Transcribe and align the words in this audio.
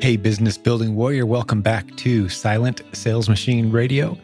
Hey, 0.00 0.16
business 0.16 0.56
building 0.56 0.94
warrior, 0.94 1.26
welcome 1.26 1.60
back 1.60 1.96
to 1.96 2.28
Silent 2.28 2.82
Sales 2.92 3.28
Machine 3.28 3.72
Radio. 3.72 4.16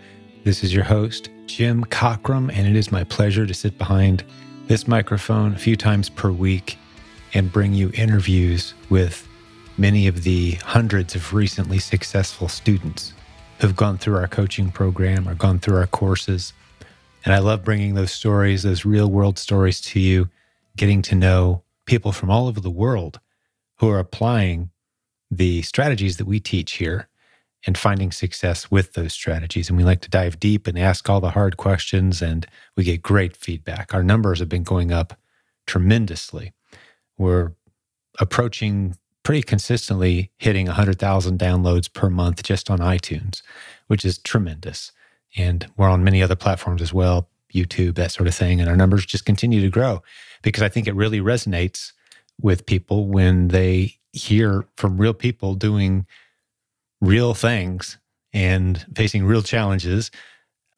This 0.44 0.62
is 0.62 0.72
your 0.72 0.84
host, 0.84 1.30
Jim 1.46 1.84
Cockrum, 1.86 2.48
and 2.54 2.68
it 2.68 2.76
is 2.76 2.92
my 2.92 3.02
pleasure 3.02 3.44
to 3.44 3.52
sit 3.52 3.76
behind 3.76 4.22
this 4.68 4.86
microphone 4.86 5.52
a 5.52 5.58
few 5.58 5.74
times 5.74 6.08
per 6.08 6.30
week 6.30 6.78
and 7.34 7.52
bring 7.52 7.74
you 7.74 7.90
interviews 7.94 8.72
with 8.88 9.26
many 9.76 10.06
of 10.06 10.22
the 10.22 10.52
hundreds 10.62 11.16
of 11.16 11.34
recently 11.34 11.80
successful 11.80 12.46
students 12.46 13.12
who've 13.58 13.74
gone 13.74 13.98
through 13.98 14.16
our 14.16 14.28
coaching 14.28 14.70
program 14.70 15.28
or 15.28 15.34
gone 15.34 15.58
through 15.58 15.76
our 15.76 15.88
courses. 15.88 16.52
And 17.24 17.34
I 17.34 17.40
love 17.40 17.64
bringing 17.64 17.94
those 17.94 18.12
stories, 18.12 18.62
those 18.62 18.84
real 18.84 19.10
world 19.10 19.40
stories 19.40 19.80
to 19.80 19.98
you, 19.98 20.30
getting 20.76 21.02
to 21.02 21.16
know 21.16 21.64
people 21.84 22.12
from 22.12 22.30
all 22.30 22.46
over 22.46 22.60
the 22.60 22.70
world 22.70 23.18
who 23.78 23.90
are 23.90 23.98
applying 23.98 24.70
the 25.36 25.62
strategies 25.62 26.16
that 26.16 26.26
we 26.26 26.40
teach 26.40 26.72
here 26.74 27.08
and 27.66 27.78
finding 27.78 28.12
success 28.12 28.70
with 28.70 28.92
those 28.92 29.12
strategies. 29.12 29.68
And 29.68 29.76
we 29.76 29.84
like 29.84 30.00
to 30.02 30.10
dive 30.10 30.38
deep 30.38 30.66
and 30.66 30.78
ask 30.78 31.08
all 31.08 31.20
the 31.20 31.30
hard 31.30 31.56
questions, 31.56 32.20
and 32.20 32.46
we 32.76 32.84
get 32.84 33.02
great 33.02 33.36
feedback. 33.36 33.94
Our 33.94 34.02
numbers 34.02 34.38
have 34.40 34.48
been 34.48 34.64
going 34.64 34.92
up 34.92 35.14
tremendously. 35.66 36.52
We're 37.16 37.52
approaching 38.20 38.96
pretty 39.22 39.42
consistently 39.42 40.30
hitting 40.36 40.66
100,000 40.66 41.38
downloads 41.38 41.92
per 41.92 42.10
month 42.10 42.42
just 42.42 42.70
on 42.70 42.78
iTunes, 42.80 43.40
which 43.86 44.04
is 44.04 44.18
tremendous. 44.18 44.92
And 45.36 45.66
we're 45.76 45.88
on 45.88 46.04
many 46.04 46.22
other 46.22 46.36
platforms 46.36 46.82
as 46.82 46.92
well, 46.92 47.28
YouTube, 47.52 47.94
that 47.94 48.12
sort 48.12 48.28
of 48.28 48.34
thing. 48.34 48.60
And 48.60 48.68
our 48.68 48.76
numbers 48.76 49.06
just 49.06 49.24
continue 49.24 49.62
to 49.62 49.70
grow 49.70 50.02
because 50.42 50.62
I 50.62 50.68
think 50.68 50.86
it 50.86 50.94
really 50.94 51.20
resonates 51.20 51.92
with 52.40 52.66
people 52.66 53.08
when 53.08 53.48
they 53.48 53.96
hear 54.14 54.66
from 54.76 54.96
real 54.98 55.14
people 55.14 55.54
doing 55.54 56.06
real 57.00 57.34
things 57.34 57.98
and 58.32 58.84
facing 58.94 59.24
real 59.24 59.42
challenges. 59.42 60.10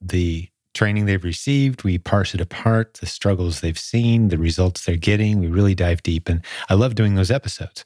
The 0.00 0.48
training 0.74 1.06
they've 1.06 1.24
received, 1.24 1.84
we 1.84 1.98
parse 1.98 2.34
it 2.34 2.40
apart, 2.40 2.94
the 2.94 3.06
struggles 3.06 3.60
they've 3.60 3.78
seen, 3.78 4.28
the 4.28 4.38
results 4.38 4.84
they're 4.84 4.96
getting. 4.96 5.40
We 5.40 5.46
really 5.46 5.74
dive 5.74 6.02
deep. 6.02 6.28
And 6.28 6.44
I 6.68 6.74
love 6.74 6.94
doing 6.94 7.14
those 7.14 7.30
episodes. 7.30 7.84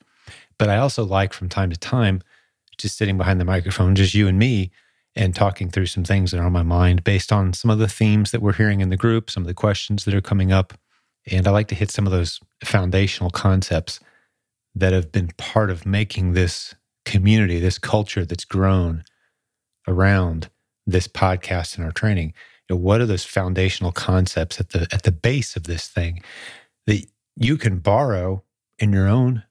But 0.58 0.68
I 0.68 0.76
also 0.76 1.04
like 1.04 1.32
from 1.32 1.48
time 1.48 1.70
to 1.70 1.78
time 1.78 2.20
just 2.78 2.96
sitting 2.96 3.18
behind 3.18 3.40
the 3.40 3.44
microphone, 3.44 3.94
just 3.94 4.14
you 4.14 4.26
and 4.26 4.38
me, 4.38 4.70
and 5.14 5.34
talking 5.34 5.70
through 5.70 5.86
some 5.86 6.04
things 6.04 6.30
that 6.30 6.40
are 6.40 6.46
on 6.46 6.52
my 6.52 6.62
mind 6.62 7.04
based 7.04 7.32
on 7.32 7.52
some 7.52 7.70
of 7.70 7.78
the 7.78 7.88
themes 7.88 8.30
that 8.30 8.42
we're 8.42 8.52
hearing 8.52 8.80
in 8.80 8.88
the 8.88 8.96
group, 8.96 9.30
some 9.30 9.42
of 9.42 9.48
the 9.48 9.54
questions 9.54 10.04
that 10.04 10.14
are 10.14 10.20
coming 10.20 10.52
up. 10.52 10.74
And 11.30 11.46
I 11.46 11.50
like 11.50 11.68
to 11.68 11.74
hit 11.74 11.90
some 11.90 12.06
of 12.06 12.12
those 12.12 12.40
foundational 12.64 13.30
concepts 13.30 14.00
that 14.74 14.92
have 14.92 15.12
been 15.12 15.28
part 15.36 15.70
of 15.70 15.86
making 15.86 16.32
this 16.32 16.74
community, 17.04 17.58
this 17.58 17.78
culture 17.78 18.24
that's 18.24 18.44
grown 18.44 19.04
around 19.88 20.48
this 20.86 21.08
podcast 21.08 21.76
and 21.76 21.84
our 21.84 21.92
training. 21.92 22.34
You 22.68 22.76
know, 22.76 22.80
what 22.80 23.00
are 23.00 23.06
those 23.06 23.24
foundational 23.24 23.92
concepts 23.92 24.60
at 24.60 24.70
the 24.70 24.86
at 24.92 25.02
the 25.02 25.12
base 25.12 25.56
of 25.56 25.64
this 25.64 25.88
thing 25.88 26.22
that 26.86 27.04
you 27.36 27.56
can 27.56 27.78
borrow 27.78 28.44
in 28.78 28.92
your 28.92 29.08
own 29.08 29.44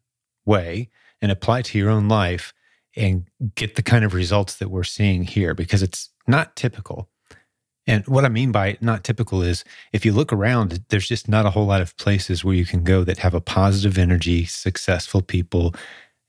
way 0.46 0.90
and 1.22 1.32
apply 1.32 1.62
to 1.64 1.78
your 1.78 1.90
own 1.90 2.08
life 2.08 2.54
and 2.96 3.28
get 3.56 3.76
the 3.76 3.84
kind 3.84 4.04
of 4.04 4.14
results 4.14 4.56
that 4.58 4.70
we're 4.70 4.84
seeing 4.84 5.24
here 5.24 5.54
because 5.54 5.82
it's 5.82 6.10
not 6.28 6.56
typical. 6.56 7.09
And 7.90 8.06
what 8.06 8.24
I 8.24 8.30
mean 8.30 8.52
by 8.52 8.78
not 8.82 9.04
typical 9.04 9.42
is 9.42 9.64
if 9.92 10.06
you 10.06 10.12
look 10.12 10.32
around, 10.32 10.84
there's 10.90 11.08
just 11.08 11.28
not 11.28 11.48
a 11.48 11.50
whole 11.50 11.66
lot 11.66 11.82
of 11.82 11.98
places 11.98 12.46
where 12.46 12.54
you 12.54 12.64
can 12.64 12.84
go 12.84 13.04
that 13.04 13.18
have 13.18 13.34
a 13.34 13.42
positive 13.42 13.98
energy, 13.98 14.46
successful 14.46 15.24
people, 15.24 15.74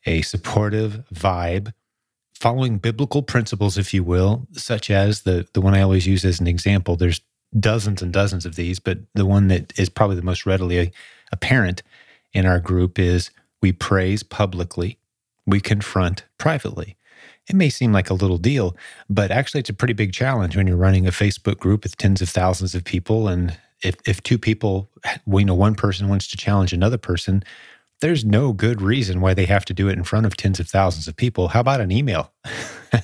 a 0.07 0.23
supportive 0.23 1.05
vibe, 1.13 1.75
following 2.33 2.79
biblical 2.79 3.23
principles, 3.23 3.77
if 3.77 3.93
you 3.93 4.03
will, 4.03 4.47
such 4.53 4.91
as 4.91 5.25
the, 5.25 5.47
the 5.53 5.61
one 5.61 5.75
I 5.75 5.83
always 5.83 6.07
use 6.07 6.25
as 6.25 6.41
an 6.41 6.47
example. 6.47 6.97
There's 6.97 7.21
dozens 7.59 8.01
and 8.01 8.11
dozens 8.11 8.47
of 8.47 8.55
these, 8.57 8.81
but 8.81 9.01
the 9.15 9.27
one 9.27 9.49
that 9.49 9.79
is 9.79 9.91
probably 9.91 10.17
the 10.17 10.23
most 10.23 10.47
readily 10.47 10.93
apparent 11.31 11.83
in 12.33 12.47
our 12.47 12.59
group 12.59 12.99
is 12.99 13.31
we 13.61 13.71
praise 13.71 14.23
publicly, 14.23 14.99
we 15.45 15.61
confront 15.61 16.25
privately 16.39 16.97
it 17.49 17.57
may 17.57 17.69
seem 17.69 17.93
like 17.93 18.11
a 18.11 18.15
little 18.15 18.39
deal, 18.39 18.77
but 19.09 19.31
actually 19.31 19.61
it's 19.61 19.71
a 19.71 19.75
pretty 19.75 19.95
big 19.95 20.13
challenge 20.13 20.57
when 20.57 20.67
you're 20.67 20.77
running 20.77 21.07
a 21.07 21.11
Facebook 21.11 21.59
group 21.59 21.83
with 21.83 21.97
tens 21.97 22.23
of 22.23 22.29
thousands 22.29 22.75
of 22.75 22.85
people. 22.85 23.29
And 23.29 23.59
if, 23.83 23.97
if 24.07 24.23
two 24.23 24.39
people, 24.39 24.91
we 25.27 25.45
know 25.45 25.55
one 25.55 25.75
person 25.75 26.09
wants 26.09 26.29
to 26.29 26.37
challenge 26.37 26.73
another 26.73 26.99
person, 26.99 27.43
there's 28.01 28.25
no 28.25 28.53
good 28.53 28.81
reason 28.81 29.21
why 29.21 29.35
they 29.35 29.45
have 29.47 29.65
to 29.67 29.75
do 29.75 29.89
it 29.89 29.99
in 29.99 30.05
front 30.05 30.27
of 30.27 30.37
tens 30.37 30.59
of 30.59 30.69
thousands 30.69 31.07
of 31.07 31.17
people. 31.17 31.49
How 31.49 31.61
about 31.61 31.81
an 31.81 31.91
email? 31.91 32.33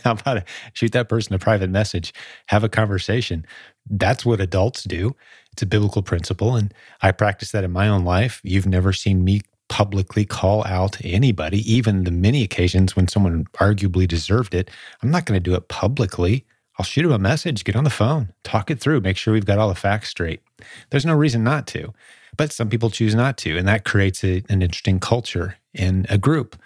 How 0.04 0.12
about 0.12 0.38
a, 0.38 0.44
shoot 0.72 0.92
that 0.92 1.08
person 1.08 1.34
a 1.34 1.38
private 1.38 1.70
message, 1.70 2.14
have 2.46 2.64
a 2.64 2.68
conversation? 2.68 3.46
That's 3.88 4.24
what 4.24 4.40
adults 4.40 4.84
do. 4.84 5.14
It's 5.52 5.62
a 5.62 5.66
biblical 5.66 6.02
principle. 6.02 6.56
And 6.56 6.72
I 7.02 7.12
practice 7.12 7.52
that 7.52 7.64
in 7.64 7.72
my 7.72 7.88
own 7.88 8.04
life. 8.04 8.40
You've 8.42 8.66
never 8.66 8.92
seen 8.92 9.24
me 9.24 9.42
publicly 9.68 10.24
call 10.24 10.64
out 10.64 10.96
anybody, 11.04 11.58
even 11.70 12.04
the 12.04 12.10
many 12.10 12.42
occasions 12.42 12.94
when 12.94 13.08
someone 13.08 13.44
arguably 13.54 14.06
deserved 14.06 14.54
it. 14.54 14.70
I'm 15.02 15.10
not 15.10 15.26
going 15.26 15.36
to 15.36 15.50
do 15.50 15.56
it 15.56 15.68
publicly. 15.68 16.44
I'll 16.78 16.84
shoot 16.84 17.04
him 17.04 17.12
a 17.12 17.18
message, 17.18 17.64
get 17.64 17.76
on 17.76 17.84
the 17.84 17.90
phone, 17.90 18.32
talk 18.44 18.70
it 18.70 18.80
through, 18.80 19.00
make 19.00 19.16
sure 19.16 19.32
we've 19.32 19.46
got 19.46 19.58
all 19.58 19.68
the 19.68 19.74
facts 19.74 20.10
straight. 20.10 20.42
There's 20.90 21.06
no 21.06 21.14
reason 21.14 21.42
not 21.42 21.66
to, 21.68 21.94
but 22.36 22.52
some 22.52 22.68
people 22.68 22.90
choose 22.90 23.14
not 23.14 23.38
to. 23.38 23.56
And 23.56 23.66
that 23.66 23.84
creates 23.84 24.22
a, 24.22 24.42
an 24.48 24.62
interesting 24.62 25.00
culture 25.00 25.56
in 25.72 26.06
a 26.10 26.18
group 26.18 26.56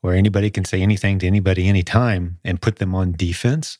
where 0.00 0.14
anybody 0.14 0.50
can 0.50 0.64
say 0.64 0.82
anything 0.82 1.18
to 1.20 1.26
anybody 1.26 1.68
anytime 1.68 2.38
and 2.44 2.60
put 2.60 2.76
them 2.76 2.94
on 2.94 3.12
defense. 3.12 3.78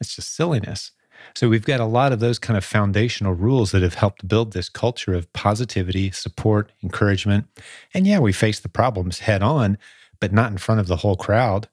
It's 0.00 0.16
just 0.16 0.34
silliness. 0.34 0.92
So 1.34 1.48
we've 1.48 1.64
got 1.64 1.80
a 1.80 1.84
lot 1.84 2.12
of 2.12 2.20
those 2.20 2.38
kind 2.38 2.56
of 2.56 2.64
foundational 2.64 3.34
rules 3.34 3.72
that 3.72 3.82
have 3.82 3.94
helped 3.94 4.26
build 4.26 4.52
this 4.52 4.68
culture 4.68 5.14
of 5.14 5.32
positivity, 5.32 6.10
support, 6.10 6.72
encouragement. 6.82 7.46
And 7.94 8.06
yeah, 8.06 8.18
we 8.18 8.32
face 8.32 8.60
the 8.60 8.68
problems 8.68 9.20
head 9.20 9.42
on, 9.42 9.78
but 10.20 10.32
not 10.32 10.50
in 10.50 10.58
front 10.58 10.80
of 10.80 10.86
the 10.86 10.96
whole 10.96 11.16
crowd. 11.16 11.68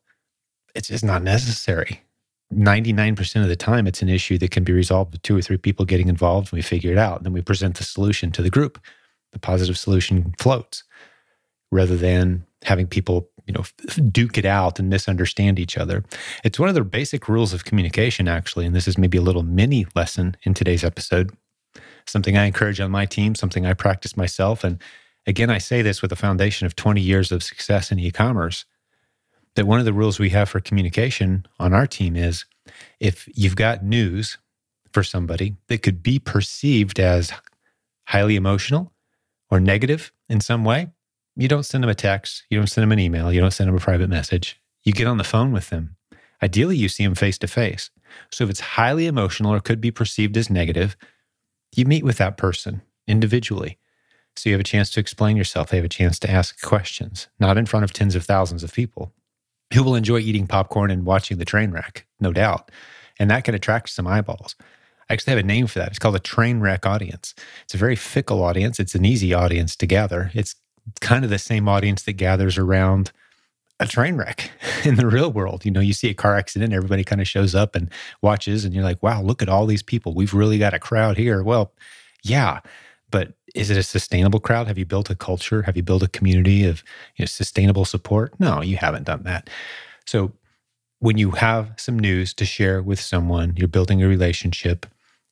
It's 0.76 0.90
just 0.90 1.04
not 1.04 1.24
necessary. 1.24 2.02
99% 2.54 3.42
of 3.42 3.50
the 3.50 3.56
time, 3.56 3.88
it's 3.88 4.02
an 4.02 4.10
issue 4.10 4.38
that 4.38 4.52
can 4.52 4.64
be 4.64 4.72
resolved 4.72 5.12
with 5.12 5.22
two 5.22 5.36
or 5.36 5.42
three 5.42 5.58
people 5.58 5.86
getting 5.86 6.08
involved 6.08 6.48
and 6.48 6.58
we 6.58 6.62
figure 6.62 6.92
it 6.92 6.98
out. 6.98 7.18
And 7.18 7.26
then 7.26 7.34
we 7.34 7.42
present 7.42 7.76
the 7.76 7.84
solution 7.84 8.32
to 8.32 8.42
the 8.42 8.50
group. 8.50 8.80
The 9.34 9.40
positive 9.40 9.78
solution 9.78 10.34
floats 10.40 10.84
rather 11.72 11.98
than 11.98 12.46
having 12.64 12.88
people 12.88 13.30
you 13.48 13.54
know 13.54 13.64
duke 14.12 14.38
it 14.38 14.46
out 14.46 14.80
and 14.80 14.90
misunderstand 14.90 15.58
each 15.58 15.78
other. 15.78 16.04
It's 16.44 16.60
one 16.60 16.70
of 16.70 16.76
the 16.76 16.84
basic 16.84 17.28
rules 17.28 17.54
of 17.54 17.66
communication 17.66 18.28
actually 18.28 18.66
and 18.66 18.76
this 18.76 18.88
is 18.88 18.98
maybe 18.98 19.18
a 19.18 19.22
little 19.22 19.44
mini 19.44 19.88
lesson 19.96 20.36
in 20.44 20.54
today's 20.54 20.84
episode. 20.84 21.32
Something 22.06 22.38
i 22.38 22.46
encourage 22.46 22.80
on 22.80 22.92
my 22.92 23.06
team 23.06 23.36
something 23.36 23.66
i 23.66 23.74
practice 23.74 24.16
myself 24.16 24.64
and 24.64 24.82
again 25.26 25.50
i 25.50 25.58
say 25.58 25.82
this 25.82 26.02
with 26.02 26.12
a 26.12 26.16
foundation 26.16 26.66
of 26.66 26.76
20 26.76 27.02
years 27.02 27.32
of 27.32 27.44
success 27.44 27.92
in 27.92 28.00
e-commerce 28.00 28.66
that 29.56 29.68
one 29.68 29.80
of 29.80 29.86
the 29.86 29.94
rules 29.94 30.20
we 30.20 30.30
have 30.30 30.48
for 30.48 30.60
communication 30.60 31.46
on 31.60 31.74
our 31.74 31.88
team 31.88 32.16
is 32.16 32.46
if 33.00 33.28
you've 33.34 33.56
got 33.56 33.84
news 33.84 34.38
for 34.94 35.04
somebody 35.04 35.56
that 35.68 35.82
could 35.82 36.02
be 36.02 36.20
perceived 36.20 37.00
as 37.00 37.34
highly 38.06 38.36
emotional 38.36 38.94
or 39.50 39.60
negative 39.60 40.12
in 40.30 40.40
some 40.40 40.64
way 40.64 40.88
you 41.38 41.48
don't 41.48 41.64
send 41.64 41.84
them 41.84 41.90
a 41.90 41.96
text, 41.96 42.44
you 42.50 42.58
don't 42.58 42.68
send 42.68 42.84
them 42.84 42.92
an 42.92 43.00
email, 43.00 43.32
you 43.32 43.40
don't 43.40 43.52
send 43.52 43.68
them 43.68 43.76
a 43.76 43.80
private 43.80 44.10
message. 44.10 44.60
You 44.84 44.92
get 44.92 45.08
on 45.08 45.18
the 45.18 45.24
phone 45.24 45.52
with 45.52 45.70
them. 45.70 45.96
Ideally, 46.42 46.78
you 46.78 46.90
see 46.90 47.04
them 47.04 47.16
face 47.16 47.38
to 47.40 47.48
face. 47.48 47.90
So 48.32 48.44
if 48.44 48.50
it's 48.50 48.60
highly 48.60 49.06
emotional 49.06 49.54
or 49.54 49.60
could 49.60 49.82
be 49.82 49.92
perceived 49.92 50.36
as 50.38 50.50
negative, 50.50 50.98
you 51.76 51.86
meet 51.86 52.04
with 52.04 52.18
that 52.18 52.38
person 52.38 52.82
individually. 53.08 53.78
So 54.36 54.50
you 54.50 54.54
have 54.54 54.62
a 54.62 54.64
chance 54.64 54.90
to 54.92 55.00
explain 55.00 55.36
yourself. 55.38 55.70
They 55.70 55.78
have 55.78 55.86
a 55.86 55.90
chance 55.90 56.20
to 56.20 56.30
ask 56.30 56.62
questions, 56.62 57.28
not 57.40 57.58
in 57.58 57.66
front 57.66 57.84
of 57.84 57.94
tens 57.94 58.16
of 58.16 58.24
thousands 58.24 58.64
of 58.64 58.74
people 58.74 59.14
who 59.74 59.84
will 59.84 59.96
enjoy 59.96 60.20
eating 60.20 60.48
popcorn 60.48 60.92
and 60.92 61.06
watching 61.06 61.38
the 61.38 61.46
train 61.46 61.72
wreck, 61.72 62.06
no 62.20 62.32
doubt. 62.32 62.72
And 63.20 63.30
that 63.30 63.44
can 63.44 63.56
attract 63.56 63.90
some 63.90 64.08
eyeballs. 64.08 64.56
I 65.10 65.14
actually 65.14 65.32
have 65.32 65.44
a 65.44 65.48
name 65.48 65.68
for 65.68 65.80
that. 65.80 65.90
It's 65.90 66.00
called 66.00 66.16
a 66.16 66.20
train 66.20 66.60
wreck 66.60 66.86
audience. 66.86 67.34
It's 67.64 67.74
a 67.74 67.78
very 67.78 67.96
fickle 67.96 68.44
audience. 68.44 68.80
It's 68.80 68.96
an 68.96 69.06
easy 69.06 69.34
audience 69.34 69.76
to 69.78 69.86
gather. 69.88 70.32
It's 70.34 70.56
kind 71.02 71.24
of 71.24 71.30
the 71.30 71.40
same 71.40 71.68
audience 71.68 72.04
that 72.04 72.14
gathers 72.14 72.58
around 72.58 73.12
a 73.80 73.88
train 73.88 74.16
wreck 74.16 74.50
in 74.86 74.96
the 74.96 75.08
real 75.08 75.32
world. 75.32 75.66
You 75.66 75.72
know, 75.72 75.80
you 75.80 75.94
see 75.94 76.10
a 76.10 76.14
car 76.14 76.36
accident, 76.36 76.74
everybody 76.74 77.04
kind 77.04 77.22
of 77.22 77.28
shows 77.28 77.56
up 77.56 77.76
and 77.76 77.90
watches, 78.22 78.66
and 78.66 78.74
you're 78.74 78.84
like, 78.84 79.02
wow, 79.04 79.22
look 79.22 79.42
at 79.42 79.50
all 79.50 79.66
these 79.66 79.84
people. 79.84 80.14
We've 80.14 80.34
really 80.34 80.58
got 80.58 80.74
a 80.74 80.80
crowd 80.80 81.18
here. 81.18 81.44
Well, 81.44 81.74
yeah, 82.24 82.62
but 83.10 83.34
is 83.56 83.70
it 83.70 83.78
a 83.78 83.84
sustainable 83.84 84.40
crowd? 84.40 84.68
Have 84.68 84.78
you 84.78 84.86
built 84.86 85.10
a 85.10 85.16
culture? 85.16 85.62
Have 85.64 85.78
you 85.78 85.84
built 85.84 86.04
a 86.04 86.08
community 86.08 86.66
of 86.66 86.84
you 87.16 87.24
know, 87.24 87.28
sustainable 87.28 87.86
support? 87.86 88.38
No, 88.40 88.62
you 88.62 88.78
haven't 88.78 89.06
done 89.06 89.24
that. 89.24 89.50
So 90.06 90.32
when 91.00 91.18
you 91.18 91.32
have 91.32 91.72
some 91.78 91.98
news 91.98 92.34
to 92.36 92.46
share 92.46 92.82
with 92.82 93.00
someone, 93.00 93.54
you're 93.56 93.68
building 93.68 94.02
a 94.02 94.08
relationship, 94.08 94.86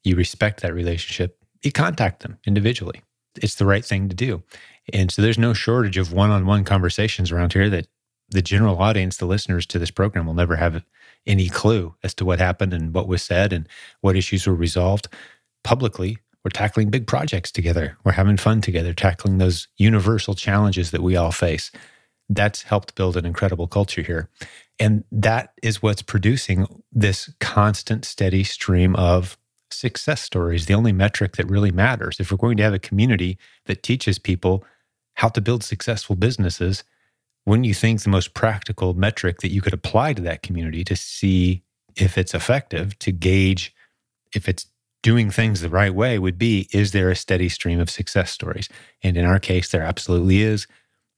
you 0.04 0.16
respect 0.16 0.62
that 0.62 0.74
relationship, 0.74 1.38
you 1.63 1.72
contact 1.72 2.22
them 2.22 2.38
individually. 2.46 3.01
It's 3.42 3.56
the 3.56 3.66
right 3.66 3.84
thing 3.84 4.08
to 4.10 4.16
do. 4.16 4.44
And 4.94 5.12
so 5.12 5.22
there's 5.22 5.38
no 5.38 5.54
shortage 5.54 5.98
of 5.98 6.14
one 6.14 6.30
on 6.30 6.46
one 6.46 6.64
conversations 6.64 7.32
around 7.32 7.54
here 7.54 7.70
that 7.70 7.88
the 8.30 8.42
general 8.42 8.78
audience, 8.82 9.18
the 9.18 9.26
listeners 9.26 9.66
to 9.68 9.80
this 9.80 9.92
program 9.92 10.26
will 10.26 10.34
never 10.34 10.56
have 10.56 10.84
any 11.28 11.50
clue 11.50 11.96
as 12.04 12.14
to 12.16 12.26
what 12.26 12.40
happened 12.40 12.74
and 12.74 12.94
what 12.94 13.08
was 13.08 13.22
said 13.22 13.54
and 13.54 13.68
what 14.02 14.16
issues 14.16 14.48
were 14.48 14.56
resolved. 14.56 15.08
Publicly, 15.64 16.18
we're 16.44 16.50
tackling 16.50 16.90
big 16.90 17.08
projects 17.08 17.52
together. 17.52 17.98
We're 18.04 18.12
having 18.12 18.38
fun 18.38 18.62
together, 18.62 18.94
tackling 18.94 19.40
those 19.40 19.68
universal 19.78 20.36
challenges 20.36 20.92
that 20.92 21.02
we 21.02 21.16
all 21.16 21.32
face. 21.32 21.72
That's 22.30 22.64
helped 22.64 22.96
build 22.96 23.18
an 23.18 23.26
incredible 23.26 23.68
culture 23.68 24.02
here. 24.02 24.30
And 24.80 25.04
that 25.12 25.54
is 25.64 25.82
what's 25.82 26.02
producing 26.02 26.84
this 26.92 27.32
constant, 27.40 28.06
steady 28.06 28.44
stream 28.44 28.96
of 28.96 29.38
success 29.72 30.22
stories, 30.22 30.66
the 30.66 30.74
only 30.74 30.94
metric 30.94 31.36
that 31.38 31.50
really 31.50 31.72
matters. 31.72 32.20
If 32.20 32.32
we're 32.32 32.38
going 32.38 32.58
to 32.58 32.64
have 32.64 32.74
a 32.74 32.80
community 32.80 33.38
that 33.66 33.84
teaches 33.84 34.20
people 34.20 34.64
how 35.16 35.30
to 35.30 35.42
build 35.42 35.64
successful 35.64 36.16
businesses, 36.16 36.84
wouldn't 37.46 37.66
you 37.66 37.74
think 37.74 38.02
the 38.02 38.10
most 38.10 38.34
practical 38.34 38.94
metric 38.94 39.42
that 39.42 39.52
you 39.52 39.62
could 39.62 39.74
apply 39.74 40.14
to 40.14 40.22
that 40.22 40.42
community 40.42 40.84
to 40.84 40.96
see 40.96 41.64
if 41.96 42.18
it's 42.18 42.34
effective, 42.34 42.98
to 43.00 43.12
gauge 43.12 43.74
if 44.34 44.50
it's 44.50 44.68
doing 45.04 45.30
things 45.30 45.62
the 45.62 45.70
right 45.70 45.94
way 45.94 46.18
would 46.18 46.38
be 46.38 46.68
is 46.74 46.92
there 46.92 47.12
a 47.12 47.16
steady 47.16 47.48
stream 47.48 47.80
of 47.80 47.90
success 47.90 48.32
stories? 48.32 48.68
And 49.04 49.16
in 49.16 49.24
our 49.24 49.40
case, 49.40 49.70
there 49.70 49.84
absolutely 49.84 50.42
is. 50.42 50.68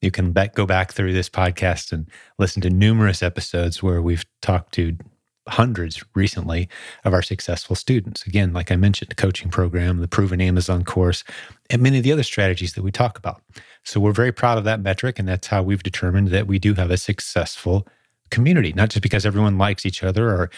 You 0.01 0.11
can 0.11 0.31
back, 0.31 0.53
go 0.53 0.65
back 0.65 0.91
through 0.91 1.13
this 1.13 1.29
podcast 1.29 1.91
and 1.91 2.09
listen 2.37 2.61
to 2.63 2.69
numerous 2.69 3.23
episodes 3.23 3.81
where 3.81 4.01
we've 4.01 4.25
talked 4.41 4.73
to 4.73 4.97
hundreds 5.47 6.03
recently 6.15 6.69
of 7.05 7.13
our 7.13 7.21
successful 7.21 7.75
students. 7.75 8.25
Again, 8.25 8.53
like 8.53 8.71
I 8.71 8.75
mentioned, 8.75 9.09
the 9.09 9.15
coaching 9.15 9.49
program, 9.49 9.99
the 9.99 10.07
proven 10.07 10.41
Amazon 10.41 10.83
course, 10.83 11.23
and 11.69 11.81
many 11.81 11.97
of 11.97 12.03
the 12.03 12.11
other 12.11 12.23
strategies 12.23 12.73
that 12.73 12.83
we 12.83 12.91
talk 12.91 13.17
about. 13.17 13.41
So 13.83 13.99
we're 13.99 14.11
very 14.11 14.31
proud 14.31 14.57
of 14.57 14.63
that 14.65 14.81
metric. 14.81 15.19
And 15.19 15.27
that's 15.27 15.47
how 15.47 15.63
we've 15.63 15.83
determined 15.83 16.29
that 16.29 16.47
we 16.47 16.59
do 16.59 16.73
have 16.73 16.91
a 16.91 16.97
successful 16.97 17.87
community, 18.29 18.73
not 18.73 18.89
just 18.89 19.01
because 19.01 19.25
everyone 19.25 19.57
likes 19.57 19.85
each 19.85 20.03
other 20.03 20.29
or 20.29 20.49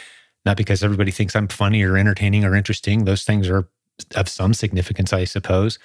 not 0.45 0.57
because 0.57 0.83
everybody 0.83 1.11
thinks 1.11 1.35
I'm 1.35 1.47
funny 1.47 1.83
or 1.83 1.97
entertaining 1.97 2.45
or 2.45 2.55
interesting. 2.55 3.05
Those 3.05 3.23
things 3.23 3.49
are 3.49 3.67
of 4.15 4.29
some 4.29 4.53
significance, 4.53 5.13
I 5.13 5.25
suppose. 5.25 5.77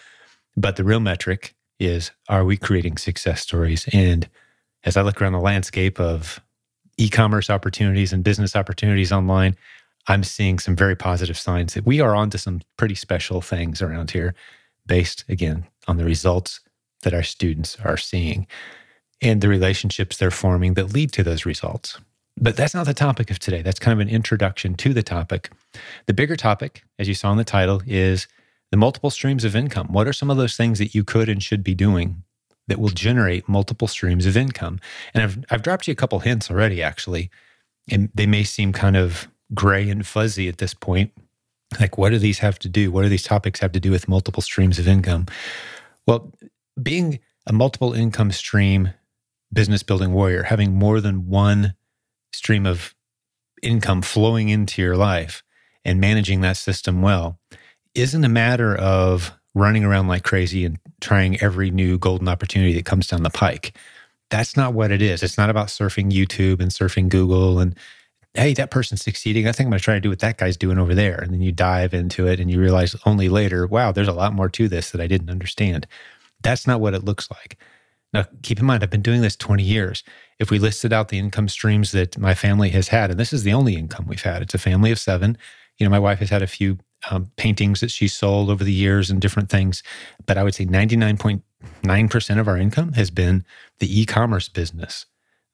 But 0.57 0.77
the 0.77 0.85
real 0.85 1.01
metric 1.01 1.55
is 1.79 2.13
are 2.29 2.45
we 2.45 2.57
creating 2.57 2.97
success 2.97 3.43
stories? 3.43 3.89
And 3.93 4.29
as 4.85 4.97
I 4.97 5.03
look 5.03 5.21
around 5.21 5.33
the 5.33 5.41
landscape 5.41 5.99
of 5.99 6.41
e 6.97 7.09
commerce 7.09 7.51
opportunities 7.51 8.13
and 8.13 8.25
business 8.25 8.57
opportunities 8.57 9.13
online, 9.13 9.57
I'm 10.07 10.25
seeing 10.25 10.59
some 10.59 10.77
very 10.77 10.97
positive 10.97 11.39
signs 11.39 11.75
that 11.75 11.87
we 11.87 12.01
are 12.01 12.15
onto 12.15 12.39
some 12.39 12.61
pretty 12.77 12.95
special 12.95 13.41
things 13.41 13.81
around 13.81 14.11
here, 14.11 14.35
based 14.87 15.25
again 15.29 15.67
on 15.89 15.97
the 15.97 16.05
results 16.05 16.61
that 17.03 17.15
our 17.15 17.23
students 17.23 17.77
are 17.85 17.97
seeing 17.97 18.47
and 19.23 19.41
the 19.41 19.49
relationships 19.49 20.17
they're 20.17 20.31
forming 20.31 20.75
that 20.75 20.93
lead 20.93 21.13
to 21.13 21.23
those 21.23 21.47
results. 21.47 21.99
But 22.37 22.57
that's 22.57 22.75
not 22.75 22.87
the 22.87 22.95
topic 22.95 23.31
of 23.31 23.39
today. 23.39 23.63
That's 23.63 23.79
kind 23.79 23.99
of 23.99 24.07
an 24.07 24.13
introduction 24.13 24.75
to 24.75 24.93
the 24.93 25.03
topic. 25.03 25.51
The 26.07 26.15
bigger 26.15 26.37
topic, 26.37 26.83
as 26.99 27.07
you 27.09 27.15
saw 27.15 27.31
in 27.31 27.39
the 27.39 27.45
title, 27.45 27.81
is 27.87 28.27
the 28.71 28.77
multiple 28.77 29.11
streams 29.11 29.45
of 29.45 29.55
income. 29.55 29.93
What 29.93 30.09
are 30.09 30.13
some 30.13 30.31
of 30.31 30.37
those 30.37 30.57
things 30.57 30.81
that 30.81 30.95
you 30.95 31.05
could 31.05 31.29
and 31.29 31.43
should 31.43 31.63
be 31.63 31.75
doing 31.75 32.24
that 32.69 32.79
will 32.79 32.89
generate 32.89 33.49
multiple 33.49 33.89
streams 33.89 34.27
of 34.27 34.37
income. 34.37 34.81
And 35.13 35.23
I've, 35.23 35.45
I've 35.51 35.63
dropped 35.63 35.87
you 35.87 35.93
a 35.93 35.97
couple 35.97 36.19
hints 36.21 36.51
already, 36.51 36.83
actually. 36.83 37.31
And 37.91 38.11
they 38.15 38.27
may 38.27 38.45
seem 38.45 38.73
kind 38.73 38.97
of 38.97 39.29
gray 39.53 39.89
and 39.91 40.07
fuzzy 40.07 40.49
at 40.49 40.59
this 40.59 40.75
point. 40.75 41.13
Like, 41.79 41.99
what 41.99 42.11
do 42.11 42.19
these 42.19 42.39
have 42.39 42.59
to 42.61 42.69
do? 42.69 42.91
What 42.91 43.03
do 43.03 43.09
these 43.09 43.23
topics 43.23 43.61
have 43.61 43.73
to 43.73 43.81
do 43.81 43.91
with 43.91 44.09
multiple 44.09 44.43
streams 44.43 44.79
of 44.79 44.89
income? 44.89 45.27
Well, 46.07 46.33
being 46.81 47.21
a 47.47 47.53
multiple 47.53 47.93
income 47.93 48.33
stream 48.33 48.91
business 49.53 49.83
building 49.83 50.13
warrior, 50.13 50.45
having 50.45 50.75
more 50.75 51.01
than 51.01 51.29
one 51.29 51.75
stream 52.33 52.67
of 52.67 52.95
income 53.63 54.03
flowing 54.03 54.49
into 54.49 54.83
your 54.83 54.97
life 54.97 55.43
and 55.85 56.01
managing 56.01 56.41
that 56.41 56.57
system 56.57 57.03
well 57.03 57.39
isn't 57.95 58.25
a 58.25 58.29
matter 58.29 58.75
of 58.75 59.33
running 59.55 59.85
around 59.85 60.09
like 60.09 60.25
crazy 60.25 60.65
and 60.65 60.79
trying 61.01 61.41
every 61.41 61.71
new 61.71 61.99
golden 61.99 62.29
opportunity 62.29 62.75
that 62.75 62.85
comes 62.85 63.07
down 63.07 63.23
the 63.23 63.31
pike. 63.31 63.77
That's 64.31 64.57
not 64.57 64.75
what 64.75 64.91
it 64.91 65.01
is. 65.01 65.23
It's 65.23 65.39
not 65.39 65.51
about 65.51 65.69
surfing 65.69 66.11
YouTube 66.11 66.61
and 66.61 66.71
surfing 66.71 67.09
Google 67.09 67.61
and, 67.61 67.77
hey, 68.35 68.53
that 68.55 68.71
person's 68.71 69.03
succeeding. 69.03 69.47
I 69.47 69.53
think 69.53 69.67
I'm 69.67 69.71
going 69.71 69.79
to 69.79 69.85
try 69.85 69.95
to 69.95 70.01
do 70.01 70.09
what 70.09 70.19
that 70.21 70.39
guy's 70.39 70.57
doing 70.57 70.79
over 70.79 70.95
there. 70.95 71.21
And 71.21 71.33
then 71.33 71.41
you 71.41 71.53
dive 71.53 71.95
into 71.95 72.27
it 72.27 72.41
and 72.41 72.51
you 72.51 72.61
realize 72.61 72.97
only 73.07 73.29
later, 73.29 73.67
wow, 73.67 73.93
there's 73.93 74.09
a 74.09 74.13
lot 74.13 74.33
more 74.33 74.49
to 74.49 74.69
this 74.69 74.91
that 74.91 75.01
I 75.01 75.07
didn't 75.07 75.31
understand. 75.31 75.87
That's 76.43 76.67
not 76.67 76.81
what 76.81 76.95
it 76.95 77.05
looks 77.05 77.31
like. 77.31 77.59
Now, 78.13 78.25
keep 78.43 78.61
in 78.61 78.67
mind, 78.67 78.83
I've 78.83 78.91
been 78.91 79.03
doing 79.03 79.23
this 79.23 79.37
20 79.37 79.63
years. 79.63 80.03
If 80.39 80.51
we 80.51 80.59
listed 80.59 80.93
out 80.93 81.09
the 81.09 81.19
income 81.19 81.49
streams 81.49 81.93
that 81.93 82.17
my 82.19 82.35
family 82.35 82.71
has 82.71 82.89
had, 82.89 83.11
and 83.11 83.19
this 83.19 83.33
is 83.33 83.43
the 83.43 83.53
only 83.53 83.75
income 83.75 84.07
we've 84.07 84.23
had, 84.23 84.43
it's 84.43 84.55
a 84.55 84.59
family 84.59 84.91
of 84.91 84.99
seven. 84.99 85.37
You 85.79 85.87
know, 85.87 85.91
my 85.91 85.99
wife 85.99 86.21
has 86.21 86.31
had 86.31 86.43
a 86.43 86.47
few 86.47 86.79
um, 87.11 87.31
paintings 87.37 87.81
that 87.81 87.91
she 87.91 88.09
sold 88.09 88.51
over 88.51 88.65
the 88.65 88.73
years 88.73 89.11
and 89.11 89.21
different 89.21 89.51
things. 89.51 89.83
But 90.27 90.39
I 90.39 90.43
would 90.43 90.55
say 90.55 90.67
99.9% 90.67 92.41
of 92.41 92.49
our 92.49 92.57
income 92.57 92.93
has 92.95 93.11
been 93.11 93.45
the 93.79 94.01
e 94.01 94.07
commerce 94.07 94.49
business. 94.49 95.07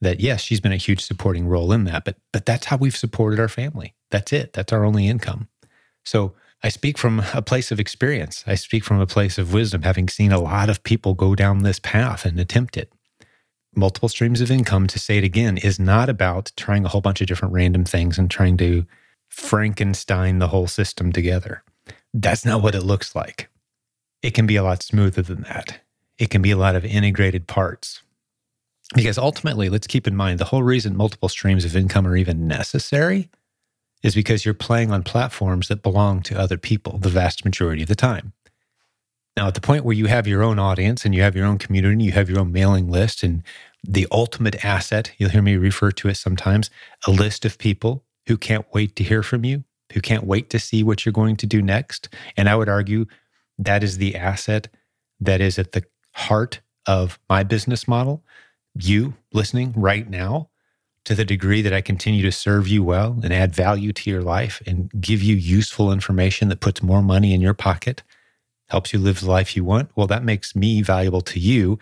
That, 0.02 0.20
yes, 0.20 0.41
she's 0.41 0.61
been 0.61 0.73
a 0.73 0.76
huge 0.76 1.05
supporting 1.05 1.47
role 1.47 1.73
in 1.73 1.85
that, 1.85 2.06
but, 2.06 2.17
but 2.32 2.47
that's 2.47 2.67
how 2.67 2.79
we've 2.79 2.97
supported 2.97 3.38
our 3.38 3.49
family. 3.49 3.94
That's 4.11 4.32
it. 4.32 4.55
That's 4.55 4.73
our 4.73 4.85
only 4.85 5.06
income. 5.06 5.49
So 6.06 6.35
I 6.62 6.69
speak 6.69 6.99
from 6.99 7.23
a 7.35 7.43
place 7.43 7.70
of 7.70 7.81
experience. 7.81 8.44
I 8.46 8.55
speak 8.55 8.85
from 8.85 9.00
a 9.00 9.06
place 9.06 9.38
of 9.38 9.53
wisdom, 9.53 9.82
having 9.82 10.08
seen 10.08 10.32
a 10.32 10.41
lot 10.41 10.70
of 10.70 10.82
people 10.82 11.14
go 11.14 11.35
down 11.35 11.62
this 11.62 11.79
path 11.79 12.25
and 12.25 12.38
attempt 12.38 12.76
it. 12.76 12.93
Multiple 13.75 14.08
streams 14.08 14.41
of 14.41 14.50
income, 14.50 14.87
to 14.88 14.99
say 14.99 15.19
it 15.19 15.25
again, 15.25 15.56
is 15.56 15.79
not 15.79 16.08
about 16.08 16.53
trying 16.56 16.85
a 16.85 16.88
whole 16.88 17.00
bunch 17.00 17.20
of 17.20 17.29
different 17.29 17.55
random 17.55 17.85
things 17.85 18.19
and 18.19 18.31
trying 18.31 18.56
to 18.56 18.85
Frankenstein 19.31 20.38
the 20.38 20.49
whole 20.49 20.67
system 20.67 21.12
together. 21.12 21.62
That's 22.12 22.44
not 22.44 22.62
what 22.62 22.75
it 22.75 22.82
looks 22.82 23.15
like. 23.15 23.49
It 24.23 24.35
can 24.35 24.47
be 24.47 24.56
a 24.56 24.62
lot 24.62 24.82
smoother 24.82 25.23
than 25.23 25.43
that. 25.43 25.81
It 26.19 26.29
can 26.29 26.43
be 26.43 26.50
a 26.50 26.56
lot 26.56 26.77
of 26.77 26.85
integrated 26.85 27.47
parts. 27.47 28.03
Because 28.94 29.17
ultimately, 29.17 29.69
let's 29.69 29.87
keep 29.87 30.06
in 30.06 30.17
mind 30.17 30.38
the 30.38 30.47
whole 30.47 30.65
reason 30.65 30.97
multiple 30.97 31.29
streams 31.29 31.65
of 31.65 31.77
income 31.77 32.06
are 32.06 32.17
even 32.17 32.49
necessary 32.49 33.31
is 34.03 34.15
because 34.15 34.44
you're 34.44 34.55
playing 34.55 34.91
on 34.91 35.03
platforms 35.03 35.69
that 35.69 35.82
belong 35.82 36.23
to 36.23 36.38
other 36.38 36.59
people 36.59 36.99
the 36.99 37.09
vast 37.09 37.44
majority 37.44 37.82
of 37.82 37.88
the 37.88 37.94
time. 37.94 38.32
Now, 39.37 39.47
at 39.47 39.55
the 39.55 39.61
point 39.61 39.85
where 39.85 39.97
you 39.97 40.06
have 40.06 40.27
your 40.27 40.43
own 40.43 40.59
audience 40.59 41.05
and 41.05 41.15
you 41.15 41.23
have 41.23 41.37
your 41.37 41.47
own 41.47 41.59
community, 41.59 41.93
and 41.93 42.03
you 42.03 42.12
have 42.12 42.29
your 42.29 42.41
own 42.41 42.50
mailing 42.50 42.91
list, 42.91 43.23
and 43.23 43.43
the 43.85 44.09
ultimate 44.11 44.65
asset, 44.65 45.12
you'll 45.19 45.31
hear 45.31 45.41
me 45.41 45.56
refer 45.56 45.93
to 45.93 46.09
it 46.09 46.17
sometimes, 46.17 46.69
a 47.06 47.10
list 47.10 47.44
of 47.44 47.58
people 47.58 48.05
who 48.27 48.36
can't 48.36 48.67
wait 48.72 48.96
to 48.96 49.05
hear 49.05 49.22
from 49.22 49.44
you, 49.44 49.65
who 49.93 50.00
can't 50.00 50.24
wait 50.24 50.50
to 50.50 50.58
see 50.58 50.82
what 50.82 51.05
you're 51.05 51.12
going 51.12 51.36
to 51.36 51.46
do 51.46 51.62
next. 51.62 52.08
And 52.36 52.48
I 52.48 52.56
would 52.56 52.69
argue 52.69 53.06
that 53.58 53.82
is 53.82 53.98
the 53.98 54.17
asset 54.17 54.69
that 55.20 55.41
is 55.41 55.58
at 55.58 55.72
the 55.72 55.84
heart 56.15 56.60
of 56.86 57.19
my 57.29 57.43
business 57.43 57.86
model. 57.86 58.24
You 58.74 59.15
listening 59.32 59.72
right 59.77 60.08
now, 60.08 60.50
to 61.05 61.15
the 61.15 61.24
degree 61.24 61.62
that 61.62 61.72
I 61.72 61.81
continue 61.81 62.22
to 62.22 62.32
serve 62.32 62.69
you 62.69 62.82
well 62.82 63.19
and 63.22 63.32
add 63.32 63.55
value 63.55 63.93
to 63.93 64.10
your 64.10 64.22
life 64.22 64.62
and 64.67 64.91
give 65.00 65.22
you 65.22 65.34
useful 65.34 65.93
information 65.93 66.48
that 66.48 66.60
puts 66.60 66.82
more 66.82 67.03
money 67.03 67.32
in 67.32 67.41
your 67.41 67.55
pocket, 67.55 68.03
helps 68.69 68.93
you 68.93 68.98
live 68.98 69.20
the 69.20 69.31
life 69.31 69.56
you 69.56 69.65
want, 69.65 69.91
well, 69.96 70.06
that 70.06 70.24
makes 70.24 70.55
me 70.55 70.82
valuable 70.82 71.22
to 71.22 71.41
you. 71.41 71.79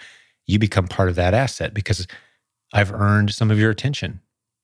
You 0.47 0.59
become 0.59 0.88
part 0.88 1.09
of 1.09 1.16
that 1.16 1.35
asset 1.35 1.75
because 1.75 2.07
I've 2.73 2.92
earned 2.92 3.35
some 3.35 3.50
of 3.50 3.59
your 3.59 3.71
attention. 3.71 4.21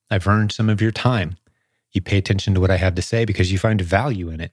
I've 0.09 0.27
earned 0.27 0.51
some 0.51 0.69
of 0.69 0.81
your 0.81 0.91
time 0.91 1.35
you 1.95 2.01
pay 2.01 2.17
attention 2.17 2.53
to 2.53 2.61
what 2.61 2.71
I 2.71 2.77
have 2.77 2.95
to 2.95 3.01
say 3.01 3.25
because 3.25 3.51
you 3.51 3.57
find 3.57 3.79
value 3.81 4.29
in 4.29 4.41
it. 4.41 4.51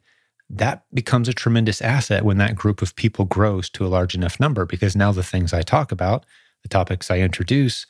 That 0.49 0.85
becomes 0.93 1.29
a 1.29 1.33
tremendous 1.33 1.81
asset 1.81 2.25
when 2.25 2.39
that 2.39 2.55
group 2.55 2.83
of 2.83 2.95
people 2.95 3.25
grows 3.25 3.71
to 3.71 3.87
a 3.87 3.89
large 3.89 4.15
enough 4.15 4.39
number 4.39 4.67
because 4.67 4.95
now 4.95 5.13
the 5.13 5.23
things 5.23 5.53
I 5.53 5.63
talk 5.63 5.93
about, 5.93 6.25
the 6.63 6.69
topics 6.69 7.11
I 7.11 7.19
introduce, 7.19 7.87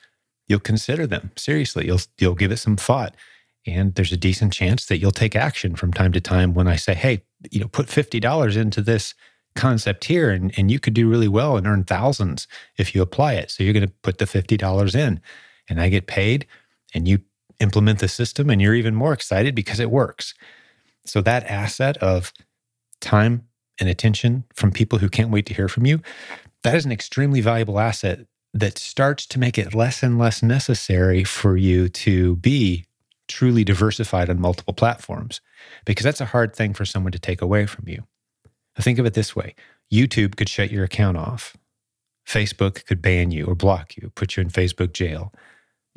you'll 0.49 0.61
consider 0.61 1.07
them 1.07 1.33
seriously. 1.37 1.87
You'll 1.87 2.01
you'll 2.19 2.35
give 2.35 2.53
it 2.53 2.59
some 2.59 2.77
thought. 2.77 3.15
And 3.67 3.95
there's 3.95 4.13
a 4.13 4.17
decent 4.17 4.53
chance 4.53 4.87
that 4.87 4.99
you'll 4.99 5.13
take 5.13 5.37
action 5.37 5.77
from 5.77 5.93
time 5.93 6.13
to 6.13 6.21
time 6.21 6.55
when 6.55 6.67
I 6.67 6.77
say, 6.77 6.95
hey, 6.95 7.23
you 7.51 7.61
know, 7.61 7.69
put 7.69 7.87
$50 7.87 8.57
into 8.57 8.83
this 8.83 9.15
concept 9.55 10.05
here 10.05 10.31
and, 10.31 10.53
and 10.57 10.71
you 10.71 10.81
could 10.81 10.95
do 10.95 11.09
really 11.09 11.29
well 11.29 11.57
and 11.57 11.67
earn 11.67 11.85
thousands 11.85 12.49
if 12.77 12.95
you 12.95 13.03
apply 13.03 13.35
it. 13.35 13.51
So 13.51 13.63
you're 13.63 13.73
going 13.73 13.87
to 13.87 13.95
put 14.03 14.19
the 14.19 14.25
$50 14.25 14.95
in 14.95 15.21
and 15.69 15.81
I 15.81 15.89
get 15.89 16.07
paid 16.07 16.47
and 16.95 17.07
you 17.07 17.21
implement 17.61 17.99
the 17.99 18.09
system 18.09 18.51
and 18.51 18.61
you're 18.61 18.75
even 18.75 18.95
more 18.95 19.13
excited 19.13 19.55
because 19.55 19.81
it 19.81 19.91
works. 19.91 20.35
So 21.05 21.21
that 21.23 21.45
asset 21.45 21.97
of 21.99 22.33
time 23.01 23.47
and 23.81 23.89
attention 23.89 24.45
from 24.55 24.71
people 24.71 24.99
who 24.99 25.09
can't 25.09 25.31
wait 25.31 25.47
to 25.47 25.55
hear 25.55 25.69
from 25.69 25.87
you, 25.87 26.01
that 26.63 26.75
is 26.75 26.85
an 26.85 26.93
extremely 26.93 27.41
valuable 27.41 27.81
asset 27.81 28.27
that 28.55 28.79
starts 28.79 29.27
to 29.27 29.39
make 29.39 29.59
it 29.59 29.75
less 29.75 30.03
and 30.03 30.19
less 30.19 30.43
necessary 30.43 31.25
for 31.25 31.57
you 31.57 31.89
to 31.89 32.37
be 32.37 32.85
truly 33.29 33.65
diversified 33.65 34.29
on 34.29 34.41
multiple 34.41 34.75
platforms 34.75 35.41
because 35.85 36.05
that's 36.05 36.21
a 36.21 36.27
hard 36.27 36.55
thing 36.55 36.75
for 36.75 36.85
someone 36.85 37.13
to 37.13 37.19
take 37.19 37.41
away 37.41 37.67
from 37.67 37.89
you. 37.89 38.05
Think 38.79 38.99
of 38.99 39.07
it 39.07 39.15
this 39.15 39.35
way 39.35 39.55
YouTube 39.93 40.37
could 40.37 40.49
shut 40.49 40.71
your 40.71 40.85
account 40.85 41.17
off, 41.17 41.57
Facebook 42.27 42.85
could 42.87 43.03
ban 43.03 43.31
you 43.31 43.47
or 43.47 43.55
block 43.55 43.97
you, 43.97 44.11
put 44.15 44.37
you 44.37 44.43
in 44.43 44.49
Facebook 44.49 44.93
jail. 44.93 45.33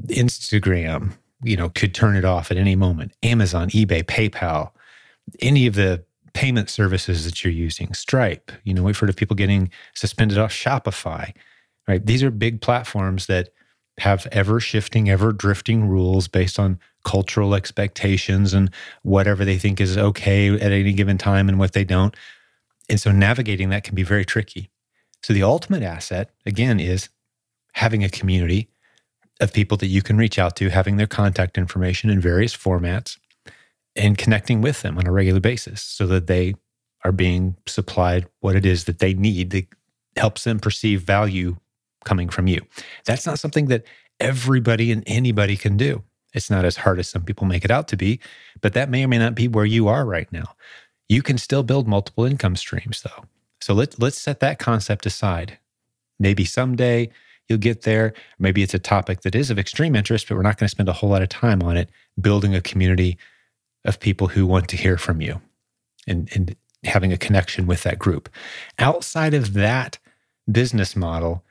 Instagram, 0.07 1.13
you 1.43 1.55
know, 1.57 1.69
could 1.69 1.93
turn 1.93 2.15
it 2.15 2.25
off 2.25 2.51
at 2.51 2.57
any 2.57 2.75
moment. 2.75 3.13
Amazon, 3.23 3.69
eBay, 3.69 4.03
PayPal, 4.03 4.71
any 5.41 5.67
of 5.67 5.75
the 5.75 6.03
payment 6.33 6.69
services 6.69 7.25
that 7.25 7.43
you're 7.43 7.53
using, 7.53 7.93
Stripe, 7.93 8.51
you 8.63 8.73
know, 8.73 8.83
we've 8.83 8.97
heard 8.97 9.09
of 9.09 9.15
people 9.15 9.35
getting 9.35 9.69
suspended 9.93 10.37
off 10.37 10.51
Shopify, 10.51 11.33
right? 11.87 12.05
These 12.05 12.23
are 12.23 12.31
big 12.31 12.61
platforms 12.61 13.27
that 13.27 13.49
have 13.99 14.27
ever 14.31 14.59
shifting, 14.59 15.09
ever 15.09 15.31
drifting 15.31 15.87
rules 15.87 16.27
based 16.27 16.59
on 16.59 16.79
cultural 17.05 17.55
expectations 17.55 18.53
and 18.53 18.69
whatever 19.03 19.45
they 19.45 19.57
think 19.57 19.79
is 19.79 19.97
okay 19.97 20.53
at 20.53 20.71
any 20.71 20.91
given 20.91 21.17
time 21.17 21.47
and 21.47 21.57
what 21.57 21.73
they 21.73 21.85
don't. 21.85 22.15
And 22.89 22.99
so 22.99 23.11
navigating 23.11 23.69
that 23.69 23.83
can 23.83 23.95
be 23.95 24.03
very 24.03 24.25
tricky. 24.25 24.69
So 25.23 25.33
the 25.33 25.43
ultimate 25.43 25.83
asset, 25.83 26.31
again, 26.45 26.79
is 26.79 27.09
having 27.73 28.03
a 28.03 28.09
community 28.09 28.69
of 29.39 29.53
people 29.53 29.77
that 29.77 29.87
you 29.87 30.01
can 30.01 30.17
reach 30.17 30.39
out 30.39 30.55
to, 30.57 30.69
having 30.69 30.97
their 30.97 31.07
contact 31.07 31.57
information 31.57 32.09
in 32.09 32.19
various 32.19 32.55
formats, 32.55 33.17
and 33.95 34.17
connecting 34.17 34.61
with 34.61 34.81
them 34.81 34.97
on 34.97 35.07
a 35.07 35.11
regular 35.11 35.39
basis 35.39 35.81
so 35.81 36.05
that 36.07 36.27
they 36.27 36.55
are 37.03 37.11
being 37.11 37.55
supplied 37.65 38.27
what 38.39 38.55
it 38.55 38.65
is 38.65 38.85
that 38.85 38.99
they 38.99 39.13
need 39.13 39.51
that 39.51 39.67
helps 40.17 40.43
them 40.43 40.59
perceive 40.59 41.01
value 41.01 41.57
coming 42.03 42.29
from 42.29 42.47
you. 42.47 42.61
That's 43.05 43.25
not 43.25 43.39
something 43.39 43.67
that 43.67 43.83
everybody 44.19 44.91
and 44.91 45.03
anybody 45.05 45.57
can 45.57 45.77
do. 45.77 46.03
It's 46.33 46.49
not 46.49 46.65
as 46.65 46.77
hard 46.77 46.99
as 46.99 47.07
some 47.07 47.23
people 47.23 47.47
make 47.47 47.63
it 47.63 47.71
out 47.71 47.87
to 47.89 47.97
be, 47.97 48.19
but 48.61 48.73
that 48.73 48.89
may 48.89 49.03
or 49.03 49.07
may 49.07 49.17
not 49.17 49.35
be 49.35 49.47
where 49.47 49.65
you 49.65 49.87
are 49.87 50.05
right 50.05 50.31
now. 50.31 50.55
You 51.07 51.21
can 51.21 51.37
still 51.37 51.63
build 51.63 51.87
multiple 51.87 52.25
income 52.25 52.55
streams 52.55 53.01
though. 53.01 53.25
So 53.61 53.73
let's 53.73 53.97
let's 53.99 54.17
set 54.17 54.41
that 54.41 54.59
concept 54.59 55.05
aside. 55.05 55.59
Maybe 56.19 56.45
someday 56.45 57.09
you'll 57.47 57.59
get 57.59 57.83
there. 57.83 58.13
Maybe 58.39 58.63
it's 58.63 58.73
a 58.73 58.79
topic 58.79 59.21
that 59.21 59.35
is 59.35 59.49
of 59.49 59.59
extreme 59.59 59.95
interest, 59.95 60.27
but 60.27 60.35
we're 60.35 60.43
not 60.43 60.57
going 60.57 60.67
to 60.67 60.71
spend 60.71 60.89
a 60.89 60.93
whole 60.93 61.09
lot 61.09 61.21
of 61.21 61.29
time 61.29 61.61
on 61.61 61.77
it 61.77 61.89
building 62.19 62.55
a 62.55 62.61
community 62.61 63.17
of 63.83 63.99
people 63.99 64.27
who 64.27 64.45
want 64.45 64.67
to 64.69 64.77
hear 64.77 64.97
from 64.97 65.21
you 65.21 65.41
and, 66.07 66.29
and 66.33 66.55
having 66.83 67.13
a 67.13 67.17
connection 67.17 67.67
with 67.67 67.83
that 67.83 67.99
group. 67.99 68.29
Outside 68.79 69.33
of 69.33 69.53
that 69.53 69.99
business 70.51 70.95
model, 70.95 71.43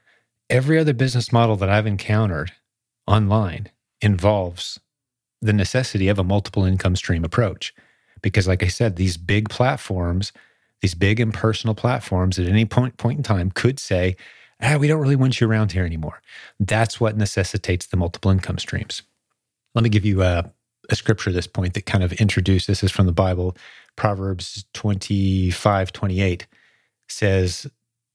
every 0.51 0.79
other 0.79 0.93
business 0.93 1.33
model 1.33 1.57
that 1.57 1.69
I've 1.69 1.87
encountered 1.87 2.53
online 3.07 3.69
involves 4.01 4.81
the 5.41 5.53
necessity 5.53 6.09
of 6.09 6.19
a 6.19 6.25
multiple 6.25 6.65
income 6.65 6.97
stream 6.97 7.25
approach. 7.25 7.75
Because, 8.23 8.49
like 8.49 8.63
I 8.63 8.69
said, 8.69 8.97
these 8.97 9.17
big 9.17 9.51
platforms, 9.51 10.33
these 10.81 10.95
big 10.95 11.21
impersonal 11.21 11.75
platforms 11.75 12.39
at 12.39 12.49
any 12.49 12.65
point, 12.65 12.97
point 12.97 13.19
in 13.19 13.23
time 13.23 13.51
could 13.51 13.79
say, 13.79 14.17
ah, 14.63 14.77
we 14.79 14.89
don't 14.89 15.01
really 15.01 15.17
want 15.17 15.41
you 15.41 15.49
around 15.49 15.73
here 15.73 15.85
anymore. 15.85 16.21
That's 16.61 17.01
what 17.01 17.17
necessitates 17.17 17.87
the 17.87 17.97
multiple 17.97 18.31
income 18.31 18.59
streams. 18.59 19.03
Let 19.75 19.83
me 19.83 19.91
give 19.91 20.05
you 20.05 20.23
a, 20.23 20.51
a 20.91 20.97
scripture 20.97 21.31
at 21.31 21.37
this 21.37 21.47
point 21.47 21.75
that 21.75 21.87
kind 21.87 22.05
of 22.05 22.13
introduces 22.15 22.67
this 22.67 22.85
is 22.85 22.91
from 22.93 23.07
the 23.07 23.13
Bible. 23.13 23.57
Proverbs 23.97 24.65
25, 24.75 25.93
28 25.93 26.47
says, 27.09 27.67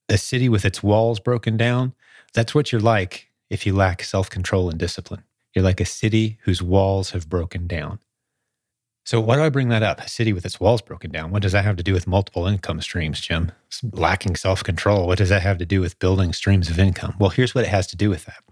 A 0.07 0.17
city 0.17 0.49
with 0.49 0.65
its 0.65 0.81
walls 0.81 1.19
broken 1.19 1.57
down, 1.57 1.93
that's 2.33 2.53
what 2.53 2.71
you're 2.71 2.81
like 2.81 3.29
if 3.49 3.65
you 3.65 3.73
lack 3.73 4.03
self 4.03 4.29
control 4.29 4.69
and 4.69 4.79
discipline. 4.79 5.23
You're 5.53 5.65
like 5.65 5.81
a 5.81 5.85
city 5.85 6.37
whose 6.43 6.61
walls 6.61 7.11
have 7.11 7.29
broken 7.29 7.67
down. 7.67 7.99
So, 9.09 9.19
why 9.19 9.37
do 9.37 9.41
I 9.41 9.49
bring 9.49 9.69
that 9.69 9.81
up? 9.81 9.99
A 9.99 10.07
city 10.07 10.33
with 10.33 10.45
its 10.45 10.59
walls 10.59 10.83
broken 10.83 11.09
down. 11.09 11.31
What 11.31 11.41
does 11.41 11.53
that 11.53 11.65
have 11.65 11.77
to 11.77 11.83
do 11.83 11.93
with 11.93 12.05
multiple 12.05 12.45
income 12.45 12.79
streams, 12.79 13.19
Jim? 13.19 13.51
lacking 13.91 14.35
self 14.35 14.63
control. 14.63 15.07
What 15.07 15.17
does 15.17 15.29
that 15.29 15.41
have 15.41 15.57
to 15.57 15.65
do 15.65 15.81
with 15.81 15.97
building 15.97 16.31
streams 16.31 16.69
of 16.69 16.77
income? 16.77 17.15
Well, 17.19 17.31
here's 17.31 17.55
what 17.55 17.63
it 17.63 17.71
has 17.71 17.87
to 17.87 17.97
do 17.97 18.11
with 18.11 18.25
that. 18.25 18.43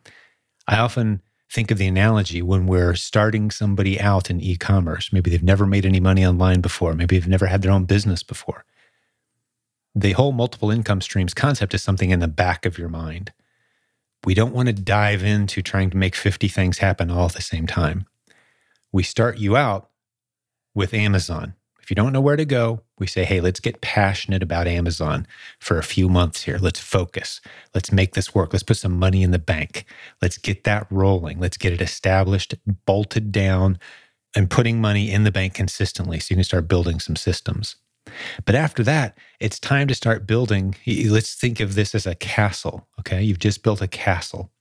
I 0.67 0.79
often 0.79 1.21
think 1.47 1.69
of 1.69 1.77
the 1.77 1.85
analogy 1.85 2.41
when 2.41 2.65
we're 2.65 2.95
starting 2.95 3.51
somebody 3.51 4.01
out 4.01 4.31
in 4.31 4.41
e 4.41 4.55
commerce. 4.55 5.13
Maybe 5.13 5.29
they've 5.29 5.43
never 5.43 5.67
made 5.67 5.85
any 5.85 5.99
money 5.99 6.25
online 6.25 6.61
before. 6.61 6.95
Maybe 6.95 7.19
they've 7.19 7.27
never 7.27 7.45
had 7.45 7.61
their 7.61 7.71
own 7.71 7.85
business 7.85 8.23
before. 8.23 8.65
The 9.93 10.13
whole 10.13 10.31
multiple 10.31 10.71
income 10.71 11.01
streams 11.01 11.35
concept 11.35 11.75
is 11.75 11.83
something 11.83 12.09
in 12.09 12.19
the 12.19 12.27
back 12.27 12.65
of 12.65 12.79
your 12.79 12.89
mind. 12.89 13.31
We 14.25 14.33
don't 14.33 14.55
want 14.55 14.69
to 14.69 14.73
dive 14.73 15.23
into 15.23 15.61
trying 15.61 15.91
to 15.91 15.97
make 15.97 16.15
50 16.15 16.47
things 16.47 16.79
happen 16.79 17.11
all 17.11 17.27
at 17.27 17.33
the 17.33 17.43
same 17.43 17.67
time. 17.67 18.07
We 18.91 19.03
start 19.03 19.37
you 19.37 19.55
out 19.55 19.91
with 20.77 20.93
Amazon. 20.93 21.55
If 21.81 21.89
you 21.89 21.95
don't 21.95 22.13
know 22.13 22.21
where 22.21 22.35
to 22.35 22.45
go, 22.45 22.81
we 22.99 23.07
say, 23.07 23.25
hey, 23.25 23.41
let's 23.41 23.59
get 23.59 23.81
passionate 23.81 24.43
about 24.43 24.67
Amazon 24.67 25.25
for 25.59 25.79
a 25.79 25.83
few 25.83 26.07
months 26.07 26.43
here. 26.43 26.59
Let's 26.59 26.79
focus. 26.79 27.41
Let's 27.73 27.91
make 27.91 28.13
this 28.13 28.35
work. 28.35 28.53
Let's 28.53 28.61
put 28.61 28.77
some 28.77 28.99
money 28.99 29.23
in 29.23 29.31
the 29.31 29.39
bank. 29.39 29.85
Let's 30.21 30.37
get 30.37 30.65
that 30.65 30.85
rolling. 30.91 31.39
Let's 31.39 31.57
get 31.57 31.73
it 31.73 31.81
established, 31.81 32.53
bolted 32.85 33.31
down, 33.31 33.79
and 34.35 34.51
putting 34.51 34.79
money 34.79 35.11
in 35.11 35.23
the 35.23 35.31
bank 35.31 35.55
consistently 35.55 36.19
so 36.19 36.27
you 36.29 36.35
can 36.35 36.43
start 36.43 36.67
building 36.67 36.99
some 36.99 37.15
systems. 37.15 37.77
But 38.45 38.53
after 38.53 38.83
that, 38.83 39.17
it's 39.39 39.59
time 39.59 39.87
to 39.87 39.95
start 39.95 40.27
building. 40.27 40.75
Let's 40.85 41.33
think 41.33 41.59
of 41.59 41.73
this 41.73 41.95
as 41.95 42.05
a 42.05 42.13
castle. 42.15 42.87
Okay. 42.99 43.23
You've 43.23 43.39
just 43.39 43.63
built 43.63 43.81
a 43.81 43.87
castle. 43.87 44.51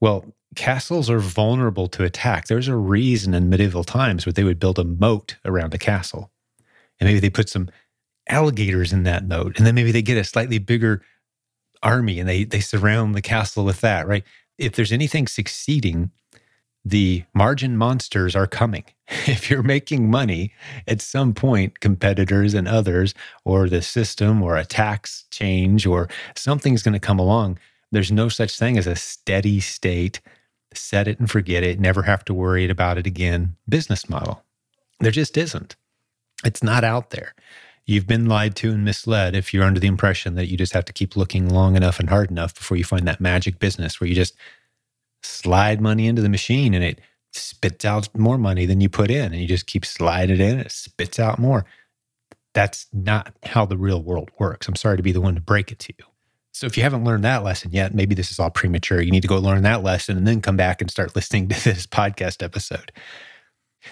Well, 0.00 0.26
castles 0.56 1.08
are 1.08 1.18
vulnerable 1.18 1.86
to 1.88 2.04
attack. 2.04 2.46
There's 2.46 2.68
a 2.68 2.76
reason 2.76 3.34
in 3.34 3.48
medieval 3.48 3.84
times 3.84 4.26
where 4.26 4.32
they 4.32 4.44
would 4.44 4.58
build 4.58 4.78
a 4.78 4.84
moat 4.84 5.36
around 5.44 5.74
a 5.74 5.78
castle. 5.78 6.30
And 6.98 7.08
maybe 7.08 7.20
they 7.20 7.30
put 7.30 7.48
some 7.48 7.70
alligators 8.28 8.92
in 8.92 9.04
that 9.04 9.26
moat. 9.26 9.56
And 9.56 9.66
then 9.66 9.74
maybe 9.74 9.92
they 9.92 10.02
get 10.02 10.16
a 10.16 10.24
slightly 10.24 10.58
bigger 10.58 11.02
army 11.82 12.18
and 12.18 12.28
they, 12.28 12.44
they 12.44 12.60
surround 12.60 13.14
the 13.14 13.22
castle 13.22 13.64
with 13.64 13.80
that, 13.82 14.08
right? 14.08 14.24
If 14.58 14.72
there's 14.72 14.92
anything 14.92 15.26
succeeding 15.26 16.10
the 16.86 17.24
margin 17.34 17.76
monsters 17.76 18.36
are 18.36 18.46
coming. 18.46 18.84
If 19.26 19.50
you're 19.50 19.62
making 19.62 20.10
money, 20.10 20.52
at 20.86 21.00
some 21.00 21.32
point, 21.32 21.80
competitors 21.80 22.54
and 22.54 22.66
others, 22.66 23.14
or 23.44 23.68
the 23.68 23.82
system, 23.82 24.42
or 24.42 24.56
a 24.56 24.64
tax 24.64 25.26
change, 25.30 25.86
or 25.86 26.08
something's 26.34 26.82
going 26.82 26.94
to 26.94 27.00
come 27.00 27.18
along. 27.18 27.58
There's 27.92 28.10
no 28.10 28.28
such 28.28 28.56
thing 28.56 28.78
as 28.78 28.86
a 28.86 28.96
steady 28.96 29.60
state, 29.60 30.20
set 30.76 31.08
it 31.08 31.18
and 31.18 31.30
forget 31.30 31.62
it, 31.62 31.80
never 31.80 32.02
have 32.02 32.24
to 32.26 32.34
worry 32.34 32.68
about 32.68 32.98
it 32.98 33.06
again 33.06 33.56
business 33.68 34.08
model. 34.08 34.42
There 35.00 35.10
just 35.10 35.36
isn't. 35.36 35.76
It's 36.44 36.62
not 36.62 36.84
out 36.84 37.10
there. 37.10 37.34
You've 37.86 38.06
been 38.06 38.26
lied 38.26 38.56
to 38.56 38.70
and 38.70 38.84
misled 38.84 39.36
if 39.36 39.54
you're 39.54 39.64
under 39.64 39.78
the 39.78 39.86
impression 39.86 40.34
that 40.34 40.48
you 40.48 40.56
just 40.56 40.72
have 40.72 40.84
to 40.86 40.92
keep 40.92 41.16
looking 41.16 41.48
long 41.48 41.76
enough 41.76 42.00
and 42.00 42.08
hard 42.08 42.30
enough 42.30 42.54
before 42.54 42.76
you 42.76 42.84
find 42.84 43.06
that 43.06 43.20
magic 43.20 43.58
business 43.58 44.00
where 44.00 44.08
you 44.08 44.14
just 44.14 44.34
slide 45.22 45.80
money 45.80 46.06
into 46.06 46.22
the 46.22 46.28
machine 46.28 46.74
and 46.74 46.84
it 46.84 47.00
spits 47.32 47.84
out 47.84 48.08
more 48.16 48.38
money 48.38 48.66
than 48.66 48.80
you 48.80 48.88
put 48.88 49.10
in 49.10 49.32
and 49.32 49.40
you 49.40 49.46
just 49.46 49.66
keep 49.66 49.84
sliding 49.84 50.36
it 50.36 50.40
in 50.40 50.58
it 50.58 50.72
spits 50.72 51.18
out 51.18 51.38
more 51.38 51.64
that's 52.54 52.86
not 52.92 53.34
how 53.42 53.66
the 53.66 53.76
real 53.76 54.02
world 54.02 54.30
works 54.38 54.68
i'm 54.68 54.76
sorry 54.76 54.96
to 54.96 55.02
be 55.02 55.12
the 55.12 55.20
one 55.20 55.34
to 55.34 55.40
break 55.40 55.70
it 55.70 55.78
to 55.78 55.92
you 55.98 56.04
so 56.56 56.66
if 56.66 56.76
you 56.76 56.82
haven't 56.82 57.04
learned 57.04 57.24
that 57.24 57.44
lesson 57.44 57.70
yet 57.72 57.94
maybe 57.94 58.14
this 58.14 58.30
is 58.30 58.38
all 58.38 58.50
premature 58.50 59.00
you 59.00 59.10
need 59.10 59.22
to 59.22 59.28
go 59.28 59.38
learn 59.38 59.62
that 59.62 59.82
lesson 59.82 60.16
and 60.16 60.26
then 60.26 60.40
come 60.40 60.56
back 60.56 60.80
and 60.80 60.90
start 60.90 61.14
listening 61.14 61.48
to 61.48 61.64
this 61.64 61.86
podcast 61.86 62.42
episode 62.42 62.92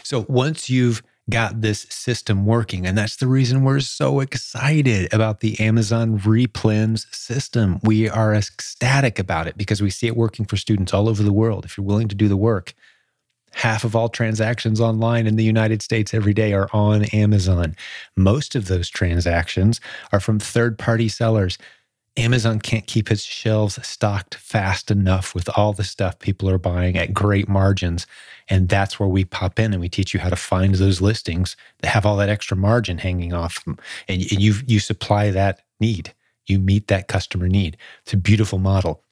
so 0.03 0.25
once 0.29 0.69
you've 0.69 1.03
got 1.31 1.63
this 1.63 1.87
system 1.89 2.45
working. 2.45 2.87
And 2.87 2.97
that's 2.99 3.17
the 3.17 3.27
reason 3.27 3.65
we're 3.65 3.81
so 3.81 4.21
excited 4.21 5.13
about 5.13 5.41
the 5.41 5.59
Amazon 5.59 6.19
Replens 6.19 7.13
system. 7.15 7.81
We 7.83 8.09
are 8.09 8.35
ecstatic 8.35 9.19
about 9.19 9.47
it 9.47 9.57
because 9.57 9.81
we 9.81 9.91
see 9.91 10.07
it 10.07 10.17
working 10.17 10.45
for 10.45 10.57
students 10.57 10.93
all 10.93 11.09
over 11.09 11.23
the 11.23 11.33
world. 11.33 11.65
If 11.65 11.77
you're 11.77 11.87
willing 11.87 12.09
to 12.09 12.15
do 12.15 12.29
the 12.29 12.37
work, 12.37 12.75
half 13.53 13.85
of 13.85 13.97
all 13.97 14.09
transactions 14.09 14.81
online 14.81 15.27
in 15.27 15.37
the 15.37 15.45
United 15.45 15.81
States 15.81 16.13
every 16.13 16.35
day 16.35 16.53
are 16.53 16.69
on 16.73 17.05
Amazon. 17.05 17.75
Most 18.17 18.55
of 18.55 18.67
those 18.67 18.91
transactions 18.91 19.81
are 20.13 20.21
from 20.21 20.39
third 20.39 20.79
party 20.79 21.09
sellers. 21.09 21.57
Amazon 22.17 22.61
can't 22.61 22.87
keep 22.87 23.11
its 23.11 23.25
shelves 23.25 23.85
stocked 23.87 24.37
fast 24.37 24.91
enough 24.91 25.35
with 25.35 25.49
all 25.57 25.73
the 25.73 25.83
stuff 25.83 26.19
people 26.21 26.49
are 26.49 26.59
buying 26.59 26.97
at 26.97 27.13
great 27.13 27.49
margins. 27.49 28.07
And 28.49 28.69
that's 28.69 29.01
where 29.01 29.09
we 29.09 29.25
pop 29.25 29.59
in 29.59 29.73
and 29.73 29.81
we 29.81 29.89
teach 29.89 30.15
you 30.15 30.21
how 30.21 30.29
to 30.29 30.37
find 30.37 30.77
those 30.77 31.01
listings 31.01 31.57
that 31.81 31.89
have 31.89 32.07
all 32.07 32.17
that 32.19 32.29
extra 32.29 32.57
margin 32.57 32.99
hanging 32.99 33.33
off 33.33 33.65
them. 33.65 33.79
And, 34.07 34.31
you, 34.31 34.55
you 34.67 34.79
supply 34.79 35.31
that 35.31 35.63
need, 35.81 36.15
you 36.47 36.61
meet 36.61 36.87
that 36.87 37.09
customer 37.09 37.49
need. 37.49 37.77
It's 38.03 38.13
a 38.13 38.19
beautiful 38.19 38.61
model. 38.61 39.03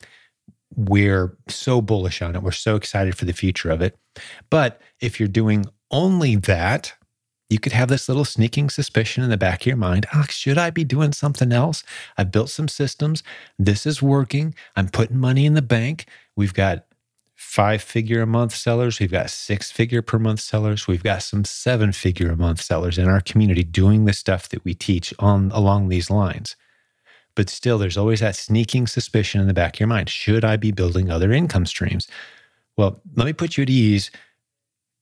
We're 0.77 1.37
so 1.49 1.83
bullish 1.83 2.23
on 2.23 2.37
it. 2.37 2.43
We're 2.43 2.53
so 2.53 2.77
excited 2.77 3.17
for 3.17 3.25
the 3.25 3.33
future 3.33 3.71
of 3.71 3.83
it. 3.83 3.99
But 4.49 4.81
if 5.01 5.19
you're 5.19 5.29
doing 5.29 5.67
only 5.91 6.37
that, 6.37 6.95
you 7.53 7.61
could 7.61 7.73
have 7.73 7.89
this 7.89 8.09
little 8.09 8.25
sneaking 8.25 8.71
suspicion 8.71 9.23
in 9.23 9.29
the 9.29 9.37
back 9.37 9.63
of 9.63 9.67
your 9.67 9.77
mind 9.77 10.07
oh, 10.15 10.25
should 10.29 10.57
I 10.57 10.71
be 10.71 10.85
doing 10.85 11.13
something 11.13 11.53
else? 11.53 11.85
I've 12.17 12.33
built 12.33 12.49
some 12.49 12.69
systems. 12.69 13.23
This 13.59 13.85
is 13.85 14.01
working. 14.01 14.55
I'm 14.75 14.89
putting 14.89 15.19
money 15.19 15.45
in 15.45 15.55
the 15.55 15.63
bank. 15.63 16.07
We've 16.35 16.55
got 16.55 16.87
five 17.35 17.83
figure 17.83 18.23
a 18.23 18.27
month 18.27 18.55
sellers. 18.55 18.99
We've 18.99 19.13
got 19.13 19.29
six 19.29 19.71
figure 19.71 20.01
per 20.01 20.19
month 20.19 20.41
sellers. 20.41 20.87
We've 20.87 21.03
got 21.03 21.23
some 21.23 21.45
seven 21.45 21.93
figure 21.93 22.31
a 22.31 22.37
month 22.37 22.63
sellers 22.63 22.97
in 22.97 23.07
our 23.07 23.21
community 23.21 23.65
doing 23.65 24.07
the 24.07 24.15
stuff 24.15 24.49
that 24.49 24.65
we 24.65 24.73
teach 24.73 25.13
on 25.19 25.51
along 25.53 25.89
these 25.89 26.09
lines. 26.09 26.57
But 27.35 27.51
still, 27.51 27.77
there's 27.77 27.99
always 27.99 28.21
that 28.21 28.37
sneaking 28.37 28.87
suspicion 28.87 29.41
in 29.41 29.47
the 29.47 29.55
back 29.55 29.77
of 29.77 29.81
your 29.81 29.89
mind 29.89 30.09
should 30.09 30.45
I 30.45 30.57
be 30.57 30.73
building 30.73 31.11
other 31.11 31.33
income 31.33 31.67
streams? 31.67 32.09
Well, 32.77 33.03
let 33.15 33.27
me 33.27 33.35
put 33.35 33.59
you 33.59 33.63
at 33.63 33.71
ease 33.71 34.11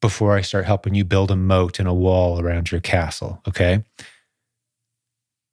before 0.01 0.37
I 0.37 0.41
start 0.41 0.65
helping 0.65 0.95
you 0.95 1.05
build 1.05 1.31
a 1.31 1.37
moat 1.37 1.79
and 1.79 1.89
a 1.89 1.95
wall 1.95 2.41
around 2.41 2.71
your 2.71 2.81
castle. 2.81 3.43
Okay. 3.47 3.85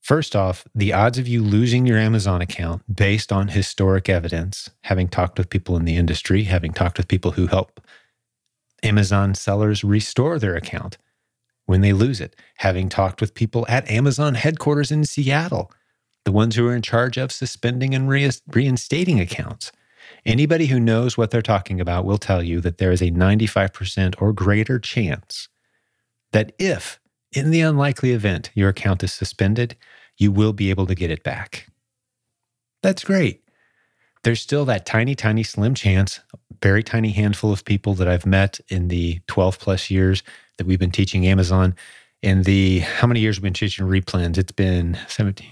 First 0.01 0.37
off, 0.37 0.65
the 0.73 0.93
odds 0.93 1.17
of 1.17 1.27
you 1.27 1.43
losing 1.43 1.85
your 1.85 1.97
Amazon 1.97 2.41
account 2.41 2.95
based 2.95 3.33
on 3.33 3.49
historic 3.49 4.07
evidence, 4.07 4.69
having 4.83 5.09
talked 5.09 5.37
with 5.37 5.49
people 5.49 5.75
in 5.75 5.83
the 5.83 5.97
industry, 5.97 6.43
having 6.43 6.71
talked 6.71 6.97
with 6.97 7.09
people 7.09 7.31
who 7.31 7.47
help 7.47 7.81
Amazon 8.83 9.35
sellers 9.35 9.83
restore 9.83 10.39
their 10.39 10.55
account 10.55 10.97
when 11.65 11.81
they 11.81 11.91
lose 11.91 12.21
it, 12.21 12.37
having 12.55 12.87
talked 12.87 13.19
with 13.19 13.33
people 13.33 13.65
at 13.67 13.89
Amazon 13.91 14.35
headquarters 14.35 14.91
in 14.91 15.03
Seattle, 15.03 15.69
the 16.23 16.31
ones 16.31 16.55
who 16.55 16.65
are 16.67 16.75
in 16.75 16.81
charge 16.81 17.17
of 17.17 17.31
suspending 17.31 17.93
and 17.93 18.07
reinstating 18.07 19.19
accounts. 19.19 19.73
Anybody 20.25 20.67
who 20.67 20.79
knows 20.79 21.17
what 21.17 21.31
they're 21.31 21.41
talking 21.41 21.79
about 21.79 22.05
will 22.05 22.17
tell 22.17 22.43
you 22.43 22.61
that 22.61 22.77
there 22.77 22.91
is 22.91 23.01
a 23.01 23.11
95% 23.11 24.21
or 24.21 24.33
greater 24.33 24.79
chance 24.79 25.47
that 26.31 26.53
if, 26.59 26.99
in 27.31 27.51
the 27.51 27.61
unlikely 27.61 28.11
event 28.11 28.49
your 28.53 28.69
account 28.69 29.03
is 29.03 29.13
suspended, 29.13 29.75
you 30.17 30.31
will 30.31 30.53
be 30.53 30.69
able 30.69 30.85
to 30.87 30.95
get 30.95 31.11
it 31.11 31.23
back. 31.23 31.67
That's 32.81 33.03
great. 33.03 33.43
There's 34.23 34.41
still 34.41 34.65
that 34.65 34.85
tiny, 34.85 35.15
tiny, 35.15 35.43
slim 35.43 35.73
chance, 35.73 36.19
very 36.61 36.83
tiny 36.83 37.11
handful 37.11 37.51
of 37.51 37.63
people 37.63 37.93
that 37.95 38.07
I've 38.07 38.25
met 38.25 38.59
in 38.67 38.87
the 38.87 39.19
12 39.27 39.59
plus 39.59 39.89
years 39.89 40.23
that 40.57 40.67
we've 40.67 40.79
been 40.79 40.91
teaching 40.91 41.25
Amazon. 41.27 41.75
In 42.23 42.43
the 42.43 42.79
how 42.79 43.07
many 43.07 43.19
years 43.19 43.37
we've 43.37 43.43
been 43.43 43.53
teaching 43.53 43.85
replens? 43.85 44.37
It's 44.37 44.51
been 44.51 44.97
17, 45.07 45.47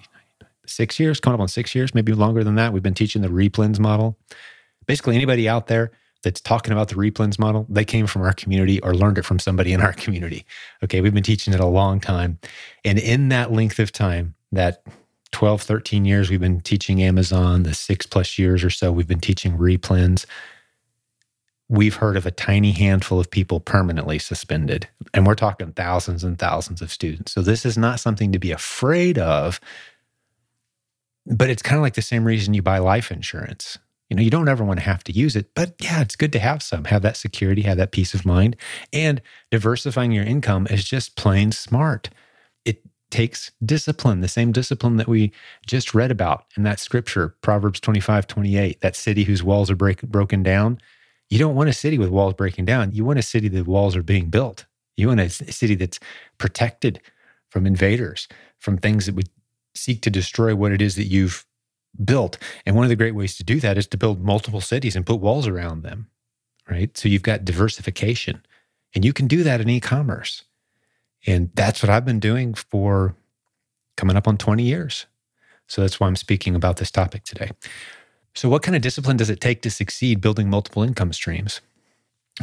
six 0.65 0.99
years, 0.99 1.19
coming 1.19 1.35
up 1.35 1.41
on 1.41 1.47
six 1.47 1.75
years, 1.75 1.93
maybe 1.93 2.13
longer 2.13 2.43
than 2.43 2.55
that. 2.55 2.73
We've 2.73 2.83
been 2.83 2.93
teaching 2.93 3.21
the 3.21 3.27
replens 3.27 3.79
model. 3.79 4.17
Basically, 4.85 5.15
anybody 5.15 5.47
out 5.47 5.67
there 5.67 5.91
that's 6.23 6.41
talking 6.41 6.73
about 6.73 6.89
the 6.89 6.95
replens 6.95 7.37
model, 7.37 7.65
they 7.69 7.85
came 7.85 8.07
from 8.07 8.23
our 8.23 8.33
community 8.33 8.81
or 8.81 8.95
learned 8.95 9.17
it 9.17 9.25
from 9.25 9.39
somebody 9.39 9.73
in 9.73 9.81
our 9.81 9.93
community. 10.03 10.45
Okay, 10.83 11.01
we've 11.01 11.13
been 11.13 11.23
teaching 11.23 11.53
it 11.53 11.59
a 11.59 11.65
long 11.65 11.99
time. 11.99 12.39
And 12.83 12.99
in 12.99 13.29
that 13.29 13.51
length 13.51 13.79
of 13.79 13.91
time, 13.91 14.35
that 14.51 14.83
12, 15.31 15.61
13 15.61 16.05
years 16.05 16.29
we've 16.29 16.39
been 16.39 16.61
teaching 16.61 17.01
Amazon, 17.01 17.63
the 17.63 17.73
six 17.73 18.05
plus 18.05 18.39
years 18.39 18.63
or 18.63 18.69
so 18.69 18.91
we've 18.91 19.07
been 19.07 19.19
teaching 19.19 19.57
replens, 19.57 20.25
we've 21.67 21.95
heard 21.95 22.15
of 22.15 22.25
a 22.25 22.31
tiny 22.31 22.71
handful 22.71 23.19
of 23.19 23.29
people 23.29 23.59
permanently 23.59 24.19
suspended. 24.19 24.87
And 25.13 25.25
we're 25.25 25.35
talking 25.35 25.71
thousands 25.73 26.23
and 26.23 26.37
thousands 26.37 26.81
of 26.81 26.91
students. 26.91 27.31
So 27.31 27.41
this 27.41 27.65
is 27.65 27.77
not 27.77 27.99
something 27.99 28.31
to 28.31 28.39
be 28.39 28.51
afraid 28.51 29.17
of, 29.17 29.59
but 31.25 31.49
it's 31.49 31.63
kind 31.63 31.77
of 31.77 31.81
like 31.81 31.95
the 31.95 32.01
same 32.01 32.23
reason 32.23 32.53
you 32.53 32.61
buy 32.61 32.77
life 32.77 33.11
insurance. 33.11 33.77
You 34.09 34.17
know, 34.17 34.23
you 34.23 34.29
don't 34.31 34.49
ever 34.49 34.63
want 34.63 34.79
to 34.79 34.85
have 34.85 35.03
to 35.05 35.11
use 35.13 35.35
it, 35.35 35.51
but 35.55 35.75
yeah, 35.81 36.01
it's 36.01 36.15
good 36.15 36.33
to 36.33 36.39
have 36.39 36.61
some, 36.63 36.85
have 36.85 37.01
that 37.03 37.17
security, 37.17 37.63
have 37.63 37.77
that 37.77 37.91
peace 37.91 38.13
of 38.13 38.25
mind. 38.25 38.55
And 38.93 39.21
diversifying 39.51 40.11
your 40.11 40.25
income 40.25 40.67
is 40.69 40.85
just 40.85 41.15
plain 41.17 41.51
smart 41.51 42.09
It 42.65 42.83
takes 43.11 43.51
discipline, 43.65 44.21
the 44.21 44.27
same 44.27 44.51
discipline 44.51 44.97
that 44.97 45.07
we 45.07 45.31
just 45.67 45.93
read 45.93 46.11
about 46.11 46.45
in 46.57 46.63
that 46.63 46.79
scripture, 46.79 47.35
Proverbs 47.41 47.79
25, 47.79 48.27
28, 48.27 48.81
that 48.81 48.95
city 48.95 49.23
whose 49.23 49.43
walls 49.43 49.71
are 49.71 49.75
break, 49.75 50.01
broken 50.03 50.43
down. 50.43 50.79
You 51.29 51.39
don't 51.39 51.55
want 51.55 51.69
a 51.69 51.73
city 51.73 51.97
with 51.97 52.09
walls 52.09 52.33
breaking 52.35 52.65
down. 52.65 52.91
You 52.91 53.05
want 53.05 53.19
a 53.19 53.23
city 53.23 53.47
that 53.49 53.67
walls 53.67 53.95
are 53.95 54.03
being 54.03 54.29
built. 54.29 54.65
You 54.97 55.07
want 55.09 55.21
a 55.21 55.29
city 55.29 55.75
that's 55.75 55.99
protected 56.37 57.01
from 57.49 57.65
invaders, 57.65 58.27
from 58.59 58.77
things 58.77 59.05
that 59.05 59.15
would 59.15 59.29
seek 59.75 60.01
to 60.03 60.09
destroy 60.09 60.55
what 60.55 60.71
it 60.71 60.81
is 60.81 60.95
that 60.95 61.05
you've 61.05 61.45
built. 62.03 62.37
And 62.65 62.75
one 62.75 62.85
of 62.85 62.89
the 62.89 62.95
great 62.95 63.15
ways 63.15 63.35
to 63.37 63.43
do 63.43 63.59
that 63.59 63.77
is 63.77 63.87
to 63.87 63.97
build 63.97 64.23
multiple 64.23 64.61
cities 64.61 64.95
and 64.95 65.05
put 65.05 65.19
walls 65.19 65.47
around 65.47 65.83
them, 65.83 66.07
right? 66.69 66.95
So 66.97 67.09
you've 67.09 67.23
got 67.23 67.45
diversification. 67.45 68.45
And 68.93 69.03
you 69.03 69.13
can 69.13 69.27
do 69.27 69.43
that 69.43 69.61
in 69.61 69.69
e 69.69 69.79
commerce. 69.79 70.43
And 71.27 71.49
that's 71.53 71.83
what 71.83 71.89
I've 71.89 72.05
been 72.05 72.19
doing 72.19 72.53
for 72.53 73.15
coming 73.97 74.15
up 74.15 74.27
on 74.27 74.37
20 74.37 74.63
years. 74.63 75.05
So 75.67 75.81
that's 75.81 75.99
why 75.99 76.07
I'm 76.07 76.15
speaking 76.15 76.55
about 76.55 76.77
this 76.77 76.91
topic 76.91 77.23
today. 77.23 77.51
So, 78.35 78.49
what 78.49 78.63
kind 78.63 78.75
of 78.75 78.81
discipline 78.81 79.17
does 79.17 79.29
it 79.29 79.41
take 79.41 79.61
to 79.63 79.71
succeed 79.71 80.21
building 80.21 80.49
multiple 80.49 80.83
income 80.83 81.13
streams? 81.13 81.61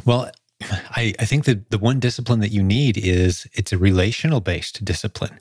Well, 0.05 0.31
I, 0.63 1.15
I 1.19 1.25
think 1.25 1.45
that 1.45 1.71
the 1.71 1.79
one 1.79 2.01
discipline 2.01 2.41
that 2.41 2.51
you 2.51 2.63
need 2.63 2.97
is 2.97 3.47
it's 3.53 3.73
a 3.73 3.79
relational 3.79 4.41
based 4.41 4.85
discipline. 4.85 5.39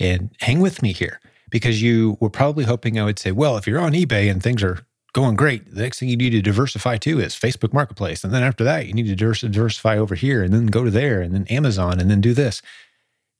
And 0.00 0.30
hang 0.40 0.60
with 0.60 0.82
me 0.82 0.92
here 0.92 1.20
because 1.50 1.82
you 1.82 2.16
were 2.20 2.30
probably 2.30 2.64
hoping 2.64 2.98
I 2.98 3.04
would 3.04 3.18
say, 3.18 3.32
well, 3.32 3.56
if 3.56 3.66
you're 3.66 3.80
on 3.80 3.92
eBay 3.92 4.30
and 4.30 4.42
things 4.42 4.62
are 4.62 4.86
going 5.12 5.36
great, 5.36 5.74
the 5.74 5.82
next 5.82 5.98
thing 5.98 6.08
you 6.08 6.16
need 6.16 6.30
to 6.30 6.42
diversify 6.42 6.96
to 6.98 7.20
is 7.20 7.34
Facebook 7.34 7.72
Marketplace. 7.72 8.24
And 8.24 8.32
then 8.32 8.42
after 8.42 8.64
that, 8.64 8.86
you 8.86 8.92
need 8.92 9.06
to 9.06 9.48
diversify 9.48 9.96
over 9.96 10.14
here 10.14 10.42
and 10.42 10.52
then 10.52 10.66
go 10.66 10.84
to 10.84 10.90
there 10.90 11.20
and 11.20 11.34
then 11.34 11.46
Amazon 11.46 11.98
and 12.00 12.10
then 12.10 12.20
do 12.20 12.34
this. 12.34 12.62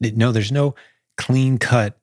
No, 0.01 0.33
there's 0.33 0.53
no 0.53 0.75
clean 1.16 1.59
cut 1.59 1.99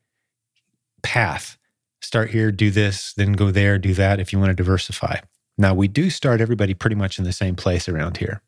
path. 1.02 1.58
Start 2.02 2.30
here, 2.30 2.52
do 2.52 2.70
this, 2.70 3.14
then 3.14 3.34
go 3.34 3.50
there, 3.52 3.80
do 3.80 3.94
that 3.96 4.20
if 4.20 4.32
you 4.32 4.40
want 4.40 4.50
to 4.50 4.56
diversify. 4.56 5.18
Now, 5.58 5.74
we 5.74 5.88
do 5.88 6.10
start 6.10 6.42
everybody 6.42 6.74
pretty 6.74 6.96
much 6.96 7.18
in 7.18 7.24
the 7.24 7.34
same 7.34 7.56
place 7.56 7.88
around 7.88 8.18
here, 8.18 8.42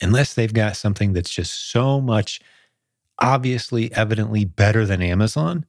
unless 0.00 0.34
they've 0.34 0.52
got 0.52 0.76
something 0.76 1.12
that's 1.12 1.30
just 1.30 1.70
so 1.70 2.00
much 2.00 2.40
obviously, 3.20 3.92
evidently 3.92 4.44
better 4.44 4.86
than 4.86 5.02
Amazon, 5.02 5.66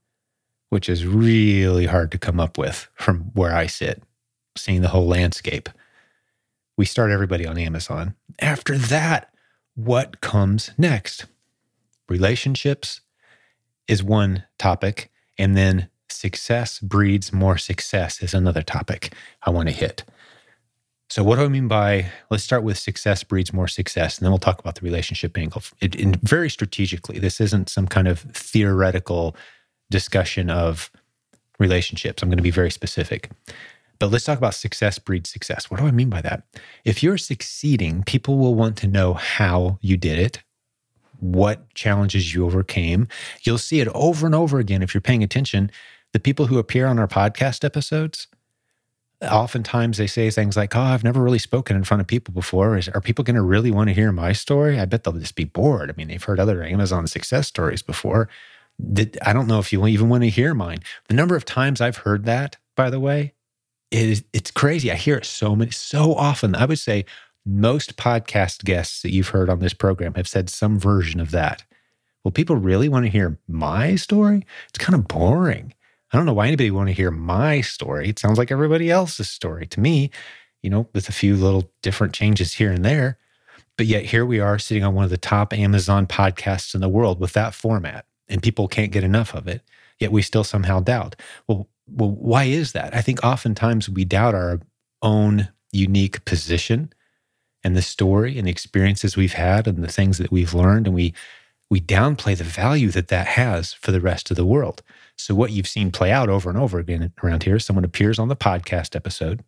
which 0.70 0.90
is 0.90 1.06
really 1.06 1.86
hard 1.86 2.12
to 2.12 2.18
come 2.18 2.40
up 2.40 2.58
with 2.58 2.88
from 2.96 3.32
where 3.34 3.56
I 3.56 3.68
sit, 3.68 4.04
seeing 4.58 4.82
the 4.82 4.90
whole 4.90 5.08
landscape. 5.08 5.70
We 6.78 6.86
start 6.86 7.12
everybody 7.12 7.46
on 7.46 7.58
Amazon. 7.58 8.16
After 8.40 8.78
that, 8.78 9.34
what 9.76 10.22
comes 10.22 10.72
next? 10.78 11.26
Relationships, 12.08 13.02
is 13.90 14.04
one 14.04 14.44
topic. 14.58 15.12
And 15.38 15.58
then 15.58 15.90
success 16.10 16.80
breeds 16.80 17.34
more 17.34 17.58
success 17.58 18.22
is 18.22 18.34
another 18.34 18.62
topic 18.62 19.14
I 19.44 19.50
want 19.50 19.68
to 19.68 19.76
hit. 19.76 20.04
So, 21.10 21.24
what 21.24 21.38
do 21.38 21.44
I 21.44 21.48
mean 21.48 21.68
by 21.68 22.12
let's 22.30 22.44
start 22.44 22.62
with 22.62 22.78
success 22.78 23.24
breeds 23.24 23.52
more 23.52 23.68
success, 23.68 24.18
and 24.18 24.26
then 24.26 24.32
we'll 24.32 24.38
talk 24.38 24.60
about 24.60 24.76
the 24.76 24.86
relationship 24.86 25.36
angle. 25.38 25.64
It, 25.82 25.96
very 26.18 26.52
strategically, 26.52 27.18
this 27.18 27.42
isn't 27.42 27.68
some 27.68 27.88
kind 27.88 28.08
of 28.08 28.20
theoretical 28.20 29.36
discussion 29.90 30.50
of 30.50 30.92
relationships. 31.60 32.24
I'm 32.24 32.30
going 32.30 32.38
to 32.38 32.44
be 32.44 32.52
very 32.52 32.72
specific. 32.72 33.30
But 34.00 34.12
let's 34.12 34.24
talk 34.24 34.38
about 34.38 34.54
success 34.54 34.98
breeds 34.98 35.30
success. 35.30 35.70
What 35.70 35.80
do 35.80 35.86
I 35.86 35.92
mean 35.92 36.10
by 36.10 36.22
that? 36.22 36.44
If 36.86 37.04
you're 37.04 37.18
succeeding, 37.18 38.04
people 38.04 38.38
will 38.38 38.56
want 38.56 38.78
to 38.78 38.88
know 38.88 39.14
how 39.14 39.78
you 39.82 39.98
did 39.98 40.18
it, 40.18 40.42
what 41.20 41.74
challenges 41.74 42.34
you 42.34 42.46
overcame. 42.46 43.10
You'll 43.44 43.58
see 43.58 43.82
it 43.82 43.90
over 43.90 44.26
and 44.26 44.34
over 44.34 44.58
again 44.58 44.82
if 44.82 44.94
you're 44.94 45.02
paying 45.02 45.22
attention. 45.22 45.70
The 46.14 46.20
people 46.20 46.46
who 46.46 46.58
appear 46.58 46.88
on 46.88 46.98
our 46.98 47.10
podcast 47.10 47.66
episodes, 47.66 48.28
oftentimes 49.22 49.98
they 49.98 50.08
say 50.08 50.32
things 50.32 50.56
like, 50.56 50.78
Oh, 50.78 50.82
I've 50.82 51.04
never 51.04 51.22
really 51.22 51.38
spoken 51.38 51.76
in 51.76 51.84
front 51.84 52.00
of 52.00 52.08
people 52.08 52.34
before. 52.34 52.78
Is, 52.78 52.88
are 52.88 53.02
people 53.02 53.26
going 53.26 53.36
to 53.36 53.42
really 53.42 53.70
want 53.70 53.90
to 53.90 53.94
hear 53.94 54.14
my 54.14 54.32
story? 54.32 54.80
I 54.80 54.86
bet 54.86 55.04
they'll 55.04 55.14
just 55.14 55.36
be 55.36 55.44
bored. 55.44 55.90
I 55.90 55.94
mean, 55.98 56.08
they've 56.08 56.24
heard 56.24 56.40
other 56.40 56.64
Amazon 56.64 57.06
success 57.06 57.48
stories 57.48 57.82
before. 57.82 58.30
I 59.26 59.34
don't 59.34 59.48
know 59.48 59.60
if 59.60 59.74
you 59.74 59.86
even 59.88 60.10
want 60.10 60.24
to 60.24 60.30
hear 60.30 60.54
mine. 60.54 60.80
The 61.08 61.14
number 61.14 61.36
of 61.36 61.46
times 61.46 61.82
I've 61.82 61.98
heard 61.98 62.26
that, 62.26 62.58
by 62.76 62.90
the 62.90 63.00
way, 63.00 63.34
is 63.92 64.24
it's 64.34 64.52
crazy. 64.52 64.92
I 64.92 64.96
hear 64.96 65.18
it 65.18 65.26
so 65.26 65.56
many, 65.56 65.72
so 65.72 66.14
often. 66.14 66.56
I 66.56 66.66
would 66.66 66.80
say 66.80 67.06
most 67.46 67.98
podcast 67.98 68.64
guests 68.64 69.02
that 69.02 69.12
you've 69.12 69.30
heard 69.30 69.50
on 69.50 69.60
this 69.60 69.74
program 69.74 70.14
have 70.16 70.28
said 70.28 70.50
some 70.50 70.80
version 70.80 71.20
of 71.20 71.32
that. 71.32 71.64
Well, 72.24 72.32
people 72.32 72.56
really 72.56 72.90
want 72.90 73.06
to 73.06 73.12
hear 73.12 73.38
my 73.48 73.96
story? 73.96 74.46
It's 74.70 74.78
kind 74.78 74.96
of 74.96 75.08
boring. 75.08 75.74
I 76.12 76.18
don't 76.18 76.26
know 76.26 76.34
why 76.34 76.48
anybody 76.48 76.72
want 76.72 76.88
to 76.88 76.94
hear 76.94 77.12
my 77.12 77.62
story. 77.62 78.10
It 78.10 78.20
sounds 78.20 78.38
like 78.38 78.52
everybody 78.52 78.90
else's 78.90 79.30
story 79.30 79.68
to 79.68 79.80
me, 79.80 80.10
you 80.62 80.70
know, 80.70 80.88
with 80.94 81.08
a 81.08 81.14
few 81.14 81.36
little 81.36 81.72
different 81.82 82.14
changes 82.14 82.54
here 82.54 82.72
and 82.72 82.84
there. 82.84 83.18
But 83.78 83.86
yet 83.86 84.06
here 84.06 84.26
we 84.26 84.40
are 84.40 84.60
sitting 84.60 84.84
on 84.84 84.94
one 84.94 85.06
of 85.06 85.12
the 85.12 85.18
top 85.18 85.54
Amazon 85.54 86.08
podcasts 86.08 86.76
in 86.76 86.82
the 86.82 86.90
world 86.90 87.20
with 87.20 87.34
that 87.34 87.54
format, 87.54 88.06
and 88.30 88.44
people 88.44 88.68
can't 88.68 88.92
get 88.92 89.04
enough 89.04 89.34
of 89.34 89.48
it. 89.48 89.62
Yet 90.00 90.12
we 90.12 90.22
still 90.22 90.44
somehow 90.44 90.80
doubt. 90.80 91.16
Well, 91.48 91.68
well, 91.88 92.12
why 92.12 92.46
is 92.46 92.72
that? 92.74 92.96
I 92.96 93.02
think 93.02 93.24
oftentimes 93.24 93.90
we 93.90 94.06
doubt 94.06 94.36
our 94.36 94.62
own 95.02 95.50
unique 95.72 96.24
position 96.26 96.94
and 97.64 97.76
the 97.76 97.82
story 97.82 98.38
and 98.38 98.48
the 98.48 98.52
experiences 98.52 99.18
we've 99.18 99.34
had 99.34 99.68
and 99.68 99.84
the 99.84 99.92
things 99.92 100.18
that 100.18 100.32
we've 100.32 100.54
learned 100.54 100.88
and 100.88 100.96
we 100.96 101.14
we 101.70 101.80
downplay 101.80 102.36
the 102.36 102.44
value 102.44 102.90
that 102.90 103.10
that 103.10 103.28
has 103.28 103.74
for 103.74 103.92
the 103.92 104.02
rest 104.02 104.32
of 104.32 104.38
the 104.38 104.46
world 104.46 104.82
so 105.16 105.36
what 105.36 105.52
you've 105.52 105.68
seen 105.68 105.92
play 105.92 106.12
out 106.12 106.30
over 106.30 106.50
and 106.50 106.58
over 106.58 106.80
again 106.80 107.12
around 107.24 107.44
here 107.44 107.60
someone 107.60 107.86
appears 107.86 108.18
on 108.18 108.28
the 108.28 108.36
podcast 108.36 108.96
episode 108.96 109.44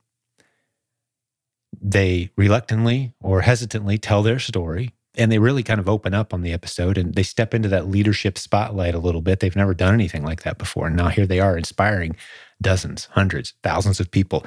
they 1.81 2.29
reluctantly 2.35 3.13
or 3.21 3.41
hesitantly 3.41 3.97
tell 3.97 4.21
their 4.21 4.39
story 4.39 4.93
and 5.15 5.31
they 5.31 5.39
really 5.39 5.63
kind 5.63 5.79
of 5.79 5.89
open 5.89 6.13
up 6.13 6.33
on 6.33 6.41
the 6.41 6.53
episode 6.53 6.97
and 6.97 7.15
they 7.15 7.23
step 7.23 7.53
into 7.53 7.67
that 7.69 7.87
leadership 7.89 8.37
spotlight 8.37 8.95
a 8.95 8.99
little 8.99 9.21
bit 9.21 9.39
they've 9.39 9.55
never 9.55 9.73
done 9.73 9.93
anything 9.93 10.23
like 10.23 10.43
that 10.43 10.57
before 10.57 10.87
and 10.87 10.95
now 10.95 11.09
here 11.09 11.25
they 11.27 11.39
are 11.39 11.57
inspiring 11.57 12.15
dozens 12.61 13.05
hundreds 13.11 13.53
thousands 13.63 13.99
of 13.99 14.09
people 14.11 14.45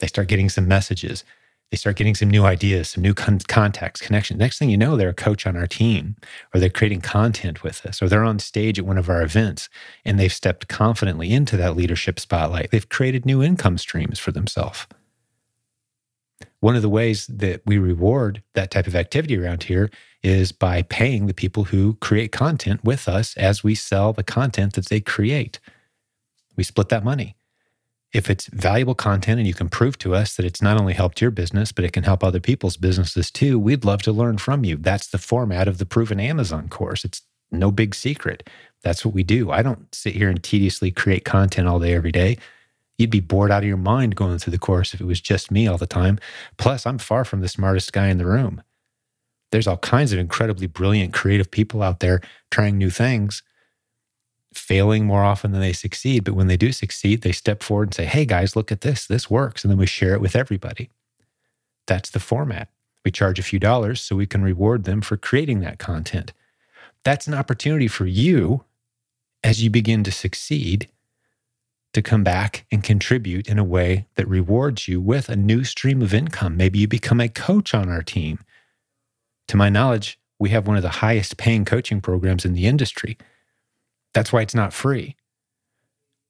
they 0.00 0.06
start 0.06 0.28
getting 0.28 0.48
some 0.48 0.66
messages 0.68 1.24
They 1.70 1.76
start 1.76 1.96
getting 1.96 2.16
some 2.16 2.30
new 2.30 2.44
ideas, 2.44 2.90
some 2.90 3.02
new 3.02 3.14
con- 3.14 3.38
contacts, 3.46 4.00
connections. 4.00 4.40
Next 4.40 4.58
thing 4.58 4.70
you 4.70 4.76
know, 4.76 4.96
they're 4.96 5.10
a 5.10 5.14
coach 5.14 5.46
on 5.46 5.56
our 5.56 5.68
team, 5.68 6.16
or 6.52 6.58
they're 6.60 6.68
creating 6.68 7.00
content 7.00 7.62
with 7.62 7.86
us, 7.86 8.02
or 8.02 8.08
they're 8.08 8.24
on 8.24 8.40
stage 8.40 8.78
at 8.80 8.86
one 8.86 8.98
of 8.98 9.08
our 9.08 9.22
events 9.22 9.68
and 10.04 10.18
they've 10.18 10.32
stepped 10.32 10.66
confidently 10.66 11.30
into 11.30 11.56
that 11.56 11.76
leadership 11.76 12.18
spotlight. 12.18 12.70
They've 12.72 12.88
created 12.88 13.24
new 13.24 13.40
income 13.42 13.78
streams 13.78 14.18
for 14.18 14.32
themselves. 14.32 14.86
One 16.60 16.76
of 16.76 16.82
the 16.82 16.88
ways 16.88 17.26
that 17.26 17.62
we 17.64 17.78
reward 17.78 18.42
that 18.54 18.70
type 18.70 18.86
of 18.86 18.94
activity 18.94 19.36
around 19.36 19.64
here 19.64 19.90
is 20.22 20.52
by 20.52 20.82
paying 20.82 21.26
the 21.26 21.34
people 21.34 21.64
who 21.64 21.94
create 21.94 22.32
content 22.32 22.84
with 22.84 23.08
us 23.08 23.36
as 23.36 23.64
we 23.64 23.74
sell 23.74 24.12
the 24.12 24.22
content 24.22 24.74
that 24.74 24.86
they 24.86 25.00
create. 25.00 25.58
We 26.56 26.64
split 26.64 26.90
that 26.90 27.04
money 27.04 27.36
if 28.12 28.28
it's 28.28 28.46
valuable 28.46 28.94
content 28.94 29.38
and 29.38 29.46
you 29.46 29.54
can 29.54 29.68
prove 29.68 29.96
to 29.98 30.14
us 30.14 30.34
that 30.36 30.44
it's 30.44 30.62
not 30.62 30.80
only 30.80 30.94
helped 30.94 31.20
your 31.20 31.30
business, 31.30 31.70
but 31.70 31.84
it 31.84 31.92
can 31.92 32.02
help 32.02 32.24
other 32.24 32.40
people's 32.40 32.76
businesses 32.76 33.30
too, 33.30 33.58
we'd 33.58 33.84
love 33.84 34.02
to 34.02 34.12
learn 34.12 34.38
from 34.38 34.64
you. 34.64 34.76
That's 34.76 35.06
the 35.06 35.18
format 35.18 35.68
of 35.68 35.78
the 35.78 35.86
Proven 35.86 36.18
Amazon 36.18 36.68
course. 36.68 37.04
It's 37.04 37.22
no 37.52 37.70
big 37.70 37.94
secret. 37.94 38.48
That's 38.82 39.04
what 39.04 39.14
we 39.14 39.22
do. 39.22 39.50
I 39.50 39.62
don't 39.62 39.94
sit 39.94 40.14
here 40.14 40.28
and 40.28 40.42
tediously 40.42 40.90
create 40.90 41.24
content 41.24 41.68
all 41.68 41.78
day, 41.78 41.94
every 41.94 42.12
day. 42.12 42.38
You'd 43.00 43.08
be 43.08 43.20
bored 43.20 43.50
out 43.50 43.62
of 43.62 43.68
your 43.68 43.78
mind 43.78 44.14
going 44.14 44.36
through 44.36 44.50
the 44.50 44.58
course 44.58 44.92
if 44.92 45.00
it 45.00 45.06
was 45.06 45.22
just 45.22 45.50
me 45.50 45.66
all 45.66 45.78
the 45.78 45.86
time. 45.86 46.18
Plus, 46.58 46.84
I'm 46.84 46.98
far 46.98 47.24
from 47.24 47.40
the 47.40 47.48
smartest 47.48 47.94
guy 47.94 48.08
in 48.08 48.18
the 48.18 48.26
room. 48.26 48.62
There's 49.52 49.66
all 49.66 49.78
kinds 49.78 50.12
of 50.12 50.18
incredibly 50.18 50.66
brilliant, 50.66 51.14
creative 51.14 51.50
people 51.50 51.82
out 51.82 52.00
there 52.00 52.20
trying 52.50 52.76
new 52.76 52.90
things 52.90 53.42
failing 54.52 55.06
more 55.06 55.24
often 55.24 55.52
than 55.52 55.62
they 55.62 55.72
succeed. 55.72 56.24
But 56.24 56.34
when 56.34 56.46
they 56.46 56.58
do 56.58 56.72
succeed, 56.72 57.22
they 57.22 57.32
step 57.32 57.62
forward 57.62 57.88
and 57.88 57.94
say, 57.94 58.04
Hey 58.04 58.26
guys, 58.26 58.54
look 58.54 58.70
at 58.70 58.82
this. 58.82 59.06
This 59.06 59.30
works. 59.30 59.64
And 59.64 59.70
then 59.70 59.78
we 59.78 59.86
share 59.86 60.12
it 60.12 60.20
with 60.20 60.36
everybody. 60.36 60.90
That's 61.86 62.10
the 62.10 62.20
format. 62.20 62.68
We 63.02 63.10
charge 63.10 63.38
a 63.38 63.44
few 63.44 63.58
dollars 63.58 64.02
so 64.02 64.14
we 64.14 64.26
can 64.26 64.42
reward 64.42 64.84
them 64.84 65.00
for 65.00 65.16
creating 65.16 65.60
that 65.60 65.78
content. 65.78 66.34
That's 67.02 67.26
an 67.26 67.32
opportunity 67.32 67.88
for 67.88 68.04
you 68.04 68.64
as 69.42 69.64
you 69.64 69.70
begin 69.70 70.04
to 70.04 70.12
succeed 70.12 70.90
to 71.92 72.02
come 72.02 72.22
back 72.22 72.66
and 72.70 72.84
contribute 72.84 73.48
in 73.48 73.58
a 73.58 73.64
way 73.64 74.06
that 74.14 74.28
rewards 74.28 74.86
you 74.86 75.00
with 75.00 75.28
a 75.28 75.36
new 75.36 75.64
stream 75.64 76.02
of 76.02 76.14
income. 76.14 76.56
Maybe 76.56 76.78
you 76.78 76.88
become 76.88 77.20
a 77.20 77.28
coach 77.28 77.74
on 77.74 77.88
our 77.88 78.02
team. 78.02 78.38
To 79.48 79.56
my 79.56 79.68
knowledge, 79.68 80.18
we 80.38 80.50
have 80.50 80.66
one 80.66 80.76
of 80.76 80.82
the 80.82 80.88
highest 80.88 81.36
paying 81.36 81.64
coaching 81.64 82.00
programs 82.00 82.44
in 82.44 82.54
the 82.54 82.66
industry. 82.66 83.18
That's 84.14 84.32
why 84.32 84.42
it's 84.42 84.54
not 84.54 84.72
free. 84.72 85.16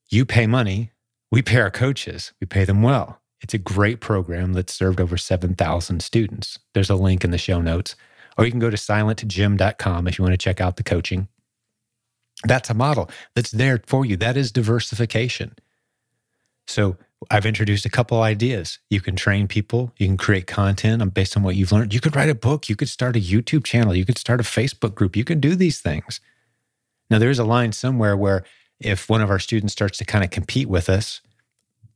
You 0.09 0.25
pay 0.25 0.47
money, 0.47 0.91
we 1.31 1.41
pay 1.41 1.59
our 1.61 1.71
coaches, 1.71 2.33
we 2.41 2.47
pay 2.47 2.65
them 2.65 2.81
well. 2.81 3.21
It's 3.41 3.53
a 3.53 3.59
great 3.59 3.99
program 4.01 4.53
that's 4.53 4.73
served 4.73 4.99
over 4.99 5.17
7,000 5.17 6.01
students. 6.01 6.59
There's 6.73 6.89
a 6.89 6.95
link 6.95 7.23
in 7.23 7.31
the 7.31 7.37
show 7.37 7.61
notes. 7.61 7.95
Or 8.37 8.45
you 8.45 8.51
can 8.51 8.59
go 8.59 8.69
to 8.69 8.77
silentjim.com 8.77 10.07
if 10.07 10.17
you 10.17 10.23
want 10.23 10.33
to 10.33 10.37
check 10.37 10.61
out 10.61 10.77
the 10.77 10.83
coaching. 10.83 11.27
That's 12.43 12.69
a 12.69 12.73
model 12.73 13.09
that's 13.35 13.51
there 13.51 13.81
for 13.85 14.05
you. 14.05 14.17
That 14.17 14.37
is 14.37 14.51
diversification. 14.51 15.55
So 16.67 16.97
I've 17.29 17.45
introduced 17.45 17.85
a 17.85 17.89
couple 17.89 18.21
ideas. 18.21 18.79
You 18.89 18.99
can 18.99 19.15
train 19.15 19.47
people, 19.47 19.93
you 19.97 20.07
can 20.07 20.17
create 20.17 20.47
content 20.47 21.01
um, 21.01 21.09
based 21.09 21.37
on 21.37 21.43
what 21.43 21.55
you've 21.55 21.71
learned. 21.71 21.93
You 21.93 21.99
could 21.99 22.15
write 22.15 22.29
a 22.29 22.35
book, 22.35 22.69
you 22.69 22.75
could 22.75 22.89
start 22.89 23.15
a 23.15 23.19
YouTube 23.19 23.63
channel, 23.63 23.95
you 23.95 24.05
could 24.05 24.17
start 24.17 24.39
a 24.39 24.43
Facebook 24.43 24.95
group, 24.95 25.15
you 25.15 25.23
can 25.23 25.39
do 25.39 25.55
these 25.55 25.79
things. 25.79 26.19
Now, 27.09 27.19
there's 27.19 27.39
a 27.39 27.43
line 27.43 27.73
somewhere 27.73 28.17
where 28.17 28.43
if 28.79 29.09
one 29.09 29.21
of 29.21 29.29
our 29.29 29.39
students 29.39 29.73
starts 29.73 29.97
to 29.99 30.05
kind 30.05 30.23
of 30.23 30.31
compete 30.31 30.67
with 30.67 30.89
us, 30.89 31.21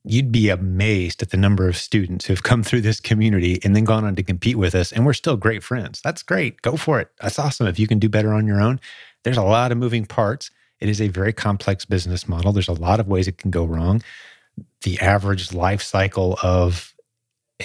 you'd 0.04 0.32
be 0.32 0.50
amazed 0.50 1.24
at 1.24 1.32
the 1.32 1.38
number 1.38 1.68
of 1.68 1.76
students 1.76 2.26
who've 2.26 2.44
come 2.44 2.62
through 2.62 2.82
this 2.82 3.00
community 3.00 3.60
and 3.64 3.76
then 3.76 3.86
gone 3.86 4.06
on 4.06 4.16
to 4.16 4.22
compete 4.22 4.58
with 4.58 4.76
us. 4.76 4.92
And 4.92 5.06
we're 5.06 5.14
still 5.14 5.38
great 5.38 5.64
friends. 5.64 6.02
That's 6.04 6.22
great. 6.22 6.62
Go 6.62 6.78
for 6.78 7.00
it. 7.00 7.10
That's 7.20 7.40
awesome. 7.40 7.66
If 7.66 7.80
you 7.80 7.88
can 7.88 7.98
do 7.98 8.10
better 8.10 8.32
on 8.32 8.46
your 8.46 8.62
own, 8.62 8.80
there's 9.26 9.38
a 9.38 9.44
lot 9.44 9.72
of 9.72 9.78
moving 9.80 10.06
parts. 10.06 10.52
It 10.80 10.88
is 10.88 11.02
a 11.02 11.08
very 11.08 11.34
complex 11.34 11.84
business 11.84 12.28
model. 12.28 12.54
There's 12.54 12.68
a 12.68 12.74
lot 12.74 13.00
of 13.00 13.08
ways 13.08 13.28
it 13.28 13.40
can 13.40 13.50
go 13.50 13.66
wrong. 13.66 14.04
The 14.84 15.00
average 15.00 15.52
life 15.52 15.82
cycle 15.82 16.38
of 16.44 16.94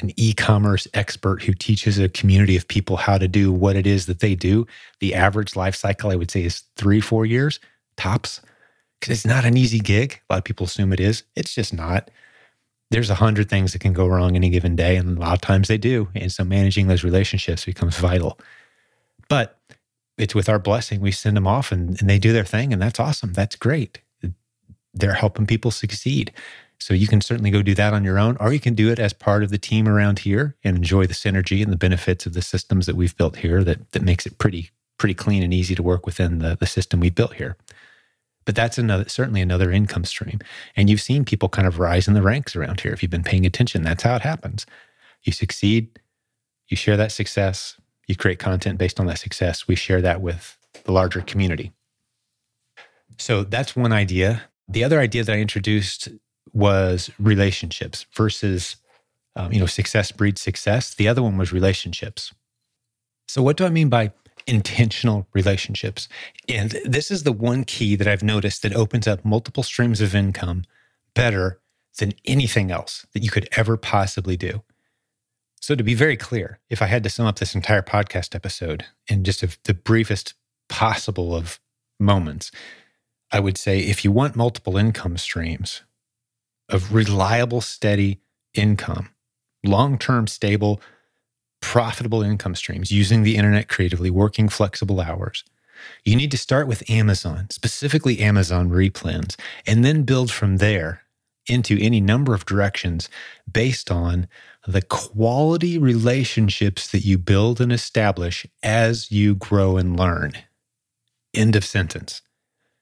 an 0.00 0.10
e-commerce 0.16 0.88
expert 0.94 1.42
who 1.42 1.52
teaches 1.52 1.98
a 1.98 2.08
community 2.08 2.56
of 2.56 2.66
people 2.66 2.96
how 2.96 3.18
to 3.18 3.28
do 3.28 3.52
what 3.52 3.76
it 3.76 3.86
is 3.86 4.06
that 4.06 4.20
they 4.20 4.36
do 4.36 4.64
the 5.00 5.16
average 5.16 5.56
life 5.56 5.74
cycle 5.74 6.12
i 6.12 6.14
would 6.14 6.30
say 6.30 6.44
is 6.44 6.62
three 6.76 7.00
four 7.00 7.26
years 7.26 7.58
tops 7.96 8.40
because 9.00 9.12
it's 9.12 9.26
not 9.26 9.44
an 9.44 9.56
easy 9.56 9.80
gig 9.80 10.20
a 10.30 10.32
lot 10.32 10.38
of 10.38 10.44
people 10.44 10.64
assume 10.64 10.92
it 10.92 11.00
is 11.00 11.24
it's 11.34 11.52
just 11.52 11.74
not 11.74 12.08
there's 12.92 13.10
a 13.10 13.16
hundred 13.16 13.50
things 13.50 13.72
that 13.72 13.80
can 13.80 13.92
go 13.92 14.06
wrong 14.06 14.36
any 14.36 14.48
given 14.48 14.76
day 14.76 14.94
and 14.94 15.18
a 15.18 15.20
lot 15.20 15.34
of 15.34 15.40
times 15.40 15.66
they 15.66 15.76
do 15.76 16.08
and 16.14 16.30
so 16.30 16.44
managing 16.44 16.86
those 16.86 17.02
relationships 17.02 17.64
becomes 17.64 17.98
vital 17.98 18.38
but 19.28 19.58
it's 20.20 20.34
with 20.34 20.48
our 20.48 20.58
blessing 20.58 21.00
we 21.00 21.10
send 21.10 21.36
them 21.36 21.46
off 21.46 21.72
and, 21.72 22.00
and 22.00 22.08
they 22.08 22.18
do 22.18 22.32
their 22.32 22.44
thing 22.44 22.72
and 22.72 22.80
that's 22.80 23.00
awesome 23.00 23.32
that's 23.32 23.56
great 23.56 24.00
they're 24.92 25.14
helping 25.14 25.46
people 25.46 25.70
succeed 25.70 26.32
so 26.80 26.94
you 26.94 27.06
can 27.06 27.20
certainly 27.20 27.50
go 27.50 27.60
do 27.60 27.74
that 27.74 27.92
on 27.92 28.04
your 28.04 28.18
own, 28.18 28.38
or 28.40 28.54
you 28.54 28.58
can 28.58 28.74
do 28.74 28.90
it 28.90 28.98
as 28.98 29.12
part 29.12 29.42
of 29.42 29.50
the 29.50 29.58
team 29.58 29.86
around 29.86 30.20
here 30.20 30.56
and 30.64 30.78
enjoy 30.78 31.06
the 31.06 31.14
synergy 31.14 31.62
and 31.62 31.70
the 31.70 31.76
benefits 31.76 32.24
of 32.24 32.32
the 32.32 32.40
systems 32.40 32.86
that 32.86 32.96
we've 32.96 33.16
built 33.16 33.36
here 33.36 33.62
that, 33.62 33.92
that 33.92 34.02
makes 34.02 34.24
it 34.24 34.38
pretty, 34.38 34.70
pretty 34.96 35.12
clean 35.12 35.42
and 35.42 35.52
easy 35.52 35.74
to 35.74 35.82
work 35.82 36.06
within 36.06 36.38
the, 36.38 36.56
the 36.58 36.66
system 36.66 36.98
we 36.98 37.10
built 37.10 37.34
here. 37.34 37.56
But 38.46 38.54
that's 38.56 38.78
another 38.78 39.08
certainly 39.10 39.42
another 39.42 39.70
income 39.70 40.06
stream. 40.06 40.40
And 40.74 40.88
you've 40.88 41.02
seen 41.02 41.26
people 41.26 41.50
kind 41.50 41.68
of 41.68 41.78
rise 41.78 42.08
in 42.08 42.14
the 42.14 42.22
ranks 42.22 42.56
around 42.56 42.80
here. 42.80 42.92
If 42.92 43.02
you've 43.02 43.10
been 43.10 43.22
paying 43.22 43.44
attention, 43.44 43.82
that's 43.82 44.02
how 44.02 44.16
it 44.16 44.22
happens. 44.22 44.64
You 45.22 45.32
succeed, 45.32 46.00
you 46.68 46.78
share 46.78 46.96
that 46.96 47.12
success, 47.12 47.78
you 48.10 48.16
create 48.16 48.38
content 48.38 48.78
based 48.78 49.00
on 49.00 49.06
that 49.06 49.18
success. 49.18 49.66
We 49.66 49.76
share 49.76 50.02
that 50.02 50.20
with 50.20 50.58
the 50.84 50.92
larger 50.92 51.20
community. 51.22 51.72
So 53.16 53.44
that's 53.44 53.76
one 53.76 53.92
idea. 53.92 54.42
The 54.68 54.84
other 54.84 55.00
idea 55.00 55.24
that 55.24 55.34
I 55.34 55.38
introduced 55.38 56.08
was 56.52 57.10
relationships 57.18 58.06
versus 58.14 58.76
um, 59.36 59.52
you 59.52 59.60
know 59.60 59.66
success 59.66 60.10
breeds 60.10 60.40
success 60.40 60.94
the 60.94 61.06
other 61.06 61.22
one 61.22 61.36
was 61.36 61.52
relationships 61.52 62.32
so 63.28 63.42
what 63.42 63.56
do 63.56 63.64
i 63.64 63.68
mean 63.68 63.88
by 63.88 64.12
intentional 64.46 65.28
relationships 65.32 66.08
and 66.48 66.76
this 66.84 67.10
is 67.10 67.22
the 67.22 67.32
one 67.32 67.62
key 67.62 67.94
that 67.94 68.08
i've 68.08 68.22
noticed 68.22 68.62
that 68.62 68.74
opens 68.74 69.06
up 69.06 69.24
multiple 69.24 69.62
streams 69.62 70.00
of 70.00 70.14
income 70.14 70.64
better 71.14 71.60
than 71.98 72.12
anything 72.24 72.72
else 72.72 73.06
that 73.12 73.22
you 73.22 73.30
could 73.30 73.48
ever 73.52 73.76
possibly 73.76 74.36
do 74.36 74.62
so 75.60 75.74
to 75.74 75.84
be 75.84 75.94
very 75.94 76.16
clear 76.16 76.58
if 76.68 76.82
i 76.82 76.86
had 76.86 77.02
to 77.02 77.10
sum 77.10 77.26
up 77.26 77.38
this 77.38 77.54
entire 77.54 77.82
podcast 77.82 78.34
episode 78.34 78.86
in 79.08 79.24
just 79.24 79.42
a, 79.42 79.56
the 79.64 79.74
briefest 79.74 80.34
possible 80.68 81.34
of 81.34 81.60
moments 81.98 82.50
i 83.30 83.38
would 83.38 83.58
say 83.58 83.78
if 83.80 84.04
you 84.04 84.10
want 84.10 84.36
multiple 84.36 84.76
income 84.76 85.16
streams 85.16 85.82
of 86.70 86.94
reliable, 86.94 87.60
steady 87.60 88.20
income, 88.54 89.10
long 89.64 89.98
term, 89.98 90.26
stable, 90.26 90.80
profitable 91.60 92.22
income 92.22 92.54
streams 92.54 92.90
using 92.90 93.22
the 93.22 93.36
internet 93.36 93.68
creatively, 93.68 94.10
working 94.10 94.48
flexible 94.48 95.00
hours. 95.00 95.44
You 96.04 96.16
need 96.16 96.30
to 96.30 96.38
start 96.38 96.66
with 96.66 96.88
Amazon, 96.90 97.48
specifically 97.50 98.20
Amazon 98.20 98.70
replens, 98.70 99.36
and 99.66 99.84
then 99.84 100.02
build 100.02 100.30
from 100.30 100.58
there 100.58 101.02
into 101.46 101.78
any 101.80 102.00
number 102.00 102.34
of 102.34 102.46
directions 102.46 103.08
based 103.50 103.90
on 103.90 104.28
the 104.66 104.82
quality 104.82 105.78
relationships 105.78 106.90
that 106.90 107.04
you 107.04 107.18
build 107.18 107.60
and 107.60 107.72
establish 107.72 108.46
as 108.62 109.10
you 109.10 109.34
grow 109.34 109.76
and 109.76 109.98
learn. 109.98 110.32
End 111.34 111.56
of 111.56 111.64
sentence. 111.64 112.22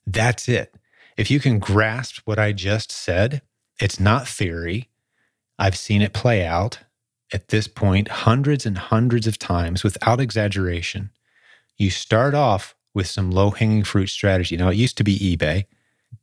That's 0.06 0.48
it. 0.48 0.74
If 1.16 1.30
you 1.30 1.40
can 1.40 1.58
grasp 1.58 2.20
what 2.24 2.38
I 2.38 2.52
just 2.52 2.90
said, 2.90 3.42
it's 3.80 4.00
not 4.00 4.28
theory. 4.28 4.88
I've 5.58 5.76
seen 5.76 6.02
it 6.02 6.12
play 6.12 6.44
out 6.44 6.80
at 7.32 7.48
this 7.48 7.68
point 7.68 8.08
hundreds 8.08 8.64
and 8.64 8.78
hundreds 8.78 9.26
of 9.26 9.38
times 9.38 9.84
without 9.84 10.20
exaggeration. 10.20 11.10
You 11.76 11.90
start 11.90 12.34
off 12.34 12.74
with 12.94 13.06
some 13.06 13.30
low 13.30 13.50
hanging 13.50 13.84
fruit 13.84 14.08
strategy. 14.08 14.56
Now, 14.56 14.68
it 14.68 14.76
used 14.76 14.96
to 14.98 15.04
be 15.04 15.18
eBay. 15.18 15.66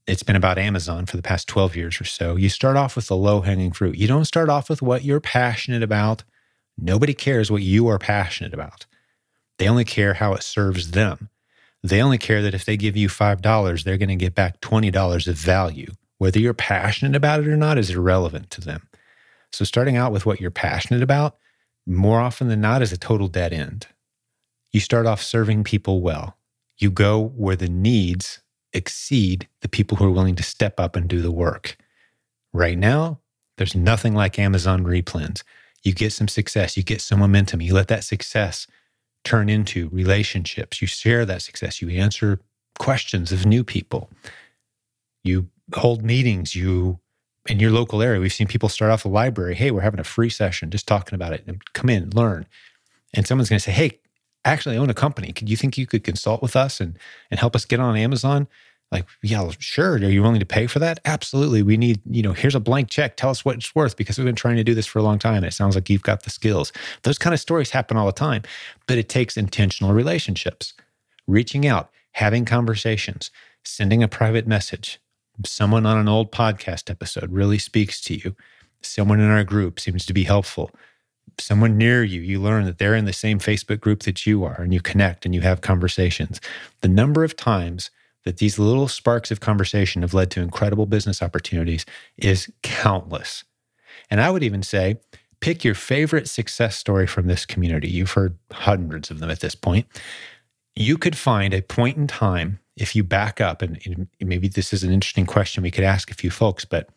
It's 0.08 0.24
been 0.24 0.36
about 0.36 0.58
Amazon 0.58 1.06
for 1.06 1.18
the 1.18 1.24
past 1.24 1.48
12 1.48 1.76
years 1.76 2.00
or 2.00 2.06
so. 2.06 2.36
You 2.36 2.50
start 2.50 2.78
off 2.78 2.96
with 2.96 3.08
the 3.08 3.16
low 3.16 3.42
hanging 3.42 3.72
fruit. 3.72 3.98
You 3.98 4.08
don't 4.08 4.26
start 4.26 4.50
off 4.50 4.70
with 4.70 4.82
what 4.82 5.04
you're 5.04 5.20
passionate 5.20 5.84
about. 5.84 6.24
Nobody 6.78 7.14
cares 7.14 7.50
what 7.50 7.64
you 7.64 7.88
are 7.88 8.00
passionate 8.00 8.54
about. 8.54 8.86
They 9.58 9.68
only 9.68 9.86
care 9.86 10.16
how 10.16 10.34
it 10.34 10.44
serves 10.44 10.92
them. 10.92 11.30
They 11.82 12.02
only 12.02 12.18
care 12.18 12.42
that 12.42 12.54
if 12.54 12.66
they 12.66 12.78
give 12.78 12.98
you 12.98 13.10
$5, 13.10 13.84
they're 13.84 13.98
going 13.98 14.10
to 14.10 14.16
get 14.16 14.36
back 14.36 14.60
$20 14.62 15.28
of 15.28 15.36
value. 15.36 15.92
Whether 16.18 16.40
you're 16.40 16.54
passionate 16.54 17.16
about 17.16 17.42
it 17.42 17.48
or 17.48 17.58
not 17.58 17.78
is 17.78 17.92
irrelevant 17.92 18.50
to 18.52 18.62
them. 18.62 18.88
So, 19.52 19.66
starting 19.66 19.96
out 19.96 20.12
with 20.12 20.26
what 20.26 20.42
you're 20.42 20.52
passionate 20.52 21.04
about, 21.04 21.38
more 21.86 22.20
often 22.20 22.48
than 22.48 22.62
not, 22.62 22.82
is 22.82 22.92
a 22.92 22.98
total 22.98 23.28
dead 23.28 23.54
end. 23.54 23.88
You 24.72 24.80
start 24.80 25.06
off 25.06 25.22
serving 25.22 25.64
people 25.64 26.02
well. 26.02 26.38
You 26.78 26.90
go 26.90 27.22
where 27.36 27.56
the 27.56 27.70
needs 27.70 28.42
exceed 28.76 29.48
the 29.62 29.70
people 29.70 29.98
who 29.98 30.06
are 30.06 30.12
willing 30.12 30.36
to 30.36 30.44
step 30.44 30.80
up 30.80 30.96
and 30.96 31.08
do 31.08 31.22
the 31.22 31.32
work. 31.32 31.78
Right 32.54 32.78
now, 32.78 33.20
there's 33.58 33.76
nothing 33.76 34.14
like 34.14 34.38
Amazon 34.38 34.84
replens. 34.84 35.44
You 35.84 35.94
get 35.94 36.14
some 36.14 36.28
success, 36.28 36.76
you 36.76 36.84
get 36.84 37.02
some 37.02 37.20
momentum, 37.20 37.62
you 37.62 37.74
let 37.74 37.88
that 37.88 38.04
success 38.04 38.68
turn 39.24 39.50
into 39.50 39.90
relationships. 39.90 40.82
You 40.82 40.88
share 40.88 41.26
that 41.26 41.42
success, 41.42 41.82
you 41.82 41.90
answer 41.90 42.40
questions 42.78 43.32
of 43.32 43.46
new 43.46 43.64
people, 43.64 44.10
you 45.24 45.50
hold 45.74 46.04
meetings, 46.04 46.56
you 46.56 47.00
in 47.48 47.60
your 47.60 47.72
local 47.72 48.02
area, 48.02 48.20
we've 48.20 48.34
seen 48.34 48.48
people 48.48 48.70
start 48.70 48.92
off 48.92 49.04
the 49.04 49.10
library. 49.10 49.56
Hey, 49.56 49.72
we're 49.72 49.82
having 49.82 50.00
a 50.00 50.06
free 50.06 50.30
session, 50.30 50.72
just 50.72 50.88
talking 50.88 51.16
about 51.16 51.34
it. 51.34 51.44
And 51.46 51.64
come 51.74 51.90
in, 51.90 52.10
learn. 52.10 52.48
And 53.14 53.28
someone's 53.28 53.50
going 53.50 53.60
to 53.60 53.64
say, 53.64 53.72
Hey, 53.72 54.00
actually 54.46 54.78
own 54.78 54.90
a 54.90 54.94
company. 54.94 55.34
Could 55.34 55.50
you 55.50 55.58
think 55.58 55.78
you 55.78 55.86
could 55.88 56.04
consult 56.04 56.42
with 56.42 56.56
us 56.56 56.80
and 56.80 56.98
and 57.30 57.40
help 57.40 57.56
us 57.56 57.66
get 57.66 57.80
on 57.80 57.98
Amazon? 57.98 58.48
Like, 58.92 59.08
yeah, 59.24 59.50
sure. 59.60 59.94
Are 59.94 59.98
you 59.98 60.22
willing 60.22 60.40
to 60.40 60.46
pay 60.46 60.68
for 60.68 60.80
that? 60.80 61.00
Absolutely. 61.06 61.64
We 61.64 61.76
need, 61.76 62.02
you 62.10 62.22
know, 62.22 62.34
here's 62.34 62.56
a 62.56 62.60
blank 62.60 62.90
check. 62.90 63.18
Tell 63.18 63.32
us 63.32 63.44
what 63.44 63.56
it's 63.56 63.74
worth 63.74 63.98
because 63.98 64.18
we've 64.18 64.26
been 64.26 64.36
trying 64.36 64.58
to 64.58 64.64
do 64.64 64.76
this 64.76 64.86
for 64.86 65.00
a 65.00 65.04
long 65.04 65.18
time. 65.18 65.38
And 65.38 65.46
it 65.46 65.54
sounds 65.54 65.76
like 65.76 65.90
you've 65.90 66.04
got 66.04 66.24
the 66.24 66.30
skills. 66.30 66.72
Those 67.02 67.18
kind 67.18 67.34
of 67.34 67.40
stories 67.40 67.72
happen 67.72 67.98
all 67.98 68.06
the 68.06 68.12
time, 68.12 68.44
but 68.88 68.98
it 68.98 69.10
takes 69.10 69.38
intentional 69.38 69.92
relationships, 69.92 70.74
reaching 71.26 71.66
out, 71.68 71.90
having 72.12 72.46
conversations, 72.46 73.32
sending 73.64 74.04
a 74.04 74.08
private 74.08 74.48
message. 74.48 75.00
Someone 75.46 75.86
on 75.86 75.98
an 75.98 76.08
old 76.08 76.32
podcast 76.32 76.90
episode 76.90 77.32
really 77.32 77.58
speaks 77.58 78.00
to 78.02 78.16
you. 78.16 78.36
Someone 78.82 79.20
in 79.20 79.30
our 79.30 79.44
group 79.44 79.80
seems 79.80 80.06
to 80.06 80.14
be 80.14 80.24
helpful 80.24 80.72
someone 81.40 81.78
near 81.78 82.04
you, 82.04 82.22
you 82.22 82.42
learn 82.42 82.66
that 82.66 82.78
they're 82.78 82.96
in 82.96 83.06
the 83.06 83.14
same 83.14 83.40
Facebook 83.40 83.80
group 83.82 84.04
that 84.04 84.26
you 84.26 84.44
are, 84.44 84.62
and 84.62 84.74
you 84.74 84.82
connect 84.82 85.26
and 85.26 85.36
you 85.36 85.42
have 85.42 85.62
conversations. 85.62 86.40
The 86.82 86.88
number 86.88 87.24
of 87.24 87.36
times 87.36 87.92
that 88.24 88.38
these 88.38 88.58
little 88.58 88.88
sparks 88.88 89.32
of 89.32 89.40
conversation 89.40 90.02
have 90.02 90.14
led 90.14 90.32
to 90.32 90.42
incredible 90.42 90.86
business 90.86 91.22
opportunities 91.22 91.86
is 92.18 92.52
countless. 92.64 93.44
And 94.10 94.22
I 94.22 94.32
would 94.32 94.44
even 94.44 94.64
say, 94.64 94.98
pick 95.42 95.64
your 95.64 95.76
favorite 95.76 96.28
success 96.30 96.76
story 96.76 97.06
from 97.06 97.28
this 97.28 97.46
community. 97.46 97.88
You've 97.88 98.12
heard 98.12 98.38
hundreds 98.52 99.12
of 99.12 99.20
them 99.20 99.30
at 99.30 99.42
this 99.42 99.56
point. 99.56 99.86
You 100.76 100.98
could 100.98 101.18
find 101.18 101.54
a 101.54 101.62
point 101.62 101.98
in 101.98 102.08
time 102.08 102.60
if 102.78 102.96
you 102.96 103.04
back 103.04 103.40
up, 103.40 103.62
and 103.62 104.08
maybe 104.20 104.48
this 104.48 104.74
is 104.74 104.84
an 104.84 104.92
interesting 104.92 105.26
question 105.26 105.64
we 105.64 105.72
could 105.72 105.84
ask 105.84 106.12
a 106.12 106.16
few 106.16 106.30
folks, 106.30 106.66
but 106.66 106.90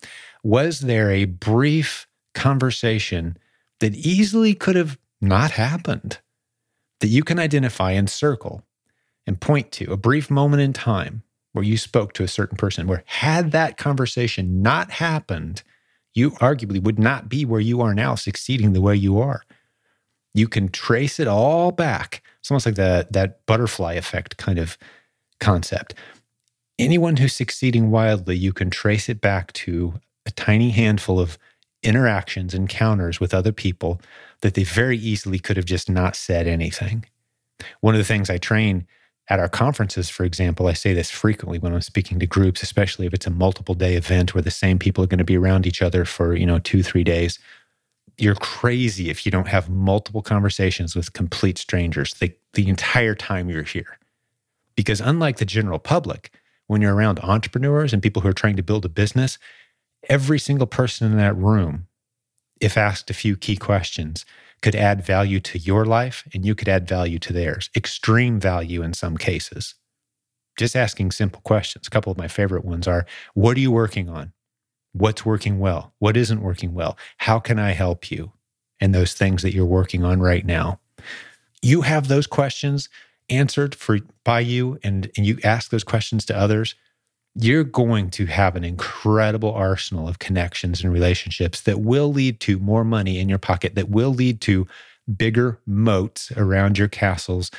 was 0.43 0.81
there 0.81 1.11
a 1.11 1.25
brief 1.25 2.09
conversation 2.35 3.37
that 3.81 3.95
easily 3.95 4.55
could 4.55 4.77
have 4.77 4.99
not 5.21 5.53
happened 5.53 6.19
that 7.01 7.09
you 7.09 7.23
can 7.23 7.39
identify 7.39 7.93
and 7.93 8.11
circle 8.11 8.63
and 9.27 9.41
point 9.41 9.71
to 9.73 9.93
a 9.93 9.97
brief 9.97 10.31
moment 10.31 10.63
in 10.63 10.73
time 10.73 11.23
where 11.53 11.65
you 11.65 11.77
spoke 11.77 12.13
to 12.15 12.23
a 12.23 12.29
certain 12.29 12.57
person, 12.57 12.87
where 12.87 13.03
had 13.07 13.53
that 13.53 13.77
conversation 13.77 14.63
not 14.63 14.91
happened, 14.91 15.63
you 16.15 16.31
arguably 16.33 16.83
would 16.83 16.99
not 16.99 17.29
be 17.29 17.45
where 17.45 17.61
you 17.61 17.81
are 17.81 17.95
now, 17.95 18.15
succeeding 18.15 18.73
the 18.73 18.81
way 18.81 18.95
you 18.95 19.21
are. 19.21 19.43
You 20.35 20.49
can 20.49 20.69
trace 20.69 21.19
it 21.19 21.29
all 21.29 21.73
back. 21.73 22.23
It's 22.41 22.51
almost 22.51 22.67
like 22.67 22.77
that, 22.77 23.13
that 23.13 23.45
butterfly 23.47 23.95
effect 23.95 24.37
kind 24.37 24.59
of 24.59 24.79
concept. 25.41 25.95
Anyone 26.79 27.17
who's 27.17 27.35
succeeding 27.35 27.91
wildly, 27.91 28.37
you 28.37 28.53
can 28.53 28.71
trace 28.71 29.09
it 29.09 29.21
back 29.21 29.53
to 29.55 29.95
a 30.27 30.31
tiny 30.31 30.71
handful 30.71 31.19
of 31.19 31.39
interactions, 31.83 32.55
encounters 32.55 33.21
with 33.21 33.35
other 33.35 33.53
people 33.53 34.01
that 34.41 34.55
they 34.55 34.65
very 34.65 34.99
easily 34.99 35.39
could 35.39 35.57
have 35.57 35.67
just 35.67 35.89
not 35.89 36.17
said 36.17 36.47
anything. 36.47 37.05
One 37.81 37.95
of 37.95 37.99
the 37.99 38.05
things 38.05 38.31
I 38.31 38.39
train 38.39 38.87
at 39.31 39.39
our 39.39 39.49
conferences, 39.49 40.09
for 40.09 40.25
example, 40.25 40.67
I 40.67 40.73
say 40.73 40.95
this 40.95 41.11
frequently 41.11 41.59
when 41.59 41.75
I'm 41.75 41.81
speaking 41.83 42.19
to 42.21 42.27
groups, 42.27 42.63
especially 42.63 43.07
if 43.07 43.13
it's 43.13 43.27
a 43.27 43.31
multiple 43.31 43.75
day 43.75 43.95
event 43.95 44.35
where 44.35 44.43
the 44.43 44.51
same 44.51 44.79
people 44.79 45.05
are 45.05 45.09
going 45.09 45.19
to 45.19 45.25
be 45.25 45.37
around 45.37 45.67
each 45.67 45.83
other 45.83 46.05
for, 46.05 46.35
you 46.35 46.47
know, 46.47 46.59
two, 46.59 46.83
three 46.83 47.05
days. 47.05 47.39
You're 48.17 48.35
crazy 48.35 49.11
if 49.11 49.27
you 49.27 49.31
don't 49.31 49.49
have 49.49 49.69
multiple 49.69 50.23
conversations 50.23 50.97
with 50.97 51.13
complete 51.13 51.59
strangers 51.59 52.15
the, 52.15 52.35
the 52.55 52.69
entire 52.69 53.15
time 53.15 53.51
you're 53.51 53.63
here. 53.63 53.99
Because 54.75 55.01
unlike 55.01 55.37
the 55.37 55.45
general 55.45 55.79
public, 55.79 56.33
when 56.67 56.81
you're 56.81 56.95
around 56.95 57.19
entrepreneurs 57.21 57.93
and 57.93 58.03
people 58.03 58.23
who 58.23 58.29
are 58.29 58.35
trying 58.35 58.57
to 58.57 58.63
build 58.63 58.85
a 58.85 58.89
business, 58.89 59.39
every 60.09 60.39
single 60.39 60.67
person 60.67 61.11
in 61.11 61.19
that 61.19 61.37
room, 61.37 61.87
if 62.61 62.77
asked 62.77 63.11
a 63.11 63.15
few 63.15 63.37
key 63.37 63.57
questions, 63.57 64.25
could 64.61 64.75
add 64.75 65.05
value 65.05 65.41
to 65.41 65.59
your 65.59 65.85
life 65.85 66.27
and 66.35 66.45
you 66.45 66.55
could 66.55 66.69
add 66.69 66.89
value 66.89 67.19
to 67.21 67.33
theirs, 67.33 67.71
extreme 67.77 68.41
value 68.41 68.83
in 68.83 68.93
some 68.93 69.17
cases. 69.17 69.75
Just 70.59 70.75
asking 70.75 71.13
simple 71.13 71.41
questions. 71.43 71.87
A 71.87 71.91
couple 71.91 72.11
of 72.11 72.19
my 72.19 72.27
favorite 72.27 72.65
ones 72.65 72.89
are 72.89 73.07
What 73.35 73.57
are 73.57 73.61
you 73.61 73.71
working 73.71 74.09
on? 74.09 74.33
What's 74.93 75.25
working 75.25 75.61
well? 75.61 75.95
What 76.01 76.17
isn't 76.17 76.43
working 76.43 76.75
well? 76.75 76.99
How 77.19 77.39
can 77.39 77.59
I 77.59 77.73
help 77.73 78.11
you? 78.11 78.33
And 78.81 78.95
those 78.95 79.13
things 79.13 79.43
that 79.43 79.55
you're 79.55 79.67
working 79.67 80.05
on 80.05 80.21
right 80.21 80.45
now. 80.45 80.81
You 81.63 81.83
have 81.83 82.09
those 82.09 82.27
questions 82.27 82.89
answered 83.29 83.75
for 83.75 83.99
by 84.25 84.41
you 84.41 84.79
and, 84.83 85.11
and 85.17 85.27
you 85.27 85.39
ask 85.45 85.71
those 85.71 85.85
questions 85.85 86.25
to 86.27 86.37
others 86.37 86.75
you're 87.41 87.65
going 87.65 88.11
to 88.11 88.27
have 88.27 88.57
an 88.57 88.65
incredible 88.65 89.53
arsenal 89.55 90.09
of 90.09 90.19
connections 90.19 90.83
and 90.83 90.93
relationships 90.93 91.61
that 91.63 91.81
will 91.81 92.13
lead 92.13 92.41
to 92.41 92.59
more 92.59 92.85
money 92.85 93.19
in 93.19 93.29
your 93.29 93.39
pocket, 93.39 93.77
that 93.77 93.89
will 93.91 94.13
lead 94.13 94.41
to 94.41 94.67
bigger 95.17 95.59
moats 95.65 96.33
around 96.37 96.77
your 96.77 96.89
castles, 96.89 97.51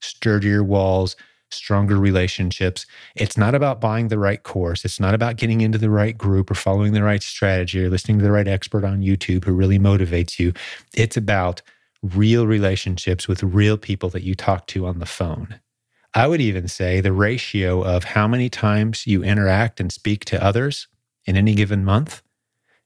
sturdier 0.00 0.62
walls, 0.62 1.16
stronger 1.50 1.96
relationships. 1.96 2.86
It's 3.16 3.36
not 3.36 3.54
about 3.54 3.80
buying 3.80 4.08
the 4.08 4.18
right 4.18 4.42
course. 4.42 4.84
It's 4.84 5.00
not 5.00 5.14
about 5.14 5.36
getting 5.36 5.60
into 5.60 5.78
the 5.78 5.90
right 5.90 6.16
group 6.16 6.50
or 6.50 6.54
following 6.54 6.92
the 6.92 7.02
right 7.02 7.22
strategy 7.22 7.84
or 7.84 7.90
listening 7.90 8.18
to 8.18 8.24
the 8.24 8.32
right 8.32 8.48
expert 8.48 8.84
on 8.84 9.02
YouTube 9.02 9.44
who 9.44 9.52
really 9.52 9.78
motivates 9.78 10.38
you. 10.38 10.52
It's 10.94 11.16
about 11.16 11.62
real 12.02 12.46
relationships 12.46 13.26
with 13.26 13.42
real 13.42 13.76
people 13.76 14.08
that 14.10 14.22
you 14.22 14.34
talk 14.34 14.66
to 14.68 14.86
on 14.86 14.98
the 15.00 15.06
phone. 15.06 15.60
I 16.16 16.26
would 16.26 16.40
even 16.40 16.66
say 16.66 17.02
the 17.02 17.12
ratio 17.12 17.82
of 17.82 18.04
how 18.04 18.26
many 18.26 18.48
times 18.48 19.06
you 19.06 19.22
interact 19.22 19.80
and 19.80 19.92
speak 19.92 20.24
to 20.24 20.42
others 20.42 20.88
in 21.26 21.36
any 21.36 21.54
given 21.54 21.84
month 21.84 22.22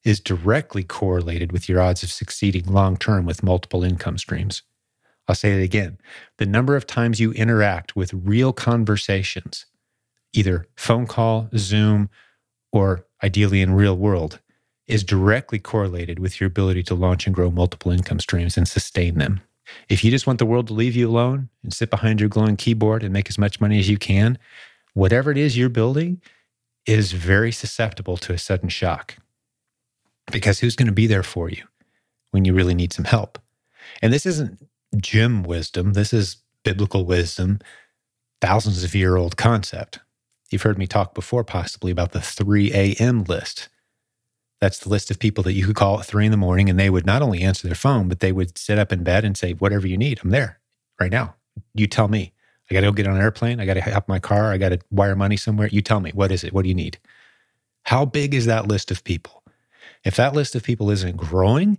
is 0.02 0.18
directly 0.18 0.82
correlated 0.82 1.52
with 1.52 1.68
your 1.68 1.80
odds 1.80 2.02
of 2.02 2.10
succeeding 2.10 2.64
long 2.66 2.96
term 2.96 3.24
with 3.26 3.44
multiple 3.44 3.84
income 3.84 4.18
streams. 4.18 4.64
I'll 5.28 5.36
say 5.36 5.52
it 5.52 5.62
again 5.62 5.98
the 6.38 6.44
number 6.44 6.74
of 6.74 6.88
times 6.88 7.20
you 7.20 7.30
interact 7.34 7.94
with 7.94 8.12
real 8.12 8.52
conversations, 8.52 9.66
either 10.32 10.66
phone 10.74 11.06
call, 11.06 11.50
Zoom, 11.56 12.10
or 12.72 13.06
ideally 13.22 13.60
in 13.60 13.74
real 13.74 13.96
world, 13.96 14.40
is 14.88 15.04
directly 15.04 15.60
correlated 15.60 16.18
with 16.18 16.40
your 16.40 16.48
ability 16.48 16.82
to 16.82 16.96
launch 16.96 17.26
and 17.26 17.36
grow 17.36 17.48
multiple 17.48 17.92
income 17.92 18.18
streams 18.18 18.56
and 18.56 18.66
sustain 18.66 19.18
them. 19.18 19.40
If 19.88 20.04
you 20.04 20.10
just 20.10 20.26
want 20.26 20.38
the 20.38 20.46
world 20.46 20.66
to 20.68 20.74
leave 20.74 20.96
you 20.96 21.08
alone 21.08 21.48
and 21.62 21.72
sit 21.72 21.90
behind 21.90 22.20
your 22.20 22.28
glowing 22.28 22.56
keyboard 22.56 23.02
and 23.02 23.12
make 23.12 23.28
as 23.28 23.38
much 23.38 23.60
money 23.60 23.78
as 23.78 23.88
you 23.88 23.98
can, 23.98 24.38
whatever 24.94 25.30
it 25.30 25.38
is 25.38 25.56
you're 25.56 25.68
building 25.68 26.20
is 26.86 27.12
very 27.12 27.52
susceptible 27.52 28.16
to 28.18 28.32
a 28.32 28.38
sudden 28.38 28.68
shock. 28.68 29.16
Because 30.30 30.60
who's 30.60 30.76
going 30.76 30.86
to 30.86 30.92
be 30.92 31.06
there 31.06 31.22
for 31.22 31.48
you 31.48 31.64
when 32.30 32.44
you 32.44 32.54
really 32.54 32.74
need 32.74 32.92
some 32.92 33.04
help? 33.04 33.38
And 34.02 34.12
this 34.12 34.26
isn't 34.26 34.66
Jim 34.96 35.42
wisdom, 35.42 35.92
this 35.92 36.12
is 36.12 36.36
biblical 36.64 37.04
wisdom, 37.04 37.60
thousands 38.40 38.84
of 38.84 38.94
year 38.94 39.16
old 39.16 39.36
concept. 39.36 40.00
You've 40.50 40.62
heard 40.62 40.78
me 40.78 40.86
talk 40.86 41.14
before, 41.14 41.44
possibly, 41.44 41.92
about 41.92 42.12
the 42.12 42.20
3 42.20 42.72
a.m. 42.72 43.24
list. 43.24 43.68
That's 44.60 44.78
the 44.78 44.90
list 44.90 45.10
of 45.10 45.18
people 45.18 45.42
that 45.44 45.54
you 45.54 45.66
could 45.66 45.76
call 45.76 45.98
at 46.00 46.06
three 46.06 46.26
in 46.26 46.30
the 46.30 46.36
morning 46.36 46.68
and 46.68 46.78
they 46.78 46.90
would 46.90 47.06
not 47.06 47.22
only 47.22 47.40
answer 47.40 47.66
their 47.66 47.74
phone, 47.74 48.08
but 48.08 48.20
they 48.20 48.32
would 48.32 48.58
sit 48.58 48.78
up 48.78 48.92
in 48.92 49.02
bed 49.02 49.24
and 49.24 49.36
say, 49.36 49.52
Whatever 49.52 49.86
you 49.86 49.96
need, 49.96 50.20
I'm 50.22 50.30
there 50.30 50.60
right 51.00 51.10
now. 51.10 51.34
You 51.74 51.86
tell 51.86 52.08
me. 52.08 52.32
I 52.70 52.74
got 52.74 52.82
to 52.82 52.86
go 52.86 52.92
get 52.92 53.08
on 53.08 53.16
an 53.16 53.22
airplane. 53.22 53.58
I 53.58 53.66
got 53.66 53.74
to 53.74 53.80
hop 53.80 54.06
my 54.06 54.20
car. 54.20 54.52
I 54.52 54.58
got 54.58 54.68
to 54.68 54.78
wire 54.92 55.16
money 55.16 55.36
somewhere. 55.36 55.68
You 55.72 55.82
tell 55.82 55.98
me. 55.98 56.12
What 56.14 56.30
is 56.30 56.44
it? 56.44 56.52
What 56.52 56.62
do 56.62 56.68
you 56.68 56.74
need? 56.74 56.98
How 57.84 58.04
big 58.04 58.32
is 58.32 58.46
that 58.46 58.68
list 58.68 58.90
of 58.92 59.02
people? 59.02 59.42
If 60.04 60.14
that 60.16 60.34
list 60.34 60.54
of 60.54 60.62
people 60.62 60.90
isn't 60.90 61.16
growing, 61.16 61.78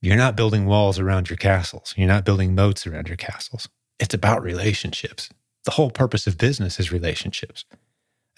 you're 0.00 0.16
not 0.16 0.36
building 0.36 0.66
walls 0.66 0.98
around 0.98 1.28
your 1.28 1.36
castles. 1.36 1.94
You're 1.96 2.08
not 2.08 2.24
building 2.24 2.54
moats 2.54 2.86
around 2.86 3.08
your 3.08 3.16
castles. 3.16 3.68
It's 3.98 4.14
about 4.14 4.42
relationships. 4.42 5.28
The 5.64 5.72
whole 5.72 5.90
purpose 5.90 6.26
of 6.26 6.38
business 6.38 6.80
is 6.80 6.90
relationships. 6.90 7.64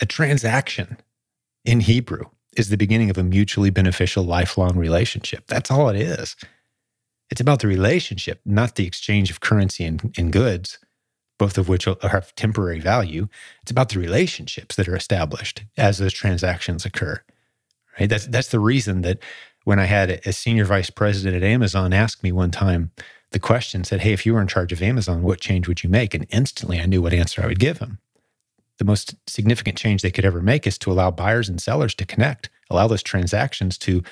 A 0.00 0.07
transaction 0.07 0.98
in 1.64 1.80
Hebrew 1.80 2.24
is 2.57 2.69
the 2.69 2.77
beginning 2.77 3.11
of 3.11 3.19
a 3.19 3.25
mutually 3.25 3.71
beneficial 3.71 4.25
lifelong 4.25 4.77
relationship. 4.77 5.47
That's 5.47 5.71
all 5.71 5.88
it 5.88 5.97
is. 5.97 6.37
It's 7.31 7.40
about 7.40 7.61
the 7.61 7.69
relationship, 7.69 8.40
not 8.45 8.77
the 8.77 8.87
exchange 8.87 9.31
of 9.31 9.40
currency 9.40 9.85
and, 9.85 10.14
and 10.17 10.33
goods, 10.33 10.79
both 11.38 11.59
of 11.59 11.69
which 11.69 11.87
have 11.87 12.35
temporary 12.35 12.81
value. 12.81 13.29
It's 13.62 13.71
about 13.71 13.88
the 13.88 13.99
relationships 13.99 14.77
that 14.77 14.88
are 14.88 14.97
established 14.97 15.64
as 15.77 15.99
those 15.99 16.12
transactions 16.12 16.85
occur. 16.85 17.21
Right? 17.99 18.09
That's 18.09 18.27
that's 18.27 18.49
the 18.49 18.61
reason 18.61 19.03
that 19.03 19.19
when 19.64 19.79
I 19.79 19.85
had 19.85 20.21
a 20.27 20.33
senior 20.33 20.64
vice 20.64 20.90
president 20.90 21.37
at 21.37 21.47
Amazon 21.47 21.93
ask 21.93 22.23
me 22.23 22.33
one 22.33 22.51
time 22.51 22.90
the 23.31 23.38
question, 23.38 23.83
said, 23.83 24.01
Hey, 24.01 24.12
if 24.12 24.25
you 24.25 24.35
were 24.35 24.40
in 24.40 24.47
charge 24.47 24.73
of 24.73 24.83
Amazon, 24.83 25.23
what 25.23 25.40
change 25.40 25.67
would 25.67 25.83
you 25.83 25.90
make? 25.90 26.14
And 26.14 26.27
instantly 26.31 26.79
I 26.81 26.87
knew 26.87 27.03
what 27.03 27.14
answer 27.14 27.43
I 27.43 27.47
would 27.47 27.59
give 27.59 27.79
him 27.79 27.99
the 28.79 28.85
most 28.85 29.15
significant 29.27 29.79
change 29.79 30.03
they 30.03 30.11
could 30.11 30.25
ever 30.25 30.41
make 30.41 30.67
is 30.67 30.79
to 30.79 30.91
allow 30.91 31.11
buyers 31.11 31.49
and 31.49 31.61
sellers 31.61 31.95
to 31.97 32.07
connect, 32.07 32.51
allow 32.71 32.87
those 32.87 33.03
transactions 33.03 33.79
to 33.79 34.03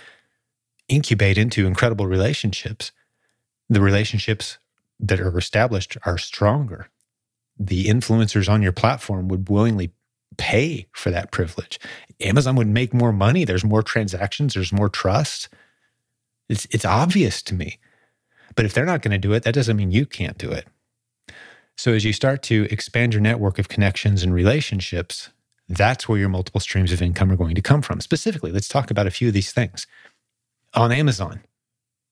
incubate 0.89 1.39
into 1.39 1.67
incredible 1.67 2.07
relationships, 2.07 2.93
the 3.69 3.81
relationships 3.81 4.59
that 5.01 5.21
are 5.21 5.37
established 5.37 5.97
are 6.05 6.19
stronger. 6.19 6.89
The 7.59 7.87
influencers 7.87 8.49
on 8.49 8.63
your 8.63 8.73
platform 8.73 9.29
would 9.29 9.49
willingly 9.49 9.93
pay 10.37 10.87
for 10.93 11.11
that 11.11 11.31
privilege. 11.31 11.79
Amazon 12.21 12.57
would 12.57 12.69
make 12.69 12.95
more 12.95 13.13
money. 13.13 13.45
There's 13.45 13.65
more 13.65 13.83
transactions, 13.83 14.55
there's 14.55 14.73
more 14.73 14.89
trust. 14.89 15.49
It's, 16.49 16.67
it's 16.71 16.85
obvious 16.85 17.43
to 17.45 17.55
me. 17.55 17.79
But 18.55 18.65
if 18.65 18.75
they're 18.75 18.85
not 18.85 19.03
going 19.03 19.13
to 19.13 19.19
do 19.19 19.33
it, 19.33 19.43
that 19.45 19.55
doesn't 19.55 19.77
mean 19.77 19.91
you 19.91 20.07
can't 20.07 20.39
do 20.39 20.51
it. 20.51 20.67
So 21.77 21.93
as 21.93 22.05
you 22.05 22.13
start 22.13 22.43
to 22.45 22.67
expand 22.71 23.15
your 23.15 23.23
network 23.23 23.59
of 23.59 23.69
connections 23.69 24.23
and 24.23 24.33
relationships, 24.33 25.31
that's 25.69 26.09
where 26.09 26.19
your 26.19 26.29
multiple 26.29 26.61
streams 26.61 26.93
of 26.93 27.03
income 27.03 27.31
are 27.33 27.37
going 27.37 27.55
to 27.55 27.63
come 27.63 27.83
from. 27.83 28.01
Specifically, 28.01 28.53
let's 28.53 28.69
talk 28.69 28.91
about 28.91 29.07
a 29.07 29.11
few 29.11 29.29
of 29.29 29.35
these 29.35 29.53
things. 29.53 29.87
On 30.75 30.93
Amazon, 30.93 31.41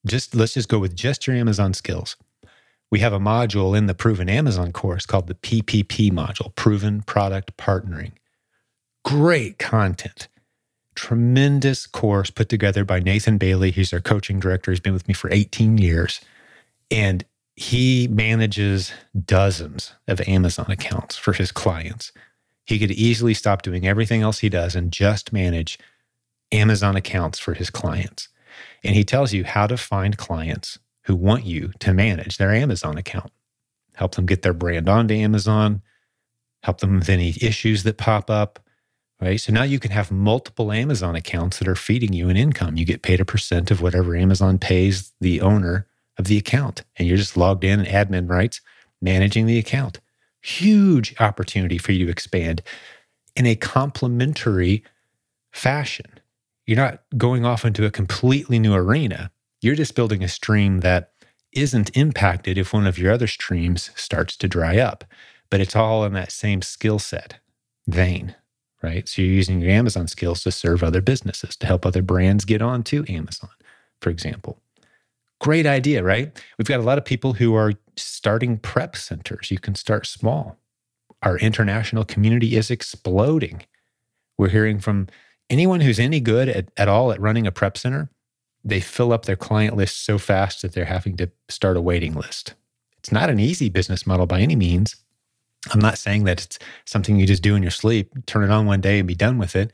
just 0.06 0.34
let's 0.34 0.54
just 0.54 0.68
go 0.68 0.78
with 0.78 0.94
just 0.94 1.26
your 1.26 1.36
Amazon 1.36 1.74
skills. 1.74 2.16
We 2.90 3.00
have 3.00 3.12
a 3.12 3.20
module 3.20 3.76
in 3.76 3.86
the 3.86 3.94
Proven 3.94 4.28
Amazon 4.28 4.72
course 4.72 5.06
called 5.06 5.28
the 5.28 5.34
PPP 5.34 6.10
module, 6.10 6.54
Proven 6.56 7.02
Product 7.02 7.56
Partnering. 7.56 8.12
Great 9.04 9.58
content. 9.58 10.28
Tremendous 10.96 11.86
course 11.86 12.30
put 12.30 12.48
together 12.48 12.84
by 12.84 12.98
Nathan 12.98 13.38
Bailey. 13.38 13.70
He's 13.70 13.92
our 13.92 14.00
coaching 14.00 14.40
director. 14.40 14.72
He's 14.72 14.80
been 14.80 14.92
with 14.92 15.06
me 15.06 15.14
for 15.14 15.32
18 15.32 15.78
years. 15.78 16.20
And 16.90 17.24
he 17.60 18.08
manages 18.08 18.90
dozens 19.26 19.92
of 20.08 20.18
Amazon 20.22 20.70
accounts 20.70 21.18
for 21.18 21.34
his 21.34 21.52
clients. 21.52 22.10
He 22.64 22.78
could 22.78 22.90
easily 22.90 23.34
stop 23.34 23.60
doing 23.60 23.86
everything 23.86 24.22
else 24.22 24.38
he 24.38 24.48
does 24.48 24.74
and 24.74 24.90
just 24.90 25.30
manage 25.30 25.78
Amazon 26.52 26.96
accounts 26.96 27.38
for 27.38 27.52
his 27.52 27.68
clients. 27.68 28.28
And 28.82 28.94
he 28.94 29.04
tells 29.04 29.34
you 29.34 29.44
how 29.44 29.66
to 29.66 29.76
find 29.76 30.16
clients 30.16 30.78
who 31.02 31.14
want 31.14 31.44
you 31.44 31.72
to 31.80 31.92
manage 31.92 32.38
their 32.38 32.50
Amazon 32.50 32.96
account, 32.96 33.30
help 33.94 34.14
them 34.14 34.24
get 34.24 34.40
their 34.40 34.54
brand 34.54 34.88
onto 34.88 35.12
Amazon, 35.12 35.82
help 36.62 36.80
them 36.80 36.94
with 36.94 37.10
any 37.10 37.34
issues 37.42 37.82
that 37.82 37.98
pop 37.98 38.30
up. 38.30 38.58
Right. 39.20 39.38
So 39.38 39.52
now 39.52 39.64
you 39.64 39.78
can 39.78 39.90
have 39.90 40.10
multiple 40.10 40.72
Amazon 40.72 41.14
accounts 41.14 41.58
that 41.58 41.68
are 41.68 41.76
feeding 41.76 42.14
you 42.14 42.30
an 42.30 42.38
income. 42.38 42.78
You 42.78 42.86
get 42.86 43.02
paid 43.02 43.20
a 43.20 43.26
percent 43.26 43.70
of 43.70 43.82
whatever 43.82 44.16
Amazon 44.16 44.56
pays 44.56 45.12
the 45.20 45.42
owner 45.42 45.86
of 46.18 46.26
the 46.26 46.38
account. 46.38 46.82
And 46.96 47.08
you're 47.08 47.16
just 47.16 47.36
logged 47.36 47.64
in, 47.64 47.80
and 47.80 47.88
admin 47.88 48.28
rights, 48.28 48.60
managing 49.00 49.46
the 49.46 49.58
account. 49.58 50.00
Huge 50.42 51.14
opportunity 51.20 51.78
for 51.78 51.92
you 51.92 52.06
to 52.06 52.12
expand 52.12 52.62
in 53.36 53.46
a 53.46 53.56
complementary 53.56 54.84
fashion. 55.52 56.06
You're 56.66 56.76
not 56.76 57.02
going 57.16 57.44
off 57.44 57.64
into 57.64 57.84
a 57.84 57.90
completely 57.90 58.58
new 58.58 58.74
arena. 58.74 59.30
You're 59.60 59.74
just 59.74 59.94
building 59.94 60.22
a 60.22 60.28
stream 60.28 60.80
that 60.80 61.12
isn't 61.52 61.96
impacted 61.96 62.56
if 62.56 62.72
one 62.72 62.86
of 62.86 62.98
your 62.98 63.12
other 63.12 63.26
streams 63.26 63.90
starts 63.96 64.36
to 64.36 64.48
dry 64.48 64.78
up, 64.78 65.04
but 65.50 65.60
it's 65.60 65.74
all 65.74 66.04
in 66.04 66.12
that 66.12 66.32
same 66.32 66.62
skill 66.62 66.98
set 66.98 67.40
vein, 67.88 68.36
right? 68.82 69.08
So 69.08 69.22
you're 69.22 69.32
using 69.32 69.60
your 69.60 69.70
Amazon 69.70 70.06
skills 70.06 70.42
to 70.44 70.52
serve 70.52 70.82
other 70.82 71.00
businesses, 71.00 71.56
to 71.56 71.66
help 71.66 71.84
other 71.84 72.02
brands 72.02 72.44
get 72.44 72.62
onto 72.62 73.04
Amazon, 73.08 73.50
for 74.00 74.10
example. 74.10 74.62
Great 75.40 75.66
idea, 75.66 76.02
right? 76.02 76.38
We've 76.58 76.68
got 76.68 76.80
a 76.80 76.84
lot 76.84 76.98
of 76.98 77.04
people 77.04 77.34
who 77.34 77.54
are 77.54 77.72
starting 77.96 78.58
prep 78.58 78.94
centers. 78.96 79.50
You 79.50 79.58
can 79.58 79.74
start 79.74 80.06
small. 80.06 80.58
Our 81.22 81.38
international 81.38 82.04
community 82.04 82.56
is 82.56 82.70
exploding. 82.70 83.62
We're 84.38 84.48
hearing 84.48 84.80
from 84.80 85.08
anyone 85.48 85.80
who's 85.80 85.98
any 85.98 86.20
good 86.20 86.48
at, 86.48 86.70
at 86.76 86.88
all 86.88 87.12
at 87.12 87.20
running 87.20 87.46
a 87.46 87.52
prep 87.52 87.76
center, 87.76 88.10
they 88.62 88.80
fill 88.80 89.12
up 89.12 89.24
their 89.24 89.36
client 89.36 89.76
list 89.76 90.04
so 90.04 90.18
fast 90.18 90.62
that 90.62 90.72
they're 90.72 90.84
having 90.84 91.16
to 91.16 91.30
start 91.48 91.76
a 91.76 91.80
waiting 91.80 92.14
list. 92.14 92.54
It's 92.98 93.12
not 93.12 93.30
an 93.30 93.40
easy 93.40 93.70
business 93.70 94.06
model 94.06 94.26
by 94.26 94.40
any 94.40 94.56
means. 94.56 94.96
I'm 95.72 95.80
not 95.80 95.98
saying 95.98 96.24
that 96.24 96.44
it's 96.44 96.58
something 96.84 97.16
you 97.16 97.26
just 97.26 97.42
do 97.42 97.54
in 97.54 97.62
your 97.62 97.70
sleep, 97.70 98.12
turn 98.26 98.44
it 98.44 98.50
on 98.50 98.66
one 98.66 98.80
day 98.80 98.98
and 98.98 99.08
be 99.08 99.14
done 99.14 99.38
with 99.38 99.56
it. 99.56 99.72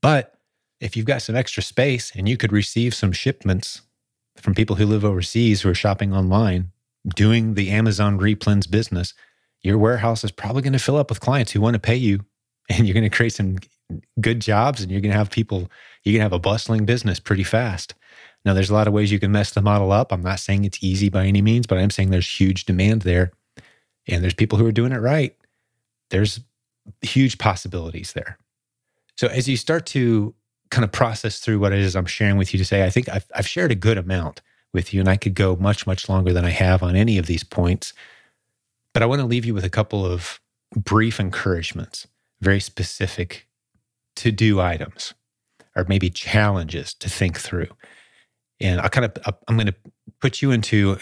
But 0.00 0.34
if 0.80 0.96
you've 0.96 1.06
got 1.06 1.22
some 1.22 1.36
extra 1.36 1.62
space 1.62 2.12
and 2.14 2.28
you 2.28 2.36
could 2.36 2.52
receive 2.52 2.94
some 2.94 3.12
shipments 3.12 3.82
from 4.40 4.54
people 4.54 4.76
who 4.76 4.86
live 4.86 5.04
overseas 5.04 5.62
who 5.62 5.70
are 5.70 5.74
shopping 5.74 6.14
online, 6.14 6.72
doing 7.14 7.54
the 7.54 7.70
Amazon 7.70 8.18
replens 8.18 8.70
business, 8.70 9.14
your 9.62 9.78
warehouse 9.78 10.24
is 10.24 10.30
probably 10.30 10.62
going 10.62 10.72
to 10.72 10.78
fill 10.78 10.96
up 10.96 11.10
with 11.10 11.20
clients 11.20 11.52
who 11.52 11.60
want 11.60 11.74
to 11.74 11.80
pay 11.80 11.96
you 11.96 12.24
and 12.68 12.86
you're 12.86 12.94
going 12.94 13.08
to 13.08 13.16
create 13.16 13.32
some 13.32 13.56
good 14.20 14.40
jobs 14.40 14.82
and 14.82 14.90
you're 14.90 15.00
going 15.00 15.12
to 15.12 15.18
have 15.18 15.30
people, 15.30 15.70
you're 16.04 16.12
going 16.12 16.20
to 16.20 16.24
have 16.24 16.32
a 16.32 16.38
bustling 16.38 16.84
business 16.84 17.18
pretty 17.18 17.44
fast. 17.44 17.94
Now, 18.44 18.54
there's 18.54 18.70
a 18.70 18.74
lot 18.74 18.86
of 18.86 18.92
ways 18.92 19.10
you 19.10 19.18
can 19.18 19.32
mess 19.32 19.50
the 19.50 19.62
model 19.62 19.92
up. 19.92 20.12
I'm 20.12 20.22
not 20.22 20.40
saying 20.40 20.64
it's 20.64 20.82
easy 20.82 21.08
by 21.08 21.26
any 21.26 21.42
means, 21.42 21.66
but 21.66 21.78
I'm 21.78 21.90
saying 21.90 22.10
there's 22.10 22.40
huge 22.40 22.64
demand 22.64 23.02
there 23.02 23.32
and 24.06 24.22
there's 24.22 24.34
people 24.34 24.58
who 24.58 24.66
are 24.66 24.72
doing 24.72 24.92
it 24.92 24.98
right. 24.98 25.36
There's 26.10 26.40
huge 27.02 27.38
possibilities 27.38 28.12
there. 28.12 28.38
So, 29.16 29.26
as 29.26 29.48
you 29.48 29.56
start 29.56 29.84
to 29.86 30.34
kind 30.70 30.84
of 30.84 30.92
process 30.92 31.40
through 31.40 31.58
what 31.58 31.72
it 31.72 31.80
is 31.80 31.96
I'm 31.96 32.06
sharing 32.06 32.36
with 32.36 32.52
you 32.52 32.62
today, 32.62 32.84
I 32.84 32.90
think 32.90 33.08
I've, 33.08 33.26
I've 33.34 33.48
shared 33.48 33.70
a 33.70 33.76
good 33.76 33.98
amount 33.98 34.40
with 34.72 34.92
you, 34.92 35.00
and 35.00 35.08
I 35.08 35.16
could 35.16 35.34
go 35.34 35.56
much, 35.56 35.86
much 35.86 36.08
longer 36.08 36.32
than 36.32 36.44
I 36.44 36.50
have 36.50 36.82
on 36.82 36.94
any 36.94 37.18
of 37.18 37.26
these 37.26 37.44
points. 37.44 37.92
But 38.92 39.02
I 39.02 39.06
want 39.06 39.20
to 39.20 39.26
leave 39.26 39.44
you 39.44 39.54
with 39.54 39.64
a 39.64 39.70
couple 39.70 40.04
of 40.04 40.40
brief 40.76 41.18
encouragements, 41.18 42.06
very 42.40 42.60
specific 42.60 43.46
to 44.16 44.32
do 44.32 44.60
items 44.60 45.14
or 45.76 45.84
maybe 45.88 46.10
challenges 46.10 46.92
to 46.94 47.08
think 47.08 47.38
through. 47.38 47.68
And 48.60 48.80
I 48.80 48.88
kind 48.88 49.04
of, 49.04 49.36
I'm 49.46 49.56
going 49.56 49.68
to 49.68 49.74
put 50.20 50.42
you 50.42 50.50
into 50.50 50.96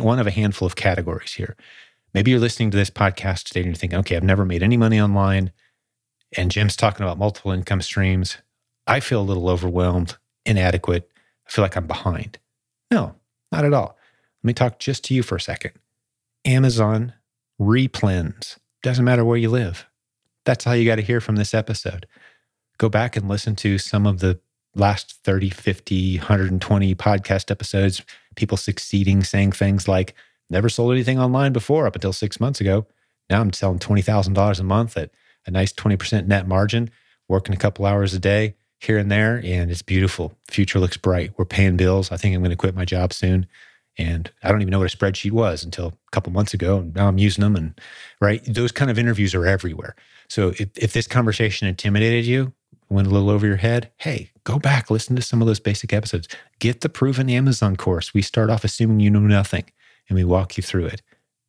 one 0.00 0.18
of 0.18 0.26
a 0.26 0.30
handful 0.30 0.66
of 0.66 0.76
categories 0.76 1.32
here. 1.32 1.56
Maybe 2.12 2.30
you're 2.30 2.40
listening 2.40 2.70
to 2.72 2.76
this 2.76 2.90
podcast 2.90 3.44
today 3.44 3.60
and 3.60 3.68
you're 3.68 3.74
thinking, 3.74 3.98
okay, 4.00 4.16
I've 4.16 4.22
never 4.22 4.44
made 4.44 4.62
any 4.62 4.76
money 4.76 5.00
online. 5.00 5.50
And 6.36 6.50
Jim's 6.50 6.76
talking 6.76 7.04
about 7.04 7.18
multiple 7.18 7.52
income 7.52 7.80
streams. 7.80 8.36
I 8.86 9.00
feel 9.00 9.20
a 9.20 9.22
little 9.22 9.48
overwhelmed, 9.48 10.16
inadequate. 10.44 11.08
I 11.46 11.50
feel 11.50 11.62
like 11.62 11.76
I'm 11.76 11.86
behind. 11.86 12.38
No, 12.90 13.14
not 13.50 13.64
at 13.64 13.72
all. 13.72 13.96
Let 14.42 14.48
me 14.48 14.54
talk 14.54 14.78
just 14.78 15.04
to 15.04 15.14
you 15.14 15.22
for 15.22 15.36
a 15.36 15.40
second. 15.40 15.72
Amazon 16.44 17.14
replens. 17.60 18.58
Doesn't 18.82 19.04
matter 19.04 19.24
where 19.24 19.36
you 19.36 19.48
live. 19.48 19.86
That's 20.44 20.64
how 20.64 20.72
you 20.72 20.84
got 20.84 20.96
to 20.96 21.02
hear 21.02 21.20
from 21.20 21.36
this 21.36 21.54
episode. 21.54 22.06
Go 22.78 22.88
back 22.88 23.16
and 23.16 23.28
listen 23.28 23.54
to 23.56 23.78
some 23.78 24.06
of 24.06 24.18
the 24.18 24.40
last 24.74 25.12
30, 25.22 25.50
50, 25.50 26.18
120 26.18 26.94
podcast 26.96 27.50
episodes, 27.50 28.02
people 28.34 28.56
succeeding 28.56 29.22
saying 29.22 29.52
things 29.52 29.86
like, 29.86 30.14
never 30.50 30.68
sold 30.68 30.92
anything 30.92 31.20
online 31.20 31.52
before 31.52 31.86
up 31.86 31.94
until 31.94 32.12
six 32.12 32.40
months 32.40 32.60
ago. 32.60 32.86
Now 33.30 33.40
I'm 33.40 33.52
selling 33.52 33.78
$20,000 33.78 34.60
a 34.60 34.62
month 34.64 34.96
at 34.96 35.10
a 35.46 35.50
nice 35.50 35.72
20% 35.72 36.26
net 36.26 36.48
margin, 36.48 36.90
working 37.28 37.54
a 37.54 37.58
couple 37.58 37.86
hours 37.86 38.14
a 38.14 38.18
day 38.18 38.54
here 38.82 38.98
and 38.98 39.10
there, 39.10 39.40
and 39.44 39.70
it's 39.70 39.82
beautiful. 39.82 40.36
Future 40.48 40.80
looks 40.80 40.96
bright. 40.96 41.32
We're 41.36 41.44
paying 41.44 41.76
bills. 41.76 42.10
I 42.10 42.16
think 42.16 42.34
I'm 42.34 42.40
going 42.40 42.50
to 42.50 42.56
quit 42.56 42.74
my 42.74 42.84
job 42.84 43.12
soon. 43.12 43.46
And 43.96 44.30
I 44.42 44.50
don't 44.50 44.60
even 44.60 44.72
know 44.72 44.80
what 44.80 44.92
a 44.92 44.96
spreadsheet 44.96 45.30
was 45.30 45.62
until 45.62 45.88
a 45.88 46.10
couple 46.10 46.32
months 46.32 46.52
ago. 46.52 46.78
And 46.78 46.94
now 46.94 47.06
I'm 47.06 47.18
using 47.18 47.42
them. 47.42 47.54
And 47.54 47.80
right, 48.20 48.42
those 48.44 48.72
kind 48.72 48.90
of 48.90 48.98
interviews 48.98 49.34
are 49.34 49.46
everywhere. 49.46 49.94
So 50.28 50.48
if, 50.58 50.70
if 50.76 50.92
this 50.94 51.06
conversation 51.06 51.68
intimidated 51.68 52.24
you, 52.24 52.54
went 52.88 53.06
a 53.06 53.10
little 53.10 53.30
over 53.30 53.46
your 53.46 53.56
head, 53.56 53.90
hey, 53.98 54.30
go 54.44 54.58
back, 54.58 54.90
listen 54.90 55.14
to 55.16 55.22
some 55.22 55.40
of 55.40 55.46
those 55.46 55.60
basic 55.60 55.92
episodes. 55.92 56.26
Get 56.58 56.80
the 56.80 56.88
proven 56.88 57.30
Amazon 57.30 57.76
course. 57.76 58.12
We 58.12 58.22
start 58.22 58.50
off 58.50 58.64
assuming 58.64 59.00
you 59.00 59.10
know 59.10 59.20
nothing 59.20 59.64
and 60.08 60.16
we 60.16 60.24
walk 60.24 60.56
you 60.56 60.62
through 60.62 60.86
it. 60.86 61.02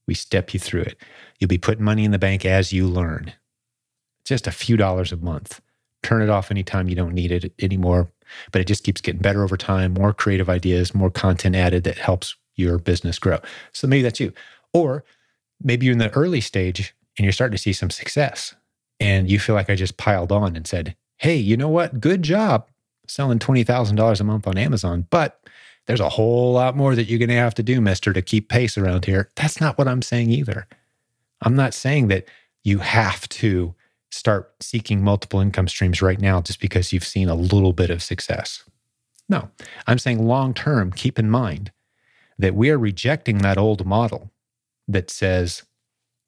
We 0.07 0.13
step 0.13 0.53
you 0.53 0.59
through 0.59 0.81
it. 0.81 1.01
You'll 1.39 1.47
be 1.47 1.57
putting 1.57 1.83
money 1.83 2.05
in 2.05 2.11
the 2.11 2.19
bank 2.19 2.45
as 2.45 2.71
you 2.71 2.87
learn. 2.87 3.33
Just 4.23 4.47
a 4.47 4.51
few 4.51 4.77
dollars 4.77 5.11
a 5.11 5.17
month. 5.17 5.61
Turn 6.03 6.21
it 6.21 6.29
off 6.29 6.51
anytime 6.51 6.89
you 6.89 6.95
don't 6.95 7.13
need 7.13 7.31
it 7.31 7.53
anymore. 7.59 8.11
But 8.51 8.61
it 8.61 8.67
just 8.67 8.83
keeps 8.83 9.01
getting 9.01 9.21
better 9.21 9.43
over 9.43 9.57
time, 9.57 9.93
more 9.93 10.13
creative 10.13 10.49
ideas, 10.49 10.93
more 10.93 11.09
content 11.09 11.55
added 11.55 11.83
that 11.83 11.97
helps 11.97 12.35
your 12.55 12.77
business 12.77 13.19
grow. 13.19 13.39
So 13.71 13.87
maybe 13.87 14.03
that's 14.03 14.19
you. 14.19 14.33
Or 14.73 15.03
maybe 15.61 15.85
you're 15.85 15.93
in 15.93 15.99
the 15.99 16.11
early 16.11 16.41
stage 16.41 16.95
and 17.17 17.25
you're 17.25 17.31
starting 17.31 17.55
to 17.55 17.61
see 17.61 17.73
some 17.73 17.89
success 17.89 18.55
and 18.99 19.29
you 19.29 19.39
feel 19.39 19.55
like 19.55 19.69
I 19.69 19.75
just 19.75 19.97
piled 19.97 20.31
on 20.31 20.55
and 20.55 20.65
said, 20.67 20.95
hey, 21.17 21.35
you 21.35 21.57
know 21.57 21.69
what? 21.69 21.99
Good 21.99 22.23
job 22.23 22.67
selling 23.07 23.39
$20,000 23.39 24.19
a 24.19 24.23
month 24.23 24.47
on 24.47 24.57
Amazon, 24.57 25.07
but 25.09 25.39
there's 25.85 25.99
a 25.99 26.09
whole 26.09 26.53
lot 26.53 26.77
more 26.77 26.95
that 26.95 27.05
you're 27.05 27.19
going 27.19 27.29
to 27.29 27.35
have 27.35 27.55
to 27.55 27.63
do, 27.63 27.81
mister, 27.81 28.13
to 28.13 28.21
keep 28.21 28.49
pace 28.49 28.77
around 28.77 29.05
here. 29.05 29.29
That's 29.35 29.59
not 29.59 29.77
what 29.77 29.87
I'm 29.87 30.01
saying 30.01 30.31
either. 30.31 30.67
I'm 31.41 31.55
not 31.55 31.73
saying 31.73 32.07
that 32.07 32.25
you 32.63 32.79
have 32.79 33.27
to 33.29 33.75
start 34.13 34.53
seeking 34.61 35.03
multiple 35.03 35.39
income 35.39 35.67
streams 35.67 36.01
right 36.01 36.21
now 36.21 36.41
just 36.41 36.59
because 36.59 36.93
you've 36.93 37.05
seen 37.05 37.29
a 37.29 37.35
little 37.35 37.73
bit 37.73 37.89
of 37.89 38.03
success. 38.03 38.63
No, 39.27 39.49
I'm 39.87 39.97
saying 39.97 40.25
long 40.25 40.53
term, 40.53 40.91
keep 40.91 41.17
in 41.17 41.29
mind 41.29 41.71
that 42.37 42.55
we 42.55 42.69
are 42.69 42.77
rejecting 42.77 43.39
that 43.39 43.57
old 43.57 43.85
model 43.85 44.31
that 44.87 45.09
says 45.09 45.63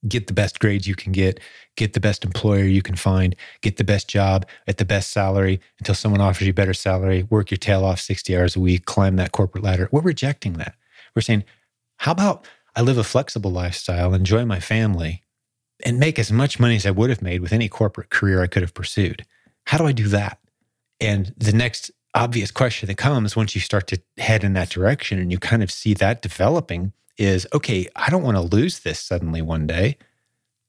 get 0.07 0.27
the 0.27 0.33
best 0.33 0.59
grades 0.59 0.87
you 0.87 0.95
can 0.95 1.11
get, 1.11 1.39
get 1.75 1.93
the 1.93 1.99
best 1.99 2.23
employer 2.23 2.63
you 2.63 2.81
can 2.81 2.95
find, 2.95 3.35
get 3.61 3.77
the 3.77 3.83
best 3.83 4.07
job 4.07 4.45
at 4.67 4.77
the 4.77 4.85
best 4.85 5.11
salary 5.11 5.59
until 5.79 5.95
someone 5.95 6.21
offers 6.21 6.45
you 6.45 6.53
better 6.53 6.73
salary, 6.73 7.23
work 7.29 7.51
your 7.51 7.57
tail 7.57 7.83
off 7.83 7.99
60 7.99 8.35
hours 8.35 8.55
a 8.55 8.59
week, 8.59 8.85
climb 8.85 9.15
that 9.15 9.31
corporate 9.31 9.63
ladder. 9.63 9.89
We're 9.91 10.01
rejecting 10.01 10.53
that. 10.53 10.75
We're 11.15 11.21
saying, 11.21 11.43
how 11.97 12.11
about 12.11 12.47
I 12.75 12.81
live 12.81 12.97
a 12.97 13.03
flexible 13.03 13.51
lifestyle, 13.51 14.13
enjoy 14.13 14.45
my 14.45 14.59
family, 14.59 15.23
and 15.83 15.99
make 15.99 16.17
as 16.19 16.31
much 16.31 16.59
money 16.59 16.75
as 16.75 16.85
I 16.85 16.91
would 16.91 17.09
have 17.09 17.21
made 17.21 17.41
with 17.41 17.53
any 17.53 17.67
corporate 17.67 18.09
career 18.09 18.41
I 18.41 18.47
could 18.47 18.61
have 18.61 18.73
pursued? 18.73 19.25
How 19.67 19.77
do 19.77 19.85
I 19.85 19.91
do 19.91 20.07
that? 20.09 20.39
And 20.99 21.33
the 21.37 21.53
next 21.53 21.91
obvious 22.13 22.51
question 22.51 22.87
that 22.87 22.97
comes 22.97 23.35
once 23.35 23.55
you 23.55 23.61
start 23.61 23.87
to 23.87 24.01
head 24.17 24.43
in 24.43 24.53
that 24.53 24.69
direction 24.69 25.19
and 25.19 25.31
you 25.31 25.37
kind 25.37 25.61
of 25.61 25.71
see 25.71 25.93
that 25.95 26.21
developing 26.21 26.93
is 27.17 27.47
okay, 27.53 27.87
I 27.95 28.09
don't 28.09 28.23
want 28.23 28.37
to 28.37 28.55
lose 28.55 28.79
this 28.79 28.99
suddenly 28.99 29.41
one 29.41 29.67
day. 29.67 29.97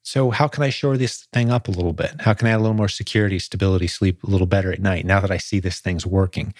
So, 0.03 0.31
how 0.31 0.47
can 0.47 0.63
I 0.63 0.71
shore 0.71 0.97
this 0.97 1.27
thing 1.33 1.51
up 1.51 1.67
a 1.67 1.73
little 1.73 1.93
bit? 1.93 2.21
How 2.21 2.33
can 2.33 2.47
I 2.47 2.53
add 2.53 2.59
a 2.59 2.63
little 2.63 2.77
more 2.77 2.89
security, 2.89 3.41
stability, 3.41 3.89
sleep 3.89 4.23
a 4.23 4.29
little 4.29 4.47
better 4.47 4.73
at 4.73 4.81
night 4.81 5.05
now 5.05 5.19
that 5.19 5.33
I 5.33 5.37
see 5.37 5.59
this 5.59 5.81
thing's 5.81 6.07
working? 6.07 6.55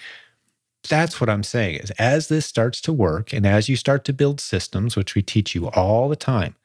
That's 0.89 1.21
what 1.21 1.29
I'm 1.29 1.43
saying 1.43 1.77
is 1.77 1.91
as 1.91 2.27
this 2.27 2.45
starts 2.45 2.81
to 2.81 2.93
work 2.93 3.31
and 3.31 3.45
as 3.45 3.69
you 3.69 3.77
start 3.77 4.03
to 4.05 4.13
build 4.13 4.41
systems, 4.41 4.97
which 4.97 5.15
we 5.15 5.21
teach 5.21 5.55
you 5.55 5.69
all 5.69 6.09
the 6.09 6.17
time, 6.17 6.55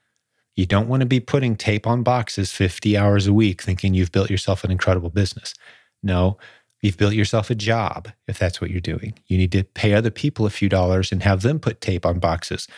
you 0.54 0.66
don't 0.66 0.88
want 0.88 1.00
to 1.00 1.06
be 1.06 1.20
putting 1.20 1.56
tape 1.56 1.86
on 1.86 2.02
boxes 2.02 2.52
50 2.52 2.96
hours 2.96 3.26
a 3.26 3.32
week 3.32 3.62
thinking 3.62 3.94
you've 3.94 4.12
built 4.12 4.30
yourself 4.30 4.64
an 4.64 4.70
incredible 4.70 5.10
business. 5.10 5.54
No, 6.02 6.38
you've 6.82 6.98
built 6.98 7.14
yourself 7.14 7.50
a 7.50 7.54
job 7.54 8.08
if 8.28 8.38
that's 8.38 8.60
what 8.60 8.70
you're 8.70 8.80
doing. 8.80 9.14
You 9.26 9.38
need 9.38 9.52
to 9.52 9.64
pay 9.64 9.94
other 9.94 10.10
people 10.10 10.44
a 10.44 10.50
few 10.50 10.68
dollars 10.68 11.12
and 11.12 11.22
have 11.22 11.42
them 11.42 11.58
put 11.58 11.80
tape 11.80 12.04
on 12.04 12.18
boxes 12.18 12.68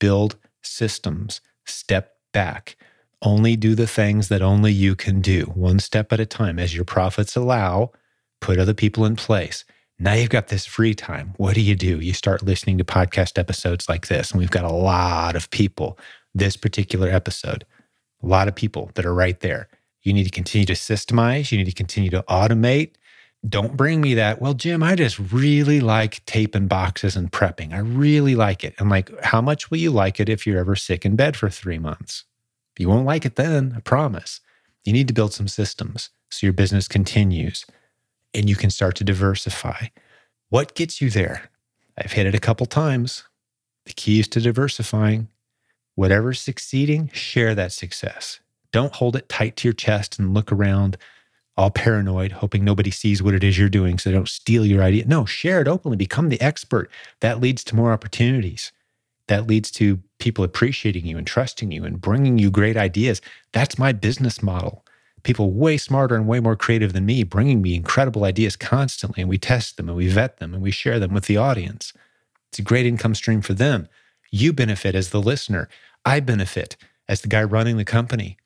build 0.00 0.36
systems, 0.60 1.40
step 1.64 2.16
back. 2.32 2.76
Only 3.22 3.56
do 3.56 3.74
the 3.74 3.86
things 3.86 4.28
that 4.28 4.42
only 4.42 4.72
you 4.72 4.94
can 4.94 5.22
do, 5.22 5.44
one 5.54 5.78
step 5.78 6.12
at 6.12 6.20
a 6.20 6.26
time. 6.26 6.58
As 6.58 6.74
your 6.74 6.84
profits 6.84 7.36
allow, 7.36 7.92
put 8.40 8.58
other 8.58 8.74
people 8.74 9.06
in 9.06 9.16
place. 9.16 9.64
Now 9.98 10.12
you've 10.14 10.28
got 10.28 10.48
this 10.48 10.66
free 10.66 10.94
time. 10.94 11.32
What 11.36 11.54
do 11.54 11.60
you 11.60 11.76
do? 11.76 12.00
You 12.00 12.12
start 12.12 12.42
listening 12.42 12.76
to 12.78 12.84
podcast 12.84 13.38
episodes 13.38 13.88
like 13.88 14.08
this. 14.08 14.30
And 14.30 14.40
we've 14.40 14.50
got 14.50 14.64
a 14.64 14.72
lot 14.72 15.36
of 15.36 15.48
people, 15.50 15.98
this 16.34 16.56
particular 16.56 17.08
episode, 17.08 17.64
a 18.22 18.26
lot 18.26 18.48
of 18.48 18.54
people 18.54 18.90
that 18.94 19.06
are 19.06 19.14
right 19.14 19.38
there. 19.40 19.68
You 20.02 20.12
need 20.12 20.24
to 20.24 20.30
continue 20.30 20.66
to 20.66 20.74
systemize, 20.74 21.50
you 21.50 21.58
need 21.58 21.64
to 21.64 21.72
continue 21.72 22.10
to 22.10 22.24
automate, 22.28 22.92
don't 23.46 23.76
bring 23.76 24.00
me 24.00 24.14
that. 24.14 24.40
Well, 24.40 24.54
Jim, 24.54 24.82
I 24.82 24.94
just 24.94 25.18
really 25.18 25.80
like 25.80 26.24
taping 26.24 26.66
boxes 26.66 27.14
and 27.14 27.30
prepping. 27.30 27.74
I 27.74 27.78
really 27.78 28.34
like 28.34 28.64
it. 28.64 28.74
I'm 28.78 28.88
like, 28.88 29.10
how 29.22 29.40
much 29.40 29.70
will 29.70 29.78
you 29.78 29.90
like 29.90 30.18
it 30.18 30.28
if 30.28 30.46
you're 30.46 30.58
ever 30.58 30.76
sick 30.76 31.04
in 31.04 31.14
bed 31.14 31.36
for 31.36 31.50
three 31.50 31.78
months? 31.78 32.24
You 32.78 32.88
won't 32.88 33.06
like 33.06 33.24
it 33.24 33.36
then, 33.36 33.74
I 33.76 33.80
promise. 33.80 34.40
You 34.84 34.92
need 34.92 35.08
to 35.08 35.14
build 35.14 35.32
some 35.32 35.48
systems 35.48 36.10
so 36.30 36.46
your 36.46 36.54
business 36.54 36.88
continues 36.88 37.66
and 38.32 38.48
you 38.48 38.56
can 38.56 38.70
start 38.70 38.96
to 38.96 39.04
diversify. 39.04 39.86
What 40.48 40.74
gets 40.74 41.00
you 41.00 41.10
there? 41.10 41.50
I've 41.98 42.12
hit 42.12 42.26
it 42.26 42.34
a 42.34 42.40
couple 42.40 42.66
times. 42.66 43.24
The 43.86 43.92
key 43.92 44.20
is 44.20 44.28
to 44.28 44.40
diversifying. 44.40 45.28
Whatever's 45.94 46.40
succeeding, 46.40 47.08
share 47.12 47.54
that 47.54 47.72
success. 47.72 48.40
Don't 48.72 48.94
hold 48.94 49.16
it 49.16 49.28
tight 49.28 49.56
to 49.58 49.68
your 49.68 49.74
chest 49.74 50.18
and 50.18 50.34
look 50.34 50.50
around 50.50 50.96
all 51.56 51.70
paranoid, 51.70 52.32
hoping 52.32 52.64
nobody 52.64 52.90
sees 52.90 53.22
what 53.22 53.34
it 53.34 53.44
is 53.44 53.56
you're 53.56 53.68
doing 53.68 53.98
so 53.98 54.10
they 54.10 54.16
don't 54.16 54.28
steal 54.28 54.66
your 54.66 54.82
idea. 54.82 55.04
No, 55.06 55.24
share 55.24 55.60
it 55.60 55.68
openly, 55.68 55.96
become 55.96 56.28
the 56.28 56.40
expert. 56.40 56.90
That 57.20 57.40
leads 57.40 57.62
to 57.64 57.76
more 57.76 57.92
opportunities. 57.92 58.72
That 59.28 59.46
leads 59.46 59.70
to 59.72 60.00
people 60.18 60.44
appreciating 60.44 61.06
you 61.06 61.16
and 61.16 61.26
trusting 61.26 61.70
you 61.70 61.84
and 61.84 62.00
bringing 62.00 62.38
you 62.38 62.50
great 62.50 62.76
ideas. 62.76 63.20
That's 63.52 63.78
my 63.78 63.92
business 63.92 64.42
model. 64.42 64.84
People 65.22 65.52
way 65.52 65.78
smarter 65.78 66.16
and 66.16 66.26
way 66.26 66.40
more 66.40 66.56
creative 66.56 66.92
than 66.92 67.06
me 67.06 67.22
bringing 67.22 67.62
me 67.62 67.74
incredible 67.74 68.24
ideas 68.24 68.56
constantly, 68.56 69.22
and 69.22 69.30
we 69.30 69.38
test 69.38 69.76
them 69.76 69.88
and 69.88 69.96
we 69.96 70.08
vet 70.08 70.38
them 70.38 70.52
and 70.52 70.62
we 70.62 70.70
share 70.70 70.98
them 70.98 71.14
with 71.14 71.26
the 71.26 71.36
audience. 71.36 71.92
It's 72.50 72.58
a 72.58 72.62
great 72.62 72.84
income 72.84 73.14
stream 73.14 73.40
for 73.40 73.54
them. 73.54 73.88
You 74.34 74.52
benefit 74.52 74.94
as 74.94 75.10
the 75.10 75.22
listener. 75.22 75.68
I 76.04 76.20
benefit 76.20 76.76
as 77.08 77.20
the 77.20 77.28
guy 77.28 77.42
running 77.42 77.76
the 77.76 77.84
company 77.84 78.36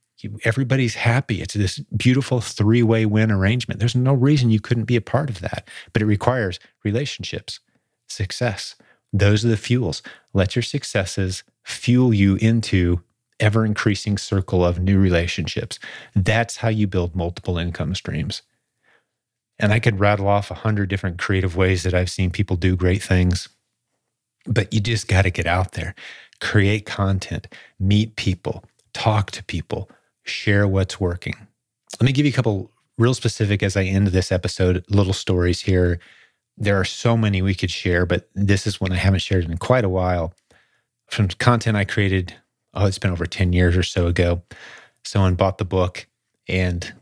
everybody's 0.45 0.97
happy. 0.97 1.41
It's 1.41 1.55
this 1.55 1.79
beautiful 1.97 2.41
three 2.41 2.83
way 2.83 3.07
win 3.07 3.31
arrangement. 3.31 3.81
There's 3.81 3.95
no 3.95 4.15
reason 4.15 4.51
you 4.51 4.61
couldn't 4.61 4.85
be 4.85 4.97
a 4.97 5.01
part 5.01 5.31
of 5.31 5.41
that, 5.41 5.69
but 5.93 6.03
it 6.03 6.07
requires 6.07 6.59
relationships, 6.85 7.61
success. 8.09 8.75
Those 9.13 9.45
are 9.45 9.49
the 9.49 9.57
fuels. 9.57 10.03
Let 10.35 10.57
your 10.57 10.63
successes 10.63 11.45
fuel 11.65 12.13
you 12.13 12.37
into 12.37 13.03
ever 13.41 13.65
increasing 13.65 14.19
circle 14.19 14.65
of 14.65 14.81
new 14.81 14.99
relationships. 14.99 15.79
That's 16.15 16.57
how 16.57 16.69
you 16.69 16.87
build 16.87 17.15
multiple 17.15 17.57
income 17.57 17.95
streams. 17.95 18.43
And 19.61 19.73
I 19.73 19.79
could 19.79 20.01
rattle 20.01 20.29
off 20.29 20.51
a 20.51 20.55
hundred 20.55 20.89
different 20.89 21.19
creative 21.19 21.57
ways 21.57 21.85
that 21.85 21.95
I've 21.95 22.11
seen 22.11 22.31
people 22.31 22.57
do 22.57 22.77
great 22.77 23.03
things, 23.03 23.49
but 24.49 24.73
you 24.73 24.81
just 24.81 25.07
got 25.07 25.23
to 25.23 25.31
get 25.31 25.47
out 25.47 25.73
there, 25.73 25.95
create 26.41 26.87
content, 26.87 27.47
meet 27.79 28.17
people, 28.17 28.65
talk 28.93 29.31
to 29.33 29.45
people, 29.45 29.91
share 30.25 30.67
what's 30.67 30.99
working. 30.99 31.35
Let 32.01 32.07
me 32.07 32.13
give 32.13 32.27
you 32.27 32.33
a 32.33 32.35
couple 32.35 32.71
real 32.97 33.15
specific 33.15 33.63
as 33.63 33.77
I 33.77 33.85
end 33.85 34.09
this 34.09 34.33
episode, 34.33 34.85
little 34.89 35.13
stories 35.13 35.61
here. 35.61 36.01
There 36.57 36.79
are 36.79 36.85
so 36.85 37.17
many 37.17 37.43
we 37.43 37.55
could 37.55 37.71
share, 37.71 38.07
but 38.07 38.29
this 38.35 38.67
is 38.67 38.81
one 38.81 38.93
I 38.93 38.97
haven't 38.97 39.21
shared 39.21 39.45
in 39.45 39.59
quite 39.59 39.85
a 39.85 39.89
while. 39.89 40.35
From 41.07 41.29
content 41.29 41.77
I 41.77 41.85
created, 41.85 42.35
oh, 42.75 42.87
it's 42.87 42.99
been 42.99 43.13
over 43.13 43.27
10 43.27 43.53
years 43.53 43.77
or 43.77 43.83
so 43.83 44.07
ago. 44.07 44.43
Someone 45.05 45.37
bought 45.37 45.59
the 45.59 45.65
book 45.65 46.07
and 46.49 46.93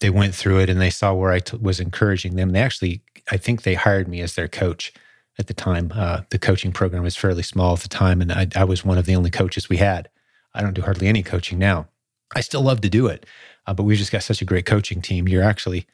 they 0.00 0.10
went 0.10 0.34
through 0.34 0.58
it 0.58 0.68
and 0.68 0.80
they 0.80 0.90
saw 0.90 1.14
where 1.14 1.32
I 1.32 1.38
t- 1.38 1.56
was 1.56 1.80
encouraging 1.80 2.36
them. 2.36 2.50
They 2.50 2.60
actually, 2.60 3.02
I 3.30 3.36
think 3.36 3.62
they 3.62 3.74
hired 3.74 4.08
me 4.08 4.20
as 4.20 4.34
their 4.34 4.48
coach 4.48 4.92
at 5.38 5.46
the 5.46 5.54
time. 5.54 5.92
Uh, 5.94 6.22
the 6.30 6.38
coaching 6.38 6.72
program 6.72 7.02
was 7.02 7.16
fairly 7.16 7.42
small 7.42 7.74
at 7.74 7.80
the 7.80 7.88
time, 7.88 8.20
and 8.20 8.32
I, 8.32 8.46
I 8.54 8.64
was 8.64 8.84
one 8.84 8.98
of 8.98 9.06
the 9.06 9.16
only 9.16 9.30
coaches 9.30 9.68
we 9.68 9.78
had. 9.78 10.08
I 10.54 10.62
don't 10.62 10.74
do 10.74 10.82
hardly 10.82 11.08
any 11.08 11.22
coaching 11.22 11.58
now. 11.58 11.88
I 12.34 12.40
still 12.40 12.62
love 12.62 12.80
to 12.82 12.88
do 12.88 13.06
it, 13.06 13.26
uh, 13.66 13.74
but 13.74 13.82
we've 13.82 13.98
just 13.98 14.12
got 14.12 14.22
such 14.22 14.42
a 14.42 14.44
great 14.44 14.66
coaching 14.66 15.00
team. 15.02 15.28
You're 15.28 15.42
actually 15.42 15.86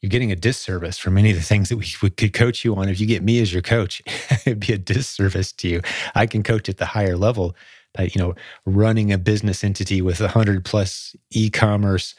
you're 0.00 0.10
getting 0.10 0.32
a 0.32 0.36
disservice 0.36 0.96
for 0.96 1.10
many 1.10 1.30
of 1.30 1.36
the 1.36 1.42
things 1.42 1.68
that 1.68 1.76
we, 1.76 1.86
we 2.02 2.08
could 2.08 2.32
coach 2.32 2.64
you 2.64 2.74
on. 2.76 2.88
If 2.88 3.00
you 3.00 3.06
get 3.06 3.22
me 3.22 3.40
as 3.40 3.52
your 3.52 3.62
coach, 3.62 4.02
it'd 4.46 4.60
be 4.60 4.72
a 4.72 4.78
disservice 4.78 5.52
to 5.52 5.68
you. 5.68 5.82
I 6.14 6.26
can 6.26 6.42
coach 6.42 6.68
at 6.68 6.78
the 6.78 6.86
higher 6.86 7.16
level, 7.16 7.54
but 7.94 8.14
you 8.14 8.20
know, 8.20 8.34
running 8.64 9.12
a 9.12 9.18
business 9.18 9.62
entity 9.62 10.00
with 10.00 10.20
a 10.20 10.28
hundred 10.28 10.64
plus 10.64 11.14
e-commerce 11.30 12.14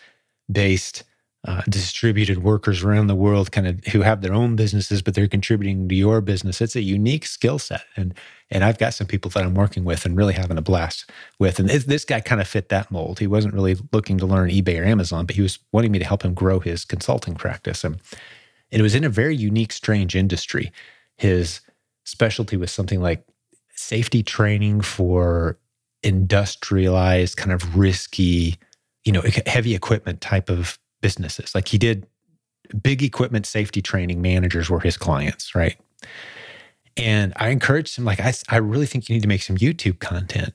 based 0.52 1.04
uh, 1.48 1.64
distributed 1.68 2.44
workers 2.44 2.84
around 2.84 3.08
the 3.08 3.16
world, 3.16 3.52
kind 3.52 3.66
of 3.66 3.84
who 3.86 4.02
have 4.02 4.22
their 4.22 4.34
own 4.34 4.56
businesses, 4.56 5.02
but 5.02 5.16
they're 5.16 5.28
contributing 5.28 5.90
to 5.90 5.96
your 5.96 6.22
business. 6.22 6.62
It's 6.62 6.76
a 6.76 6.82
unique 6.82 7.26
skill 7.26 7.58
set, 7.58 7.84
and 7.96 8.14
and 8.52 8.64
I've 8.64 8.78
got 8.78 8.94
some 8.94 9.08
people 9.08 9.32
that 9.32 9.44
I'm 9.44 9.56
working 9.56 9.84
with 9.84 10.06
and 10.06 10.16
really 10.16 10.34
having 10.34 10.58
a 10.58 10.62
blast 10.62 11.10
with. 11.40 11.58
And 11.60 11.70
this 11.70 12.06
guy 12.06 12.20
kind 12.20 12.42
of 12.42 12.48
fit 12.48 12.70
that 12.70 12.92
mold. 12.92 13.20
He 13.20 13.28
wasn't 13.28 13.54
really 13.54 13.78
looking 13.92 14.18
to 14.20 14.26
learn 14.26 14.50
eBay 14.50 14.80
or 14.80 14.84
Amazon, 14.84 15.26
but 15.26 15.36
he 15.36 15.42
was 15.42 15.58
wanting 15.72 15.92
me 15.92 16.00
to 16.00 16.06
help 16.06 16.24
him 16.24 16.34
grow 16.34 16.60
his 16.60 16.86
consulting 16.86 17.34
practice. 17.34 17.84
And 17.84 18.00
it 18.70 18.82
was 18.82 18.94
in 18.94 19.04
a 19.04 19.10
very 19.10 19.36
unique, 19.36 19.72
strange 19.72 20.16
industry. 20.16 20.72
His 21.18 21.62
specialty 22.04 22.58
was 22.58 22.72
something 22.72 23.02
like 23.02 23.26
safety 23.74 24.22
training 24.22 24.82
for 24.82 25.58
industrialized, 26.04 27.38
kind 27.38 27.52
of 27.52 27.78
risky, 27.78 28.58
you 29.06 29.12
know, 29.12 29.24
heavy 29.46 29.76
equipment 29.76 30.22
type 30.22 30.50
of 30.50 30.78
businesses. 31.02 31.54
Like 31.54 31.68
he 31.68 31.78
did 31.78 32.08
big 32.82 33.04
equipment 33.04 33.46
safety 33.46 33.82
training 33.82 34.22
managers 34.22 34.70
were 34.70 34.80
his 34.80 34.98
clients, 34.98 35.56
right? 35.56 35.78
And 36.98 37.34
I 37.36 37.50
encouraged 37.50 37.98
him, 37.98 38.06
like, 38.06 38.20
I, 38.20 38.34
I 38.50 38.58
really 38.58 38.86
think 38.86 39.08
you 39.08 39.16
need 39.16 39.22
to 39.22 39.28
make 39.28 39.42
some 39.42 39.58
YouTube 39.58 40.00
content 40.00 40.54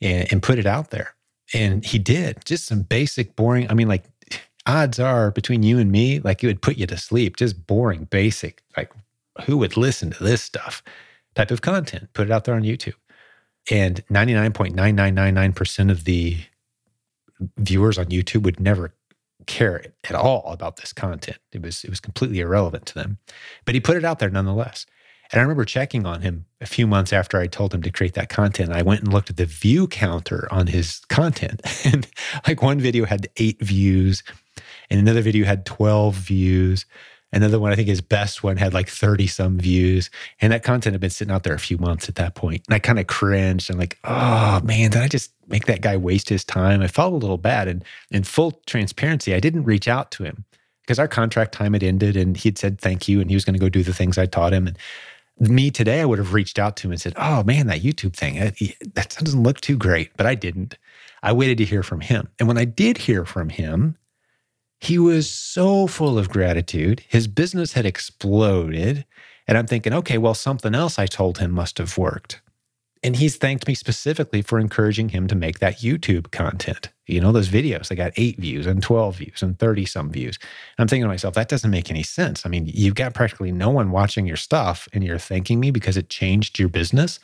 and, 0.00 0.30
and 0.32 0.42
put 0.42 0.58
it 0.58 0.66
out 0.66 0.90
there. 0.90 1.14
And 1.54 1.84
he 1.84 1.98
did 1.98 2.44
just 2.44 2.66
some 2.66 2.82
basic, 2.82 3.36
boring. 3.36 3.70
I 3.70 3.74
mean, 3.74 3.88
like, 3.88 4.04
odds 4.66 4.98
are 4.98 5.30
between 5.30 5.62
you 5.62 5.78
and 5.78 5.92
me, 5.92 6.18
like, 6.20 6.42
it 6.42 6.46
would 6.46 6.62
put 6.62 6.76
you 6.76 6.86
to 6.86 6.96
sleep. 6.96 7.36
Just 7.36 7.66
boring, 7.66 8.04
basic, 8.04 8.62
like, 8.76 8.90
who 9.44 9.58
would 9.58 9.76
listen 9.76 10.10
to 10.10 10.24
this 10.24 10.42
stuff 10.42 10.82
type 11.34 11.50
of 11.50 11.60
content? 11.60 12.08
Put 12.14 12.26
it 12.26 12.32
out 12.32 12.44
there 12.44 12.54
on 12.54 12.62
YouTube. 12.62 12.94
And 13.70 14.04
99.9999% 14.06 15.90
of 15.90 16.04
the 16.04 16.38
viewers 17.58 17.98
on 17.98 18.06
YouTube 18.06 18.44
would 18.44 18.60
never 18.60 18.94
care 19.46 19.84
at 20.04 20.14
all 20.14 20.44
about 20.52 20.76
this 20.76 20.92
content. 20.92 21.38
It 21.52 21.62
was 21.62 21.84
it 21.84 21.90
was 21.90 22.00
completely 22.00 22.40
irrelevant 22.40 22.86
to 22.86 22.94
them. 22.94 23.18
But 23.64 23.74
he 23.74 23.80
put 23.80 23.96
it 23.96 24.04
out 24.04 24.18
there 24.18 24.30
nonetheless. 24.30 24.86
And 25.32 25.40
I 25.40 25.42
remember 25.42 25.64
checking 25.64 26.06
on 26.06 26.22
him 26.22 26.46
a 26.60 26.66
few 26.66 26.86
months 26.86 27.12
after 27.12 27.40
I 27.40 27.48
told 27.48 27.74
him 27.74 27.82
to 27.82 27.90
create 27.90 28.14
that 28.14 28.28
content. 28.28 28.70
I 28.70 28.82
went 28.82 29.02
and 29.02 29.12
looked 29.12 29.30
at 29.30 29.36
the 29.36 29.46
view 29.46 29.88
counter 29.88 30.46
on 30.50 30.68
his 30.68 31.00
content. 31.08 31.62
And 31.84 32.06
like 32.46 32.62
one 32.62 32.80
video 32.80 33.04
had 33.04 33.28
eight 33.36 33.60
views, 33.60 34.22
and 34.90 35.00
another 35.00 35.20
video 35.20 35.46
had 35.46 35.66
12 35.66 36.14
views. 36.14 36.86
Another 37.36 37.60
one, 37.60 37.70
I 37.70 37.76
think 37.76 37.88
his 37.88 38.00
best 38.00 38.42
one 38.42 38.56
had 38.56 38.72
like 38.72 38.88
30 38.88 39.26
some 39.26 39.58
views. 39.58 40.08
And 40.40 40.54
that 40.54 40.62
content 40.62 40.94
had 40.94 41.02
been 41.02 41.10
sitting 41.10 41.32
out 41.32 41.42
there 41.42 41.52
a 41.52 41.58
few 41.58 41.76
months 41.76 42.08
at 42.08 42.14
that 42.14 42.34
point. 42.34 42.62
And 42.66 42.74
I 42.74 42.78
kind 42.78 42.98
of 42.98 43.08
cringed. 43.08 43.70
I'm 43.70 43.78
like, 43.78 43.98
oh 44.04 44.62
man, 44.64 44.90
did 44.90 45.02
I 45.02 45.08
just 45.08 45.32
make 45.46 45.66
that 45.66 45.82
guy 45.82 45.98
waste 45.98 46.30
his 46.30 46.44
time? 46.46 46.80
I 46.80 46.88
felt 46.88 47.12
a 47.12 47.16
little 47.16 47.36
bad. 47.36 47.68
And 47.68 47.84
in 48.10 48.24
full 48.24 48.62
transparency, 48.66 49.34
I 49.34 49.40
didn't 49.40 49.64
reach 49.64 49.86
out 49.86 50.10
to 50.12 50.24
him 50.24 50.46
because 50.80 50.98
our 50.98 51.08
contract 51.08 51.52
time 51.52 51.74
had 51.74 51.82
ended 51.82 52.16
and 52.16 52.38
he'd 52.38 52.56
said 52.56 52.80
thank 52.80 53.06
you 53.06 53.20
and 53.20 53.28
he 53.28 53.36
was 53.36 53.44
going 53.44 53.52
to 53.52 53.60
go 53.60 53.68
do 53.68 53.82
the 53.82 53.92
things 53.92 54.16
I 54.16 54.24
taught 54.24 54.54
him. 54.54 54.66
And 54.66 54.78
me 55.38 55.70
today, 55.70 56.00
I 56.00 56.06
would 56.06 56.18
have 56.18 56.32
reached 56.32 56.58
out 56.58 56.76
to 56.76 56.88
him 56.88 56.92
and 56.92 57.00
said, 57.00 57.12
oh 57.16 57.44
man, 57.44 57.66
that 57.66 57.82
YouTube 57.82 58.14
thing, 58.14 58.36
that 58.94 59.14
doesn't 59.22 59.42
look 59.42 59.60
too 59.60 59.76
great. 59.76 60.10
But 60.16 60.24
I 60.24 60.36
didn't. 60.36 60.78
I 61.22 61.32
waited 61.32 61.58
to 61.58 61.66
hear 61.66 61.82
from 61.82 62.00
him. 62.00 62.28
And 62.38 62.48
when 62.48 62.56
I 62.56 62.64
did 62.64 62.96
hear 62.96 63.26
from 63.26 63.50
him, 63.50 63.98
he 64.86 65.00
was 65.00 65.28
so 65.28 65.88
full 65.88 66.16
of 66.16 66.28
gratitude. 66.28 67.02
His 67.08 67.26
business 67.26 67.72
had 67.72 67.84
exploded. 67.84 69.04
And 69.48 69.58
I'm 69.58 69.66
thinking, 69.66 69.92
okay, 69.92 70.16
well, 70.16 70.34
something 70.34 70.76
else 70.76 70.96
I 70.96 71.06
told 71.06 71.38
him 71.38 71.50
must 71.50 71.78
have 71.78 71.98
worked. 71.98 72.40
And 73.02 73.16
he's 73.16 73.36
thanked 73.36 73.66
me 73.66 73.74
specifically 73.74 74.42
for 74.42 74.60
encouraging 74.60 75.08
him 75.08 75.26
to 75.26 75.34
make 75.34 75.58
that 75.58 75.78
YouTube 75.78 76.30
content. 76.30 76.90
You 77.06 77.20
know, 77.20 77.32
those 77.32 77.48
videos, 77.48 77.88
they 77.88 77.96
got 77.96 78.12
eight 78.16 78.38
views 78.38 78.64
and 78.64 78.80
12 78.80 79.16
views 79.16 79.42
and 79.42 79.58
30 79.58 79.86
some 79.86 80.10
views. 80.10 80.38
I'm 80.78 80.86
thinking 80.86 81.04
to 81.04 81.08
myself, 81.08 81.34
that 81.34 81.48
doesn't 81.48 81.70
make 81.70 81.90
any 81.90 82.04
sense. 82.04 82.46
I 82.46 82.48
mean, 82.48 82.70
you've 82.72 82.94
got 82.94 83.12
practically 83.12 83.50
no 83.50 83.70
one 83.70 83.90
watching 83.90 84.24
your 84.24 84.36
stuff 84.36 84.88
and 84.92 85.02
you're 85.02 85.18
thanking 85.18 85.58
me 85.58 85.72
because 85.72 85.96
it 85.96 86.10
changed 86.10 86.60
your 86.60 86.68
business. 86.68 87.18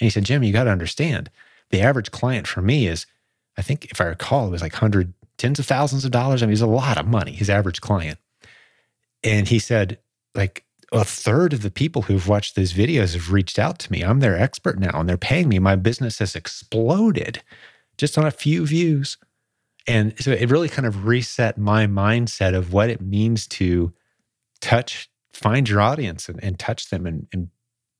And 0.00 0.06
he 0.06 0.10
said, 0.10 0.24
Jim, 0.24 0.42
you 0.42 0.52
got 0.52 0.64
to 0.64 0.70
understand 0.70 1.30
the 1.70 1.82
average 1.82 2.10
client 2.10 2.48
for 2.48 2.62
me 2.62 2.88
is, 2.88 3.06
I 3.56 3.62
think 3.62 3.86
if 3.86 4.00
I 4.00 4.04
recall, 4.04 4.48
it 4.48 4.50
was 4.50 4.62
like 4.62 4.74
100 4.74 5.12
tens 5.38 5.58
of 5.58 5.66
thousands 5.66 6.04
of 6.04 6.10
dollars. 6.10 6.42
I 6.42 6.46
mean, 6.46 6.52
it's 6.52 6.62
a 6.62 6.66
lot 6.66 6.98
of 6.98 7.06
money, 7.06 7.32
his 7.32 7.50
average 7.50 7.80
client. 7.80 8.18
And 9.22 9.48
he 9.48 9.58
said, 9.58 9.98
like, 10.34 10.64
a 10.92 11.04
third 11.04 11.52
of 11.52 11.62
the 11.62 11.70
people 11.70 12.02
who've 12.02 12.28
watched 12.28 12.54
these 12.54 12.72
videos 12.72 13.14
have 13.14 13.32
reached 13.32 13.58
out 13.58 13.78
to 13.80 13.92
me. 13.92 14.02
I'm 14.02 14.20
their 14.20 14.38
expert 14.38 14.78
now 14.78 15.00
and 15.00 15.08
they're 15.08 15.16
paying 15.16 15.48
me. 15.48 15.58
My 15.58 15.76
business 15.76 16.20
has 16.20 16.36
exploded 16.36 17.42
just 17.98 18.16
on 18.16 18.24
a 18.24 18.30
few 18.30 18.66
views. 18.66 19.18
And 19.88 20.14
so 20.22 20.30
it 20.32 20.50
really 20.50 20.68
kind 20.68 20.86
of 20.86 21.06
reset 21.06 21.58
my 21.58 21.86
mindset 21.86 22.54
of 22.54 22.72
what 22.72 22.90
it 22.90 23.00
means 23.00 23.46
to 23.48 23.92
touch, 24.60 25.08
find 25.32 25.68
your 25.68 25.80
audience 25.80 26.28
and, 26.28 26.42
and 26.42 26.58
touch 26.58 26.90
them 26.90 27.06
and, 27.06 27.26
and 27.32 27.48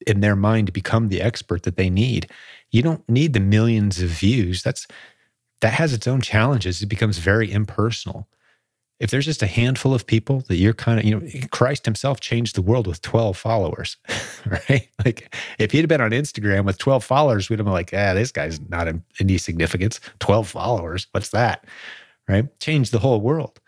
in 0.06 0.20
their 0.20 0.36
mind 0.36 0.72
become 0.72 1.08
the 1.08 1.22
expert 1.22 1.64
that 1.64 1.76
they 1.76 1.90
need. 1.90 2.30
You 2.70 2.82
don't 2.82 3.08
need 3.08 3.32
the 3.32 3.40
millions 3.40 4.00
of 4.00 4.10
views. 4.10 4.62
That's 4.62 4.86
that 5.60 5.74
has 5.74 5.92
its 5.92 6.06
own 6.06 6.20
challenges. 6.20 6.82
It 6.82 6.86
becomes 6.86 7.18
very 7.18 7.50
impersonal. 7.50 8.28
If 8.98 9.10
there's 9.10 9.26
just 9.26 9.42
a 9.42 9.46
handful 9.46 9.92
of 9.92 10.06
people 10.06 10.40
that 10.48 10.56
you're 10.56 10.72
kind 10.72 10.98
of, 10.98 11.04
you 11.04 11.18
know, 11.18 11.26
Christ 11.50 11.84
himself 11.84 12.18
changed 12.20 12.56
the 12.56 12.62
world 12.62 12.86
with 12.86 13.02
12 13.02 13.36
followers, 13.36 13.98
right? 14.46 14.88
Like 15.04 15.34
if 15.58 15.72
he'd 15.72 15.80
have 15.80 15.88
been 15.88 16.00
on 16.00 16.12
Instagram 16.12 16.64
with 16.64 16.78
12 16.78 17.04
followers, 17.04 17.50
we'd 17.50 17.58
have 17.58 17.66
been 17.66 17.74
like, 17.74 17.92
ah, 17.92 18.14
this 18.14 18.32
guy's 18.32 18.58
not 18.70 18.88
in 18.88 19.02
any 19.20 19.36
significance. 19.36 20.00
12 20.20 20.48
followers, 20.48 21.08
what's 21.10 21.30
that? 21.30 21.66
Right? 22.26 22.58
Changed 22.58 22.92
the 22.92 22.98
whole 22.98 23.20
world. 23.20 23.60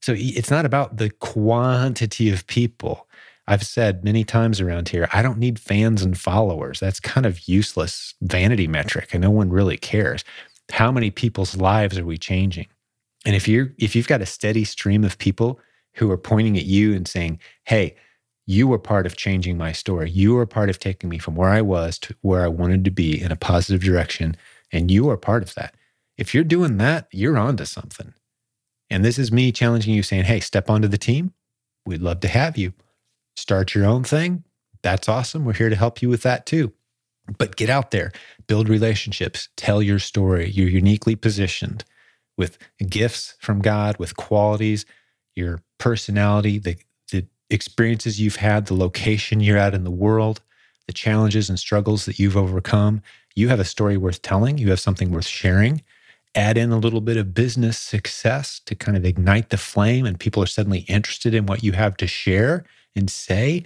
So 0.00 0.14
it's 0.16 0.50
not 0.50 0.64
about 0.64 0.96
the 0.96 1.10
quantity 1.10 2.30
of 2.30 2.46
people. 2.46 3.08
I've 3.48 3.62
said 3.62 4.04
many 4.04 4.24
times 4.24 4.60
around 4.60 4.88
here, 4.88 5.08
I 5.12 5.22
don't 5.22 5.38
need 5.38 5.58
fans 5.58 6.02
and 6.02 6.18
followers. 6.18 6.80
That's 6.80 6.98
kind 6.98 7.26
of 7.26 7.46
useless 7.46 8.14
vanity 8.22 8.66
metric, 8.66 9.10
and 9.12 9.22
no 9.22 9.30
one 9.30 9.50
really 9.50 9.76
cares 9.76 10.24
how 10.70 10.90
many 10.92 11.10
people's 11.10 11.56
lives 11.56 11.98
are 11.98 12.04
we 12.04 12.18
changing? 12.18 12.66
And 13.24 13.34
if 13.34 13.48
you're 13.48 13.72
if 13.78 13.96
you've 13.96 14.08
got 14.08 14.22
a 14.22 14.26
steady 14.26 14.64
stream 14.64 15.04
of 15.04 15.18
people 15.18 15.60
who 15.94 16.10
are 16.10 16.18
pointing 16.18 16.56
at 16.56 16.64
you 16.64 16.94
and 16.94 17.08
saying, 17.08 17.40
"Hey, 17.64 17.96
you 18.46 18.68
were 18.68 18.78
part 18.78 19.06
of 19.06 19.16
changing 19.16 19.58
my 19.58 19.72
story. 19.72 20.10
You 20.10 20.34
were 20.34 20.46
part 20.46 20.70
of 20.70 20.78
taking 20.78 21.10
me 21.10 21.18
from 21.18 21.34
where 21.34 21.50
I 21.50 21.62
was 21.62 21.98
to 22.00 22.14
where 22.20 22.44
I 22.44 22.48
wanted 22.48 22.84
to 22.84 22.90
be 22.90 23.20
in 23.20 23.32
a 23.32 23.36
positive 23.36 23.82
direction, 23.82 24.36
and 24.72 24.90
you 24.90 25.10
are 25.10 25.16
part 25.16 25.42
of 25.42 25.54
that." 25.54 25.74
If 26.16 26.34
you're 26.34 26.44
doing 26.44 26.76
that, 26.78 27.08
you're 27.10 27.36
onto 27.36 27.64
something. 27.64 28.14
And 28.88 29.04
this 29.04 29.18
is 29.18 29.32
me 29.32 29.50
challenging 29.52 29.94
you 29.94 30.02
saying, 30.02 30.24
"Hey, 30.24 30.40
step 30.40 30.70
onto 30.70 30.88
the 30.88 30.98
team. 30.98 31.32
We'd 31.84 32.00
love 32.02 32.20
to 32.20 32.28
have 32.28 32.56
you. 32.56 32.72
Start 33.36 33.74
your 33.74 33.84
own 33.84 34.04
thing. 34.04 34.44
That's 34.82 35.08
awesome. 35.08 35.44
We're 35.44 35.54
here 35.54 35.68
to 35.68 35.76
help 35.76 36.00
you 36.00 36.08
with 36.08 36.22
that 36.22 36.46
too." 36.46 36.72
But 37.38 37.56
get 37.56 37.70
out 37.70 37.90
there, 37.90 38.12
build 38.46 38.68
relationships, 38.68 39.48
tell 39.56 39.82
your 39.82 39.98
story. 39.98 40.50
You're 40.50 40.68
uniquely 40.68 41.16
positioned 41.16 41.84
with 42.36 42.58
gifts 42.88 43.34
from 43.40 43.60
God, 43.60 43.98
with 43.98 44.16
qualities, 44.16 44.86
your 45.34 45.60
personality, 45.78 46.58
the, 46.58 46.76
the 47.10 47.26
experiences 47.50 48.20
you've 48.20 48.36
had, 48.36 48.66
the 48.66 48.74
location 48.74 49.40
you're 49.40 49.58
at 49.58 49.74
in 49.74 49.84
the 49.84 49.90
world, 49.90 50.40
the 50.86 50.92
challenges 50.92 51.48
and 51.48 51.58
struggles 51.58 52.04
that 52.06 52.18
you've 52.18 52.36
overcome. 52.36 53.02
You 53.34 53.48
have 53.48 53.60
a 53.60 53.64
story 53.64 53.96
worth 53.96 54.22
telling. 54.22 54.58
You 54.58 54.70
have 54.70 54.80
something 54.80 55.10
worth 55.10 55.26
sharing. 55.26 55.82
Add 56.34 56.58
in 56.58 56.70
a 56.70 56.78
little 56.78 57.00
bit 57.00 57.16
of 57.16 57.34
business 57.34 57.78
success 57.78 58.60
to 58.66 58.74
kind 58.74 58.96
of 58.96 59.04
ignite 59.04 59.48
the 59.50 59.56
flame, 59.56 60.06
and 60.06 60.20
people 60.20 60.42
are 60.42 60.46
suddenly 60.46 60.80
interested 60.80 61.34
in 61.34 61.46
what 61.46 61.64
you 61.64 61.72
have 61.72 61.96
to 61.98 62.06
share 62.06 62.64
and 62.94 63.10
say, 63.10 63.64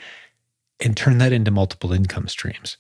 and 0.81 0.97
turn 0.97 1.19
that 1.19 1.33
into 1.33 1.51
multiple 1.51 1.93
income 1.93 2.29
streams. 2.29 2.77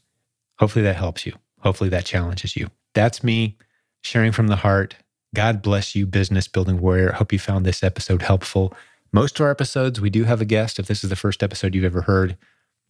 Hopefully 0.60 0.84
that 0.84 0.96
helps 0.96 1.26
you. 1.26 1.32
Hopefully 1.60 1.90
that 1.90 2.04
challenges 2.04 2.54
you. 2.54 2.68
That's 2.94 3.24
me 3.24 3.56
sharing 4.02 4.30
from 4.30 4.48
the 4.48 4.56
heart. 4.56 4.94
God 5.34 5.62
bless 5.62 5.94
you, 5.96 6.06
business 6.06 6.48
building 6.48 6.80
warrior. 6.80 7.12
Hope 7.12 7.32
you 7.32 7.38
found 7.38 7.64
this 7.64 7.82
episode 7.82 8.22
helpful. 8.22 8.74
Most 9.12 9.40
of 9.40 9.44
our 9.44 9.50
episodes, 9.50 10.00
we 10.00 10.10
do 10.10 10.24
have 10.24 10.40
a 10.40 10.44
guest. 10.44 10.78
If 10.78 10.86
this 10.86 11.02
is 11.02 11.10
the 11.10 11.16
first 11.16 11.42
episode 11.42 11.74
you've 11.74 11.84
ever 11.84 12.02
heard, 12.02 12.36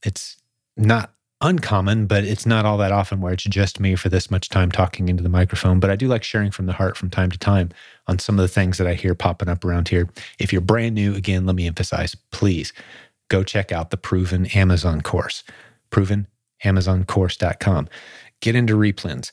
it's 0.04 0.36
not 0.76 1.12
uncommon, 1.40 2.06
but 2.06 2.24
it's 2.24 2.44
not 2.44 2.66
all 2.66 2.76
that 2.78 2.92
often 2.92 3.20
where 3.20 3.32
it's 3.32 3.44
just 3.44 3.80
me 3.80 3.94
for 3.94 4.08
this 4.08 4.30
much 4.30 4.48
time 4.48 4.70
talking 4.70 5.08
into 5.08 5.22
the 5.22 5.28
microphone. 5.28 5.80
But 5.80 5.90
I 5.90 5.96
do 5.96 6.08
like 6.08 6.24
sharing 6.24 6.50
from 6.50 6.66
the 6.66 6.72
heart 6.72 6.96
from 6.96 7.08
time 7.08 7.30
to 7.30 7.38
time 7.38 7.70
on 8.06 8.18
some 8.18 8.38
of 8.38 8.42
the 8.42 8.48
things 8.48 8.78
that 8.78 8.86
I 8.86 8.94
hear 8.94 9.14
popping 9.14 9.48
up 9.48 9.64
around 9.64 9.88
here. 9.88 10.08
If 10.38 10.52
you're 10.52 10.60
brand 10.60 10.94
new, 10.94 11.14
again, 11.14 11.46
let 11.46 11.56
me 11.56 11.66
emphasize 11.66 12.14
please 12.30 12.72
go 13.28 13.42
check 13.44 13.70
out 13.70 13.90
the 13.90 13.96
Proven 13.96 14.46
Amazon 14.46 15.00
course. 15.00 15.44
Proven 15.90 16.26
amazoncourse.com. 16.64 17.88
Get 18.40 18.54
into 18.54 18.74
replens. 18.74 19.32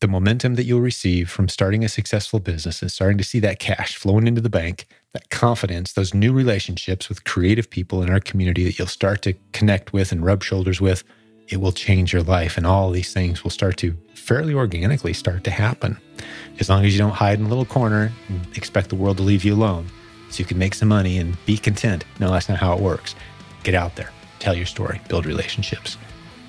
The 0.00 0.08
momentum 0.08 0.54
that 0.54 0.64
you'll 0.64 0.80
receive 0.80 1.28
from 1.28 1.48
starting 1.48 1.84
a 1.84 1.88
successful 1.88 2.38
business 2.38 2.82
and 2.82 2.90
starting 2.90 3.18
to 3.18 3.24
see 3.24 3.40
that 3.40 3.58
cash 3.58 3.96
flowing 3.96 4.28
into 4.28 4.40
the 4.40 4.48
bank, 4.48 4.86
that 5.12 5.28
confidence, 5.30 5.92
those 5.92 6.14
new 6.14 6.32
relationships 6.32 7.08
with 7.08 7.24
creative 7.24 7.68
people 7.68 8.02
in 8.02 8.10
our 8.10 8.20
community 8.20 8.62
that 8.64 8.78
you'll 8.78 8.86
start 8.86 9.22
to 9.22 9.34
connect 9.52 9.92
with 9.92 10.12
and 10.12 10.24
rub 10.24 10.44
shoulders 10.44 10.80
with, 10.80 11.02
it 11.48 11.60
will 11.60 11.72
change 11.72 12.12
your 12.12 12.22
life. 12.22 12.56
And 12.56 12.66
all 12.66 12.90
these 12.90 13.12
things 13.12 13.42
will 13.42 13.50
start 13.50 13.76
to 13.78 13.96
fairly 14.14 14.54
organically 14.54 15.14
start 15.14 15.42
to 15.44 15.50
happen. 15.50 15.98
As 16.60 16.68
long 16.68 16.84
as 16.84 16.92
you 16.92 16.98
don't 16.98 17.10
hide 17.10 17.40
in 17.40 17.46
a 17.46 17.48
little 17.48 17.64
corner 17.64 18.12
and 18.28 18.56
expect 18.56 18.90
the 18.90 18.96
world 18.96 19.16
to 19.16 19.22
leave 19.22 19.44
you 19.44 19.54
alone 19.54 19.88
so 20.30 20.38
you 20.38 20.44
can 20.44 20.58
make 20.58 20.74
some 20.74 20.88
money 20.88 21.18
and 21.18 21.36
be 21.46 21.56
content. 21.56 22.04
No, 22.20 22.30
that's 22.30 22.48
not 22.48 22.58
how 22.58 22.74
it 22.74 22.80
works. 22.80 23.14
Get 23.64 23.74
out 23.74 23.96
there, 23.96 24.10
tell 24.38 24.54
your 24.54 24.66
story, 24.66 25.00
build 25.08 25.26
relationships. 25.26 25.96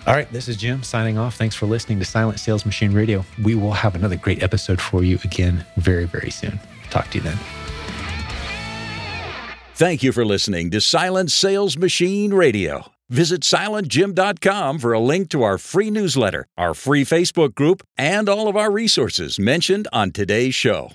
All 0.10 0.16
right, 0.16 0.32
this 0.32 0.48
is 0.48 0.58
Jim 0.58 0.82
signing 0.82 1.20
off. 1.20 1.36
Thanks 1.36 1.56
for 1.56 1.68
listening 1.68 2.00
to 2.00 2.06
Silent 2.06 2.40
Sales 2.40 2.66
Machine 2.66 2.94
Radio. 2.94 3.24
We 3.44 3.54
will 3.54 3.74
have 3.74 3.94
another 3.94 4.16
great 4.16 4.42
episode 4.42 4.82
for 4.82 5.04
you 5.04 5.20
again 5.24 5.64
very, 5.78 6.06
very 6.06 6.32
soon. 6.32 6.60
Talk 6.90 7.12
to 7.12 7.20
you 7.20 7.24
then. 7.24 7.38
Thank 9.76 10.02
you 10.02 10.12
for 10.12 10.26
listening 10.26 10.72
to 10.72 10.82
Silent 10.82 11.30
Sales 11.30 11.78
Machine 11.78 12.34
Radio. 12.34 12.92
Visit 13.10 13.42
silentjim.com 13.42 14.80
for 14.80 14.94
a 14.94 15.00
link 15.00 15.30
to 15.30 15.44
our 15.44 15.60
free 15.60 15.92
newsletter, 15.92 16.48
our 16.58 16.74
free 16.74 17.06
Facebook 17.06 17.54
group, 17.54 17.84
and 17.96 18.28
all 18.28 18.48
of 18.48 18.58
our 18.58 18.72
resources 18.72 19.38
mentioned 19.38 19.88
on 19.94 20.10
today's 20.10 20.56
show. 20.56 20.90